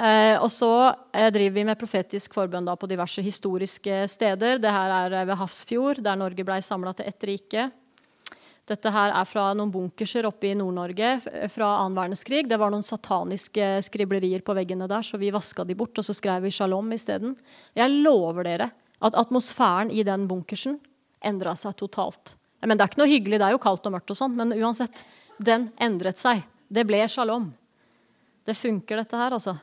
Eh, 0.00 0.36
og 0.40 0.48
så 0.48 0.70
driver 1.12 1.56
vi 1.58 1.66
med 1.68 1.78
profetisk 1.78 2.32
forbønn 2.36 2.70
på 2.80 2.88
diverse 2.88 3.20
historiske 3.24 4.06
steder. 4.08 4.62
Det 4.62 4.72
her 4.72 4.94
er 5.12 5.26
ved 5.28 5.36
Hafrsfjord, 5.36 6.00
der 6.00 6.16
Norge 6.16 6.46
ble 6.46 6.56
samla 6.64 6.94
til 6.96 7.10
ett 7.10 7.28
rike. 7.28 7.68
Dette 8.70 8.90
her 8.94 9.10
er 9.10 9.26
fra 9.26 9.48
noen 9.56 9.72
bunkerser 9.72 10.28
oppe 10.28 10.50
i 10.50 10.54
Nord-Norge 10.54 11.16
fra 11.50 11.72
annen 11.80 11.96
verdenskrig. 11.98 12.44
Det 12.48 12.58
var 12.60 12.70
noen 12.70 12.86
sataniske 12.86 13.80
skriblerier 13.82 14.44
på 14.46 14.54
veggene 14.54 14.86
der, 14.90 15.02
så 15.02 15.18
vi 15.18 15.32
vaska 15.34 15.64
de 15.66 15.74
bort, 15.74 15.98
og 15.98 16.06
så 16.06 16.14
skrev 16.14 16.44
vi 16.44 16.52
'shalom' 16.54 16.94
isteden. 16.94 17.36
Jeg 17.74 17.90
lover 17.90 18.44
dere 18.44 18.70
at 19.02 19.16
atmosfæren 19.16 19.90
i 19.90 20.04
den 20.06 20.28
bunkersen 20.28 20.78
endra 21.24 21.56
seg 21.56 21.74
totalt. 21.76 22.36
Men 22.62 22.76
Det 22.76 22.84
er 22.84 22.88
ikke 22.88 23.02
noe 23.02 23.14
hyggelig, 23.14 23.38
det 23.40 23.46
er 23.48 23.56
jo 23.56 23.58
kaldt 23.58 23.86
og 23.86 23.92
mørkt, 23.92 24.10
og 24.10 24.16
sånn, 24.16 24.36
men 24.36 24.52
uansett, 24.52 25.02
den 25.40 25.72
endret 25.80 26.18
seg. 26.18 26.44
Det 26.70 26.86
ble 26.86 27.08
shalom. 27.08 27.52
Det 28.44 28.56
funker, 28.56 28.96
dette 28.96 29.16
her, 29.16 29.32
altså. 29.32 29.58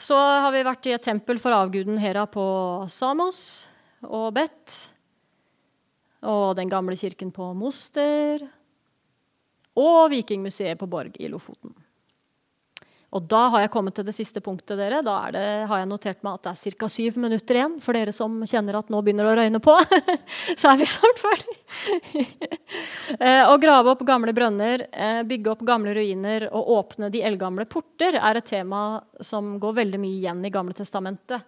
Så 0.00 0.16
har 0.18 0.50
vi 0.52 0.64
vært 0.66 0.88
i 0.88 0.94
et 0.96 1.04
tempel 1.04 1.38
for 1.40 1.54
avguden 1.54 2.00
Hera 2.02 2.26
på 2.30 2.44
Samos 2.90 3.68
og 4.02 4.32
bedt. 4.36 4.74
Og 6.24 6.56
den 6.58 6.70
gamle 6.72 6.96
kirken 6.98 7.30
på 7.34 7.52
Moster. 7.56 8.42
Og 9.78 10.10
Vikingmuseet 10.12 10.78
på 10.80 10.88
Borg 10.90 11.16
i 11.20 11.30
Lofoten. 11.30 11.74
Og 13.14 13.22
da 13.30 13.44
har 13.52 13.62
jeg 13.62 13.70
kommet 13.70 13.94
til 13.94 14.06
det 14.06 14.14
siste 14.16 14.40
punktet, 14.42 14.74
dere. 14.78 14.98
Da 15.06 15.14
det, 15.30 15.44
har 15.70 15.80
jeg 15.80 15.88
notert 15.90 16.24
meg 16.26 16.34
at 16.34 16.48
det 16.48 16.52
er 16.54 16.78
ca. 16.80 16.88
syv 16.90 17.18
minutter 17.22 17.58
igjen. 17.60 17.76
For 17.84 17.94
dere 17.94 18.14
som 18.14 18.40
kjenner 18.50 18.80
at 18.80 18.90
nå 18.90 19.02
begynner 19.06 19.28
det 19.28 19.34
å 19.34 19.38
røyne 19.38 19.60
på, 19.62 19.76
så 20.60 20.72
er 20.72 20.80
vi 20.80 20.90
snart 20.90 21.22
ferdig. 21.22 21.58
Eh, 23.14 23.44
å 23.46 23.54
grave 23.60 23.92
opp 23.92 24.00
gamle 24.06 24.32
brønner, 24.34 24.86
eh, 24.90 25.20
bygge 25.28 25.52
opp 25.52 25.60
gamle 25.66 25.92
ruiner 25.94 26.46
og 26.56 26.70
åpne 26.74 27.10
de 27.12 27.20
eldgamle 27.24 27.66
porter 27.70 28.16
er 28.16 28.38
et 28.40 28.48
tema 28.48 28.80
som 29.22 29.54
går 29.62 29.76
veldig 29.76 30.00
mye 30.00 30.16
igjen 30.16 30.40
i 30.44 30.50
Gamle 30.52 30.74
testamentet. 30.76 31.44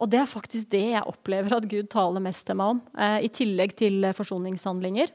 Og 0.00 0.10
det 0.12 0.20
er 0.22 0.30
faktisk 0.30 0.70
det 0.72 0.84
jeg 0.94 1.04
opplever 1.10 1.56
at 1.58 1.68
Gud 1.68 1.90
taler 1.92 2.24
mest 2.24 2.46
til 2.48 2.58
meg 2.60 2.76
om, 2.76 2.80
eh, 2.96 3.18
i 3.26 3.32
tillegg 3.32 3.76
til 3.76 4.08
forsoningshandlinger. 4.16 5.12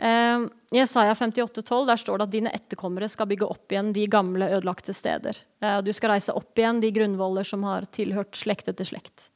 I 0.00 0.78
Jesaja 0.78 1.12
58,12 1.14 1.86
der 1.86 1.98
står 2.00 2.20
det 2.20 2.24
at 2.24 2.32
dine 2.32 2.52
etterkommere 2.56 3.08
skal 3.10 3.28
bygge 3.28 3.48
opp 3.50 3.72
igjen 3.72 3.90
de 3.92 4.06
gamle, 4.08 4.46
ødelagte 4.56 4.94
steder. 4.96 5.36
Eh, 5.60 5.80
du 5.84 5.90
skal 5.92 6.14
reise 6.14 6.32
opp 6.32 6.56
igjen 6.58 6.80
de 6.80 6.92
grunnvoller 6.94 7.44
som 7.44 7.66
har 7.68 7.84
tilhørt 7.92 8.38
slekt 8.38 8.70
etter 8.72 8.88
slekt. 8.88 9.28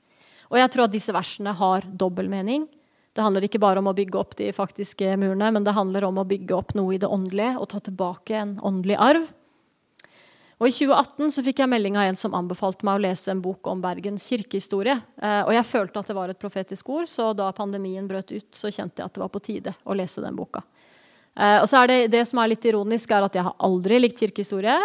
Og 0.48 0.56
jeg 0.60 0.72
tror 0.72 0.86
at 0.86 0.94
disse 0.94 1.12
versene 1.12 1.52
har 1.58 1.84
dobbel 1.90 2.30
mening. 2.32 2.68
Det 3.14 3.22
handler 3.22 3.46
ikke 3.46 3.60
bare 3.62 3.82
om 3.82 3.90
å 3.90 3.96
bygge 3.96 4.18
opp 4.18 4.36
de 4.38 4.48
faktiske 4.54 5.12
murene, 5.20 5.52
men 5.54 5.66
det 5.66 5.76
handler 5.76 6.06
om 6.08 6.18
å 6.18 6.26
bygge 6.26 6.56
opp 6.56 6.74
noe 6.78 6.96
i 6.96 7.00
det 7.02 7.10
åndelige 7.10 7.58
og 7.60 7.68
ta 7.74 7.82
tilbake 7.84 8.38
en 8.40 8.56
åndelig 8.64 8.96
arv. 8.98 9.28
Og 10.62 10.68
I 10.68 10.74
2018 10.74 11.32
så 11.34 11.42
fikk 11.42 11.60
jeg 11.64 11.70
melding 11.70 11.96
av 11.98 12.08
en 12.08 12.18
som 12.18 12.34
anbefalte 12.38 12.86
meg 12.86 12.98
å 12.98 13.02
lese 13.02 13.32
en 13.32 13.42
bok 13.42 13.66
om 13.70 13.80
Bergens 13.82 14.26
kirkehistorie. 14.30 14.94
Eh, 15.18 15.40
og 15.42 15.50
jeg 15.56 15.66
følte 15.66 16.00
at 16.00 16.10
det 16.10 16.16
var 16.16 16.30
et 16.30 16.40
profetisk 16.40 16.92
ord, 16.94 17.08
så 17.10 17.32
da 17.36 17.50
pandemien 17.56 18.06
brøt 18.08 18.30
ut, 18.30 18.50
så 18.54 18.70
kjente 18.70 19.02
jeg 19.02 19.10
at 19.10 19.16
det 19.16 19.24
var 19.24 19.32
på 19.34 19.42
tide 19.42 19.74
å 19.82 19.96
lese 19.98 20.22
den 20.22 20.38
boka. 20.38 20.62
Eh, 21.34 21.58
og 21.58 21.66
så 21.70 21.82
er 21.82 21.90
det, 21.90 21.98
det 22.14 22.22
som 22.30 22.38
er 22.38 22.52
litt 22.54 22.68
ironisk, 22.70 23.10
er 23.10 23.26
at 23.26 23.34
jeg 23.34 23.46
har 23.46 23.56
aldri 23.66 23.98
likt 24.04 24.22
kirkehistorie. 24.22 24.78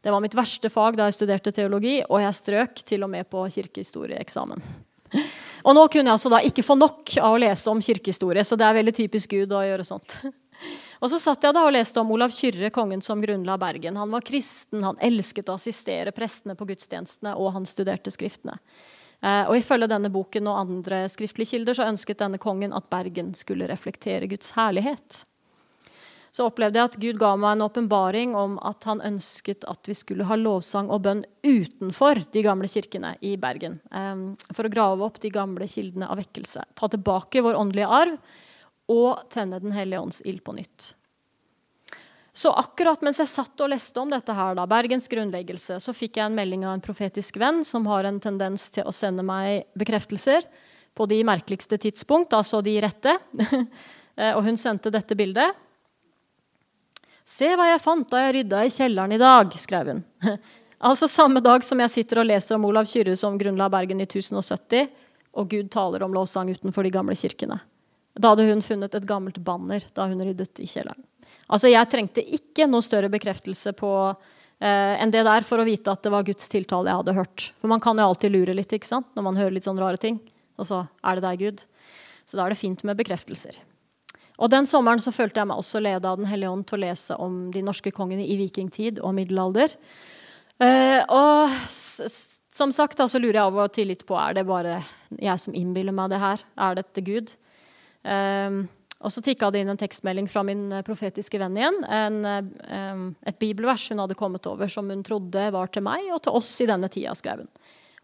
Det 0.00 0.12
var 0.14 0.24
mitt 0.24 0.36
verste 0.36 0.72
fag 0.72 0.96
da 0.96 1.10
jeg 1.10 1.18
studerte 1.18 1.52
teologi, 1.52 1.98
og 2.08 2.24
jeg 2.24 2.38
strøk 2.38 2.80
til 2.88 3.04
og 3.04 3.12
med 3.12 3.28
på 3.28 3.44
kirkehistorieeksamen. 3.58 4.64
Og 5.60 5.74
nå 5.76 5.82
kunne 5.92 6.08
jeg 6.08 6.16
altså 6.16 6.30
da 6.32 6.38
ikke 6.46 6.62
få 6.64 6.72
nok 6.78 7.10
av 7.20 7.34
å 7.34 7.40
lese 7.42 7.68
om 7.68 7.82
kirkehistorie, 7.84 8.40
så 8.48 8.56
det 8.56 8.64
er 8.64 8.78
veldig 8.78 8.94
typisk 8.96 9.34
Gud 9.34 9.50
å 9.52 9.60
gjøre 9.66 9.84
sånt. 9.84 10.14
Og 11.00 11.08
så 11.08 11.18
satt 11.20 11.44
jeg 11.46 11.56
da 11.56 11.64
og 11.64 11.72
leste 11.72 12.00
om 12.02 12.10
Olav 12.12 12.32
Kyrre, 12.36 12.68
kongen 12.74 13.00
som 13.00 13.22
grunnla 13.24 13.56
Bergen. 13.60 13.96
Han 13.96 14.12
var 14.12 14.24
kristen, 14.24 14.84
han 14.84 15.00
elsket 15.00 15.48
å 15.48 15.56
assistere 15.56 16.12
prestene 16.12 16.56
på 16.56 16.68
gudstjenestene, 16.68 17.32
og 17.40 17.54
han 17.56 17.68
studerte 17.68 18.12
skriftene. 18.12 18.58
Eh, 19.20 19.46
og 19.48 19.56
Ifølge 19.56 19.88
denne 19.88 20.12
boken 20.12 20.48
og 20.48 20.60
andre 20.60 21.06
skriftlige 21.12 21.54
kilder 21.54 21.76
så 21.76 21.88
ønsket 21.88 22.20
denne 22.20 22.40
kongen 22.40 22.76
at 22.76 22.88
Bergen 22.92 23.32
skulle 23.36 23.68
reflektere 23.68 24.28
Guds 24.28 24.52
herlighet. 24.56 25.22
Så 26.30 26.44
opplevde 26.46 26.78
jeg 26.78 26.90
at 26.92 26.98
Gud 27.02 27.18
ga 27.18 27.32
meg 27.40 27.56
en 27.56 27.64
åpenbaring 27.64 28.36
om 28.38 28.54
at 28.62 28.84
han 28.86 29.00
ønsket 29.02 29.64
at 29.72 29.88
vi 29.88 29.96
skulle 29.98 30.28
ha 30.28 30.36
lovsang 30.38 30.92
og 30.92 31.02
bønn 31.08 31.24
utenfor 31.42 32.22
de 32.30 32.44
gamle 32.44 32.70
kirkene 32.70 33.16
i 33.24 33.34
Bergen. 33.40 33.80
Eh, 33.88 34.52
for 34.52 34.68
å 34.68 34.72
grave 34.76 35.08
opp 35.08 35.16
de 35.24 35.32
gamle 35.32 35.64
kildene 35.64 36.12
av 36.12 36.20
vekkelse. 36.20 36.68
Ta 36.76 36.92
tilbake 36.92 37.40
vår 37.48 37.56
åndelige 37.64 37.88
arv 38.04 38.20
og 38.90 39.28
tenne 39.30 39.60
Den 39.62 39.74
hellige 39.76 40.02
ånds 40.02 40.20
ild 40.26 40.42
på 40.44 40.56
nytt. 40.56 40.94
Så 42.32 42.52
akkurat 42.54 43.02
mens 43.02 43.18
jeg 43.20 43.28
satt 43.28 43.60
og 43.60 43.72
leste 43.72 44.00
om 44.00 44.10
dette 44.12 44.34
her, 44.34 44.54
da, 44.56 44.66
Bergens 44.70 45.08
grunnleggelse, 45.10 45.80
så 45.82 45.94
fikk 45.94 46.16
jeg 46.16 46.30
en 46.30 46.36
melding 46.38 46.62
av 46.64 46.76
en 46.76 46.84
profetisk 46.84 47.36
venn 47.42 47.64
som 47.66 47.88
har 47.90 48.06
en 48.06 48.20
tendens 48.22 48.68
til 48.72 48.86
å 48.86 48.94
sende 48.94 49.24
meg 49.26 49.66
bekreftelser 49.78 50.46
på 50.96 51.06
de 51.10 51.20
merkeligste 51.26 51.78
tidspunkt, 51.80 52.34
altså 52.36 52.62
de 52.64 52.76
rette. 52.82 53.16
Eh, 54.18 54.34
og 54.34 54.42
hun 54.42 54.56
sendte 54.58 54.90
dette 54.92 55.14
bildet. 55.16 55.54
Se 57.24 57.46
hva 57.56 57.68
jeg 57.70 57.80
fant 57.80 58.08
da 58.10 58.24
jeg 58.24 58.34
rydda 58.34 58.64
i 58.66 58.72
kjelleren 58.74 59.14
i 59.14 59.20
dag, 59.22 59.54
skrev 59.56 59.92
hun. 59.92 60.02
altså 60.90 61.06
samme 61.08 61.40
dag 61.40 61.64
som 61.64 61.80
jeg 61.80 61.92
sitter 61.94 62.20
og 62.20 62.26
leser 62.28 62.58
om 62.58 62.66
Olav 62.68 62.90
Kyrre 62.90 63.14
som 63.16 63.38
grunnla 63.40 63.70
Bergen 63.72 64.02
i 64.02 64.08
1070, 64.08 64.90
og 65.38 65.54
Gud 65.54 65.70
taler 65.72 66.04
om 66.04 66.18
lovsang 66.18 66.50
utenfor 66.50 66.84
de 66.84 66.92
gamle 66.98 67.16
kirkene. 67.16 67.60
Da 68.18 68.32
hadde 68.32 68.48
hun 68.48 68.62
funnet 68.64 68.94
et 68.94 69.06
gammelt 69.06 69.38
banner 69.44 69.84
da 69.94 70.08
hun 70.10 70.22
ryddet 70.24 70.60
i 70.62 70.68
kjelleren. 70.68 71.04
Altså, 71.50 71.70
Jeg 71.70 71.88
trengte 71.90 72.22
ikke 72.22 72.66
noe 72.70 72.82
større 72.82 73.10
bekreftelse 73.10 73.72
på, 73.74 74.16
eh, 74.60 74.94
enn 75.02 75.10
det 75.10 75.24
der 75.26 75.42
for 75.42 75.58
å 75.58 75.66
vite 75.66 75.90
at 75.90 76.02
det 76.02 76.12
var 76.12 76.26
Guds 76.26 76.48
tiltale 76.48 76.90
jeg 76.90 77.00
hadde 77.02 77.16
hørt. 77.16 77.52
For 77.58 77.68
man 77.68 77.80
kan 77.80 77.98
jo 77.98 78.06
alltid 78.06 78.32
lure 78.32 78.54
litt 78.54 78.70
ikke 78.72 78.86
sant? 78.86 79.06
når 79.14 79.22
man 79.22 79.36
hører 79.36 79.52
litt 79.52 79.66
sånne 79.66 79.82
rare 79.82 79.98
ting. 79.98 80.20
Og 80.58 80.66
så 80.66 80.88
er 81.04 81.16
det 81.16 81.24
deg, 81.24 81.38
Gud. 81.38 81.64
Så 82.26 82.36
da 82.36 82.44
er 82.44 82.50
det 82.50 82.60
fint 82.60 82.84
med 82.84 82.96
bekreftelser. 82.96 83.58
Og 84.40 84.48
Den 84.50 84.64
sommeren 84.64 85.00
så 85.02 85.12
følte 85.12 85.40
jeg 85.40 85.48
meg 85.50 85.58
også 85.60 85.82
ledet 85.82 86.06
av 86.08 86.16
Den 86.16 86.26
hellige 86.30 86.50
ånd 86.50 86.66
til 86.66 86.78
å 86.78 86.84
lese 86.86 87.16
om 87.20 87.50
de 87.52 87.62
norske 87.62 87.92
kongene 87.92 88.24
i 88.24 88.38
vikingtid 88.40 89.00
og 89.04 89.14
middelalder. 89.18 89.74
Eh, 90.60 91.02
og 91.08 91.50
som 91.70 92.72
sagt 92.72 92.98
da, 93.00 93.06
så 93.08 93.20
lurer 93.20 93.38
jeg 93.38 93.44
av 93.48 93.58
og 93.58 93.72
til 93.72 93.90
litt 93.92 94.06
på 94.08 94.16
er 94.20 94.36
det 94.36 94.46
bare 94.48 94.80
jeg 95.16 95.40
som 95.40 95.56
innbiller 95.56 95.92
meg 95.96 96.12
det 96.12 96.20
her. 96.20 96.44
Er 96.56 96.78
dette 96.80 97.04
Gud? 97.04 97.34
Um, 98.04 98.62
og 99.00 99.12
så 99.14 99.22
tikka 99.24 99.48
det 99.52 99.62
inn 99.62 99.72
en 99.72 99.80
tekstmelding 99.80 100.26
fra 100.28 100.42
min 100.44 100.66
eh, 100.76 100.84
profetiske 100.84 101.38
venn 101.40 101.56
igjen. 101.56 101.78
En, 101.88 102.18
um, 102.20 103.04
et 103.24 103.38
bibelvers 103.40 103.86
hun 103.88 104.02
hadde 104.02 104.16
kommet 104.18 104.44
over 104.50 104.68
som 104.68 104.90
hun 104.92 105.04
trodde 105.06 105.46
var 105.54 105.72
til 105.72 105.86
meg 105.86 106.10
og 106.12 106.20
til 106.26 106.36
oss 106.36 106.50
i 106.60 106.68
denne 106.68 106.90
tida, 106.92 107.14
skrev 107.16 107.46
hun. 107.46 107.52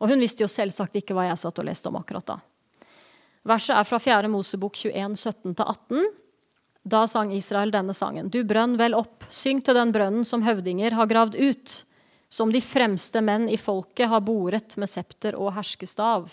Og 0.00 0.08
hun 0.08 0.22
visste 0.24 0.44
jo 0.44 0.48
selvsagt 0.48 0.96
ikke 0.96 1.16
hva 1.16 1.26
jeg 1.28 1.40
satt 1.40 1.60
og 1.60 1.68
leste 1.68 1.92
om 1.92 1.98
akkurat 2.00 2.32
da. 2.32 2.38
Verset 3.46 3.76
er 3.76 3.86
fra 3.86 4.00
4. 4.02 4.30
Mosebok 4.32 4.78
21, 4.80 5.18
17-18. 5.52 6.08
Da 6.86 7.02
sang 7.10 7.32
Israel 7.34 7.72
denne 7.74 7.94
sangen. 7.94 8.30
Du 8.30 8.40
brønn 8.46 8.76
vel 8.78 8.96
opp, 8.96 9.26
syng 9.30 9.60
til 9.64 9.76
den 9.76 9.92
brønnen 9.94 10.26
som 10.26 10.44
høvdinger 10.46 10.96
har 10.96 11.08
gravd 11.10 11.36
ut, 11.36 11.76
som 12.32 12.50
de 12.54 12.62
fremste 12.62 13.20
menn 13.22 13.48
i 13.50 13.58
folket 13.60 14.10
har 14.10 14.24
boret 14.26 14.76
med 14.80 14.90
septer 14.90 15.36
og 15.38 15.52
herskestav. 15.58 16.30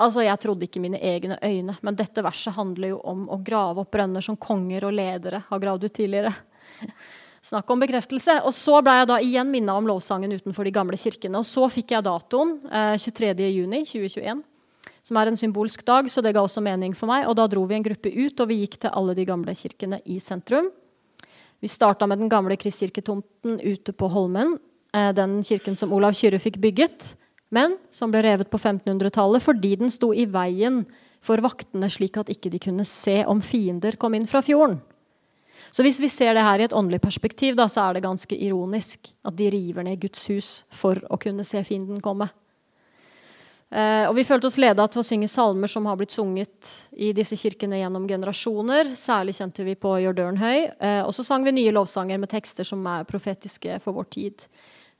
Altså, 0.00 0.24
Jeg 0.24 0.40
trodde 0.40 0.64
ikke 0.64 0.80
mine 0.80 0.98
egne 0.98 1.36
øyne, 1.44 1.76
men 1.82 1.96
dette 1.96 2.22
verset 2.24 2.56
handler 2.56 2.94
jo 2.94 3.00
om 3.04 3.26
å 3.28 3.40
grave 3.44 3.82
opp 3.82 3.90
brønner 3.92 4.24
som 4.24 4.38
konger 4.40 4.86
og 4.88 4.94
ledere 4.96 5.42
har 5.48 5.60
gravd 5.60 5.84
ut 5.84 5.96
tidligere. 5.98 6.32
Snakk 7.50 7.70
om 7.72 7.80
bekreftelse. 7.80 8.38
Og 8.48 8.54
så 8.56 8.80
ble 8.84 8.94
jeg 8.98 9.08
da 9.10 9.18
igjen 9.24 9.50
minna 9.52 9.76
om 9.76 9.88
lovsangen 9.88 10.32
utenfor 10.32 10.64
de 10.64 10.72
gamle 10.72 10.96
kirkene. 11.00 11.40
Og 11.40 11.48
så 11.48 11.68
fikk 11.72 11.92
jeg 11.96 12.04
datoen, 12.04 12.58
eh, 12.68 12.96
23.6.2021, 13.00 14.42
som 15.02 15.20
er 15.20 15.30
en 15.30 15.36
symbolsk 15.40 15.84
dag, 15.84 16.08
så 16.12 16.24
det 16.24 16.34
ga 16.36 16.44
også 16.44 16.64
mening 16.64 16.96
for 16.96 17.08
meg. 17.08 17.28
Og 17.28 17.36
da 17.36 17.48
dro 17.48 17.66
vi 17.68 17.76
en 17.76 17.84
gruppe 17.84 18.12
ut, 18.12 18.40
og 18.40 18.48
vi 18.48 18.60
gikk 18.62 18.80
til 18.80 18.92
alle 18.92 19.16
de 19.16 19.28
gamle 19.28 19.56
kirkene 19.56 20.00
i 20.04 20.18
sentrum. 20.20 20.70
Vi 21.60 21.68
starta 21.68 22.08
med 22.08 22.20
den 22.20 22.32
gamle 22.32 22.56
kristkirketomten 22.56 23.60
ute 23.60 23.92
på 23.92 24.08
Holmen, 24.08 24.58
eh, 24.94 25.12
den 25.12 25.42
kirken 25.44 25.76
som 25.76 25.92
Olav 25.92 26.16
Kyrre 26.16 26.40
fikk 26.40 26.56
bygget 26.60 27.16
men 27.50 27.76
som 27.94 28.12
ble 28.12 28.22
revet 28.26 28.50
på 28.50 28.58
1500-tallet 28.58 29.44
fordi 29.44 29.74
den 29.82 29.92
sto 29.92 30.12
i 30.14 30.26
veien 30.30 30.84
for 31.24 31.42
vaktene, 31.44 31.90
slik 31.92 32.16
at 32.20 32.30
ikke 32.32 32.52
de 32.52 32.62
kunne 32.62 32.86
se 32.88 33.20
om 33.28 33.42
fiender 33.44 33.98
kom 34.00 34.16
inn 34.16 34.28
fra 34.30 34.42
fjorden. 34.44 34.78
Så 35.70 35.84
hvis 35.86 36.00
vi 36.02 36.08
ser 36.10 36.34
det 36.34 36.42
her 36.42 36.58
i 36.58 36.66
et 36.66 36.74
åndelig 36.74 36.98
perspektiv, 37.04 37.54
da, 37.58 37.68
så 37.70 37.84
er 37.84 37.96
det 37.96 38.06
ganske 38.06 38.34
ironisk 38.34 39.12
at 39.26 39.36
de 39.38 39.50
river 39.52 39.86
ned 39.86 40.00
Guds 40.02 40.24
hus 40.32 40.48
for 40.74 40.98
å 41.10 41.18
kunne 41.20 41.46
se 41.46 41.62
fienden 41.66 42.00
komme. 42.02 42.26
Eh, 43.70 44.08
og 44.08 44.16
vi 44.16 44.24
følte 44.26 44.48
oss 44.48 44.58
leda 44.58 44.82
til 44.90 44.98
å 44.98 45.06
synge 45.06 45.28
salmer 45.30 45.70
som 45.70 45.84
har 45.86 45.98
blitt 45.98 46.10
sunget 46.10 46.72
i 46.90 47.12
disse 47.14 47.38
kirkene 47.38 47.78
gjennom 47.78 48.08
generasjoner. 48.10 48.96
Særlig 48.98 49.36
kjente 49.38 49.66
vi 49.66 49.76
på 49.78 49.94
Jordørenhøy. 50.02 50.58
Eh, 50.74 51.02
og 51.04 51.14
så 51.14 51.22
sang 51.26 51.46
vi 51.46 51.54
nye 51.54 51.74
lovsanger 51.76 52.18
med 52.18 52.32
tekster 52.32 52.66
som 52.66 52.82
er 52.90 53.06
profetiske 53.06 53.78
for 53.84 54.00
vår 54.00 54.10
tid. 54.16 54.46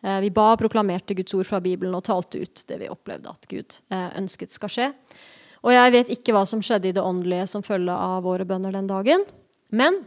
Eh, 0.03 0.21
vi 0.25 0.31
ba, 0.31 0.55
proklamerte 0.57 1.15
Guds 1.15 1.35
ord 1.37 1.49
fra 1.49 1.61
Bibelen 1.61 1.95
og 1.97 2.07
talte 2.07 2.41
ut 2.41 2.63
det 2.69 2.79
vi 2.81 2.89
opplevde 2.93 3.33
at 3.33 3.51
Gud 3.51 3.81
eh, 3.93 4.09
ønsket 4.21 4.55
skal 4.55 4.73
skje. 4.73 4.89
Og 5.61 5.75
jeg 5.75 5.93
vet 5.93 6.15
ikke 6.15 6.33
hva 6.33 6.47
som 6.49 6.63
skjedde 6.65 6.89
i 6.89 6.97
det 6.97 7.05
åndelige 7.05 7.51
som 7.51 7.65
følge 7.65 7.93
av 7.93 8.25
våre 8.25 8.47
bønner 8.49 8.73
den 8.73 8.89
dagen. 8.89 9.27
Men 9.69 10.01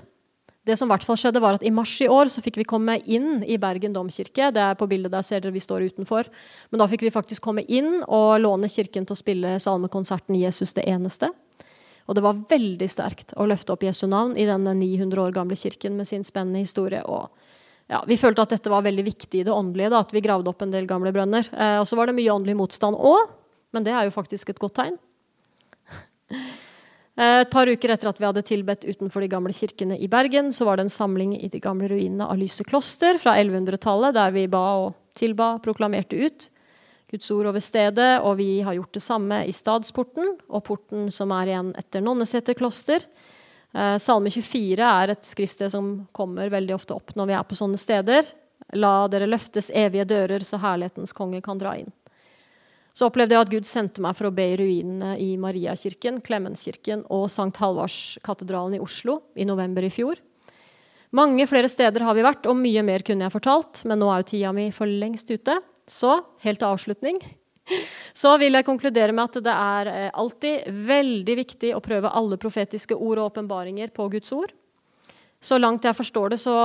det 0.66 0.78
som 0.80 0.88
i 0.88 0.94
hvert 0.94 1.06
fall 1.06 1.20
skjedde 1.20 1.42
var 1.44 1.58
at 1.58 1.66
I 1.68 1.74
mars 1.76 1.94
i 2.02 2.08
år 2.10 2.32
så 2.32 2.42
fikk 2.42 2.58
vi 2.62 2.66
komme 2.68 2.96
inn 3.04 3.44
i 3.44 3.60
Bergen 3.62 3.94
domkirke. 3.94 4.50
Det 4.56 4.64
er 4.64 4.78
på 4.80 4.88
bildet 4.90 5.12
der 5.14 5.26
ser 5.28 5.44
dere 5.44 5.54
vi 5.54 5.62
står 5.62 5.90
utenfor. 5.92 6.30
Men 6.72 6.82
da 6.82 6.88
fikk 6.90 7.04
vi 7.04 7.14
faktisk 7.14 7.44
komme 7.44 7.66
inn 7.68 8.00
og 8.08 8.40
låne 8.42 8.72
kirken 8.72 9.06
til 9.06 9.14
å 9.14 9.20
spille 9.20 9.58
salmekonserten 9.60 10.40
'Jesus 10.40 10.74
det 10.74 10.88
eneste'. 10.88 11.30
Og 12.08 12.16
det 12.16 12.24
var 12.24 12.40
veldig 12.50 12.90
sterkt 12.90 13.36
å 13.40 13.46
løfte 13.48 13.76
opp 13.76 13.84
Jesu 13.84 14.08
navn 14.08 14.36
i 14.38 14.48
denne 14.48 14.74
900 14.76 15.22
år 15.24 15.36
gamle 15.36 15.56
kirken 15.56 15.96
med 15.98 16.08
sin 16.08 16.24
spennende 16.24 16.60
historie. 16.60 17.04
og 17.06 17.30
ja, 17.92 18.02
Vi 18.08 18.18
følte 18.18 18.46
at 18.46 18.54
dette 18.56 18.72
var 18.72 18.86
veldig 18.86 19.06
viktig 19.06 19.42
i 19.42 19.46
det 19.46 19.54
åndelige, 19.54 19.92
da, 19.92 20.02
at 20.04 20.14
vi 20.16 20.24
gravde 20.24 20.50
opp 20.50 20.64
en 20.64 20.72
del 20.74 20.88
gamle 20.90 21.12
brønner. 21.16 21.50
Eh, 21.52 21.80
og 21.82 21.88
så 21.90 21.98
var 22.00 22.10
det 22.10 22.18
mye 22.18 22.32
åndelig 22.32 22.56
motstand 22.58 22.98
òg, 22.98 23.34
men 23.76 23.86
det 23.86 23.94
er 23.94 24.08
jo 24.08 24.16
faktisk 24.16 24.54
et 24.54 24.62
godt 24.62 24.80
tegn. 24.82 25.00
Eh, 27.14 27.44
et 27.44 27.50
par 27.54 27.70
uker 27.70 27.92
etter 27.94 28.10
at 28.10 28.18
vi 28.18 28.26
hadde 28.26 28.42
tilbedt 28.42 28.88
utenfor 28.90 29.22
de 29.22 29.28
gamle 29.30 29.54
kirkene 29.54 30.00
i 30.02 30.08
Bergen, 30.10 30.48
så 30.50 30.66
var 30.66 30.80
det 30.80 30.88
en 30.88 30.90
samling 30.90 31.36
i 31.38 31.46
de 31.54 31.60
gamle 31.62 31.86
ruinene 31.92 32.26
av 32.26 32.40
Lyse 32.42 32.66
kloster 32.66 33.20
fra 33.22 33.36
1100-tallet, 33.38 34.16
der 34.18 34.34
vi 34.34 34.48
ba 34.50 34.62
og 34.82 34.96
tilba, 35.14 35.52
proklamerte 35.62 36.18
ut 36.18 36.48
Guds 37.14 37.30
ord 37.36 37.52
over 37.52 37.62
stedet. 37.62 38.16
Og 38.26 38.40
vi 38.42 38.48
har 38.66 38.80
gjort 38.80 38.98
det 38.98 39.06
samme 39.06 39.44
i 39.46 39.54
Stadsporten 39.54 40.34
og 40.50 40.66
porten 40.66 41.12
som 41.14 41.30
er 41.38 41.54
igjen 41.54 41.70
etter 41.78 42.02
Nonneseter 42.02 42.58
kloster. 42.58 43.06
Eh, 43.74 43.98
Salme 43.98 44.30
24 44.30 44.86
er 44.86 45.14
et 45.14 45.26
skriftsted 45.26 45.74
som 45.74 45.94
kommer 46.14 46.52
veldig 46.54 46.76
ofte 46.76 46.96
opp 46.96 47.16
når 47.18 47.30
vi 47.30 47.38
er 47.38 47.46
på 47.50 47.58
sånne 47.58 47.80
steder. 47.82 48.30
La 48.78 49.08
dere 49.12 49.30
løftes 49.30 49.72
evige 49.74 50.06
dører, 50.10 50.46
så 50.46 50.60
herlighetens 50.62 51.14
konge 51.14 51.42
kan 51.46 51.60
dra 51.62 51.76
inn. 51.82 51.92
Så 52.94 53.08
opplevde 53.10 53.34
jeg 53.34 53.42
at 53.42 53.50
Gud 53.50 53.66
sendte 53.66 54.04
meg 54.06 54.14
for 54.18 54.30
å 54.30 54.36
be 54.36 54.52
i 54.52 54.58
ruinene 54.60 55.16
i 55.18 55.32
Mariakirken, 55.42 56.20
Klemenskirken 56.26 57.02
og 57.14 57.26
Sankt 57.34 57.58
Halvardskatedralen 57.62 58.78
i 58.78 58.82
Oslo 58.84 59.18
i 59.34 59.48
november 59.50 59.86
i 59.86 59.90
fjor. 59.94 60.22
Mange 61.14 61.46
flere 61.50 61.70
steder 61.70 62.06
har 62.06 62.18
vi 62.18 62.26
vært, 62.26 62.46
og 62.50 62.58
mye 62.58 62.82
mer 62.86 63.06
kunne 63.06 63.26
jeg 63.26 63.34
fortalt, 63.34 63.82
men 63.90 64.00
nå 64.02 64.10
er 64.10 64.22
jo 64.22 64.30
tida 64.30 64.54
mi 64.54 64.68
for 64.74 64.90
lengst 64.90 65.30
ute. 65.34 65.58
Så 65.90 66.20
helt 66.46 66.62
til 66.62 66.70
avslutning 66.70 67.18
så 68.14 68.36
vil 68.42 68.58
jeg 68.58 68.68
konkludere 68.68 69.16
med 69.16 69.24
at 69.30 69.44
det 69.46 69.54
er 69.54 69.92
eh, 69.92 70.10
alltid 70.14 70.70
veldig 70.90 71.36
viktig 71.40 71.74
å 71.76 71.84
prøve 71.84 72.12
alle 72.12 72.40
profetiske 72.42 72.98
ord 72.98 73.22
og 73.22 73.32
åpenbaringer 73.32 73.94
på 73.96 74.10
Guds 74.14 74.34
ord. 74.36 74.52
Så 75.44 75.60
langt 75.60 75.84
jeg 75.84 75.96
forstår 75.96 76.34
det, 76.34 76.40
så, 76.40 76.56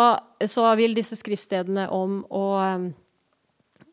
så 0.46 0.68
vil 0.78 0.94
disse 0.94 1.18
skriftstedene 1.18 1.88
om 1.94 2.22
å 2.30 2.46
eh, 2.62 2.88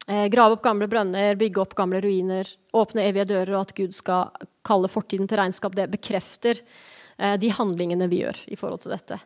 Eh, 0.07 0.27
grave 0.27 0.53
opp 0.53 0.61
gamle 0.63 0.87
brønner, 0.87 1.35
bygge 1.35 1.61
opp 1.61 1.73
gamle 1.75 2.01
ruiner, 2.01 2.49
åpne 2.77 3.07
evige 3.09 3.25
dører, 3.31 3.55
og 3.55 3.63
at 3.65 3.73
Gud 3.77 3.95
skal 3.97 4.29
kalle 4.65 4.89
fortiden 4.91 5.25
til 5.29 5.39
regnskap. 5.39 5.73
Det 5.77 5.87
bekrefter 5.89 6.61
eh, 6.61 7.33
de 7.41 7.49
handlingene 7.49 8.07
vi 8.11 8.21
gjør 8.21 8.43
i 8.53 8.59
forhold 8.59 8.83
til 8.83 8.93
dette. 8.93 9.17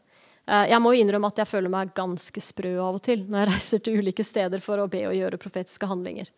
Eh, 0.48 0.70
jeg 0.72 0.80
må 0.80 0.94
innrømme 0.96 1.28
at 1.34 1.42
jeg 1.44 1.52
føler 1.52 1.74
meg 1.74 1.92
ganske 1.98 2.44
sprø 2.44 2.78
av 2.80 3.02
og 3.02 3.04
til 3.04 3.26
når 3.28 3.42
jeg 3.42 3.52
reiser 3.52 3.84
til 3.84 4.00
ulike 4.00 4.24
steder 4.24 4.64
for 4.64 4.80
å 4.80 4.88
be 4.92 5.04
og 5.10 5.18
gjøre 5.18 5.42
profetiske 5.42 5.90
handlinger. 5.90 6.32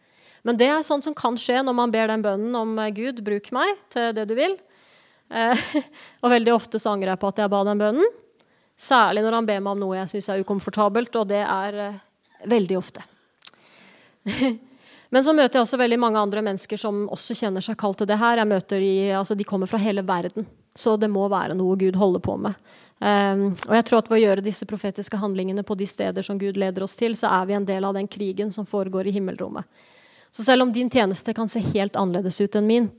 Men 0.48 0.58
det 0.58 0.70
er 0.72 0.82
sånt 0.86 1.06
som 1.06 1.16
kan 1.18 1.38
skje 1.39 1.62
når 1.66 1.76
man 1.78 1.94
ber 1.94 2.10
den 2.12 2.24
bønnen 2.26 2.56
om 2.58 2.74
eh, 2.82 2.94
Gud, 2.96 3.22
bruk 3.26 3.52
meg 3.56 3.76
til 3.94 4.12
det 4.18 4.26
du 4.30 4.36
vil. 4.38 4.58
Eh, 5.30 5.68
og 6.24 6.34
veldig 6.34 6.56
ofte 6.56 6.82
så 6.82 6.96
angrer 6.96 7.14
jeg 7.14 7.22
på 7.22 7.32
at 7.32 7.44
jeg 7.44 7.54
ba 7.54 7.62
den 7.68 7.82
bønnen. 7.82 8.18
Særlig 8.82 9.22
når 9.22 9.38
han 9.38 9.48
ber 9.50 9.62
meg 9.62 9.76
om 9.76 9.84
noe 9.84 10.00
jeg 10.00 10.10
syns 10.16 10.32
er 10.34 10.42
ukomfortabelt, 10.42 11.16
og 11.20 11.30
det 11.30 11.44
er 11.46 11.80
eh, 11.86 12.02
veldig 12.50 12.80
ofte. 12.80 13.06
Men 15.12 15.26
så 15.26 15.34
møter 15.36 15.60
jeg 15.60 15.66
også 15.66 15.78
veldig 15.82 16.00
mange 16.00 16.22
andre 16.22 16.42
mennesker 16.46 16.80
som 16.80 17.04
også 17.12 17.36
kjenner 17.36 17.64
seg 17.64 17.76
kalt 17.80 18.00
til 18.00 18.08
det 18.08 18.16
her. 18.18 18.39
Jeg 18.39 18.48
møter 18.48 18.80
de, 18.80 18.94
altså 19.20 19.36
de 19.36 19.48
kommer 19.48 19.68
fra 19.68 19.80
hele 19.82 20.06
verden, 20.08 20.48
så 20.72 20.96
det 20.96 21.10
må 21.12 21.26
være 21.30 21.58
noe 21.60 21.76
Gud 21.76 22.00
holder 22.00 22.24
på 22.24 22.38
med. 22.39 22.56
Um, 23.02 23.48
og 23.66 23.74
jeg 23.76 23.86
tror 23.89 23.98
at 23.98 24.12
Ved 24.12 24.20
å 24.20 24.22
gjøre 24.22 24.44
disse 24.46 24.68
profetiske 24.70 25.18
handlingene 25.18 25.66
på 25.66 25.74
de 25.74 25.88
steder 25.89 26.24
som 26.24 26.38
Gud 26.39 26.60
leder 26.62 26.86
oss 26.86 26.94
til, 26.96 27.18
så 27.18 27.32
er 27.34 27.50
vi 27.50 27.58
en 27.58 27.66
del 27.68 27.84
av 27.84 27.98
den 27.98 28.08
krigen 28.08 28.54
som 28.54 28.68
foregår 28.70 29.10
i 29.10 29.16
himmelrommet. 29.18 29.66
Så 30.32 30.46
selv 30.48 30.64
om 30.64 30.74
din 30.74 30.90
tjeneste 30.90 31.34
kan 31.36 31.50
se 31.52 31.60
helt 31.74 31.96
annerledes 32.00 32.40
ut 32.42 32.56
enn 32.56 32.68
min, 32.68 32.90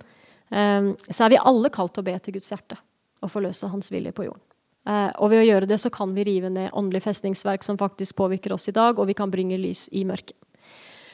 um, 0.53 0.93
så 1.09 1.25
er 1.25 1.35
vi 1.35 1.41
alle 1.41 1.73
kalt 1.73 1.95
til 1.97 2.05
å 2.05 2.09
be 2.11 2.17
til 2.21 2.37
Guds 2.37 2.53
hjerte 2.53 2.77
og 3.23 3.31
forløse 3.33 3.71
Hans 3.73 3.93
vilje 3.93 4.13
på 4.13 4.27
jorden. 4.27 4.45
Uh, 4.83 5.09
og 5.23 5.31
ved 5.31 5.45
å 5.45 5.47
gjøre 5.47 5.69
det 5.71 5.79
så 5.79 5.93
kan 5.95 6.13
vi 6.15 6.27
rive 6.27 6.51
ned 6.51 6.73
åndelig 6.77 7.05
festningsverk 7.05 7.65
som 7.65 7.79
faktisk 7.81 8.19
påvirker 8.19 8.53
oss 8.53 8.69
i 8.69 8.77
dag, 8.77 8.99
og 8.99 9.09
vi 9.09 9.17
kan 9.17 9.31
bringe 9.31 9.61
lys 9.61 9.87
i 9.95 10.05
mørket. 10.05 10.37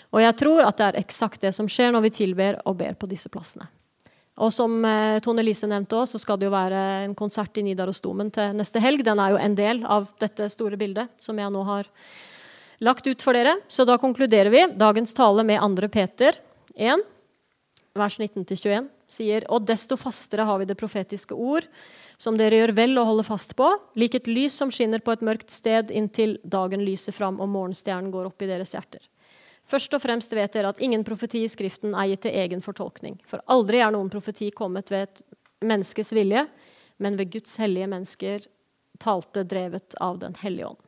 Og 0.08 0.22
jeg 0.24 0.36
tror 0.40 0.64
at 0.64 0.78
det 0.78 0.86
er 0.86 1.02
eksakt 1.02 1.42
det 1.44 1.52
som 1.52 1.68
skjer 1.68 1.92
når 1.92 2.06
vi 2.06 2.14
tilber 2.22 2.62
og 2.64 2.78
ber 2.80 2.96
på 2.96 3.10
disse 3.10 3.28
plassene. 3.28 3.68
Og 4.38 4.52
som 4.54 4.78
eh, 4.86 5.18
Tone 5.22 5.42
Lise 5.42 5.66
nevnte 5.68 5.98
også, 5.98 6.16
så 6.16 6.22
skal 6.22 6.38
det 6.38 6.46
jo 6.46 6.54
være 6.54 6.80
en 7.04 7.14
konsert 7.18 7.58
i 7.58 7.64
Nidarosdomen 7.66 8.30
til 8.34 8.54
neste 8.56 8.80
helg. 8.82 9.02
Den 9.06 9.20
er 9.20 9.34
jo 9.34 9.40
en 9.42 9.56
del 9.58 9.82
av 9.82 10.06
dette 10.22 10.46
store 10.52 10.78
bildet 10.78 11.10
som 11.20 11.38
jeg 11.38 11.52
nå 11.52 11.64
har 11.66 11.90
lagt 12.84 13.06
ut 13.06 13.22
for 13.22 13.36
dere. 13.36 13.58
Så 13.68 13.84
da 13.88 13.98
konkluderer 13.98 14.50
vi. 14.50 14.66
Dagens 14.78 15.14
tale 15.14 15.44
med 15.44 15.60
2. 15.60 15.88
Peter 15.88 16.38
1, 16.74 17.04
vers 17.98 18.18
19-21, 18.18 18.88
sier 19.08 19.46
Og 19.48 19.64
desto 19.66 19.96
fastere 19.96 20.46
har 20.46 20.58
vi 20.60 20.68
det 20.68 20.78
profetiske 20.78 21.34
ord, 21.34 21.66
som 22.18 22.36
dere 22.38 22.60
gjør 22.60 22.74
vel 22.76 22.98
å 22.98 23.06
holde 23.06 23.26
fast 23.26 23.54
på, 23.56 23.68
lik 23.98 24.14
et 24.18 24.28
lys 24.30 24.56
som 24.58 24.72
skinner 24.74 25.02
på 25.02 25.14
et 25.14 25.22
mørkt 25.24 25.50
sted 25.54 25.92
inntil 25.94 26.36
dagen 26.42 26.82
lyser 26.84 27.14
fram 27.14 27.38
og 27.40 27.50
morgenstjernen 27.52 28.10
går 28.14 28.30
opp 28.30 28.42
i 28.42 28.50
deres 28.50 28.74
hjerter. 28.74 29.00
Først 29.68 29.92
og 29.92 30.00
fremst 30.00 30.32
vet 30.32 30.54
dere 30.54 30.72
at 30.72 30.80
ingen 30.80 31.04
profeti 31.04 31.42
i 31.44 31.50
Skriften 31.50 31.92
er 31.92 32.08
gitt 32.08 32.24
til 32.24 32.36
egen 32.40 32.62
fortolkning. 32.64 33.18
For 33.28 33.42
aldri 33.52 33.82
er 33.84 33.92
noen 33.92 34.08
profeti 34.08 34.48
kommet 34.50 34.88
ved 34.90 35.04
et 35.08 35.20
menneskes 35.60 36.14
vilje, 36.16 36.46
men 36.98 37.18
ved 37.20 37.34
Guds 37.34 37.58
hellige 37.60 37.90
mennesker 37.90 38.46
talte 38.98 39.44
drevet 39.46 39.94
av 40.02 40.18
Den 40.22 40.34
hellige 40.40 40.72
ånd. 40.72 40.87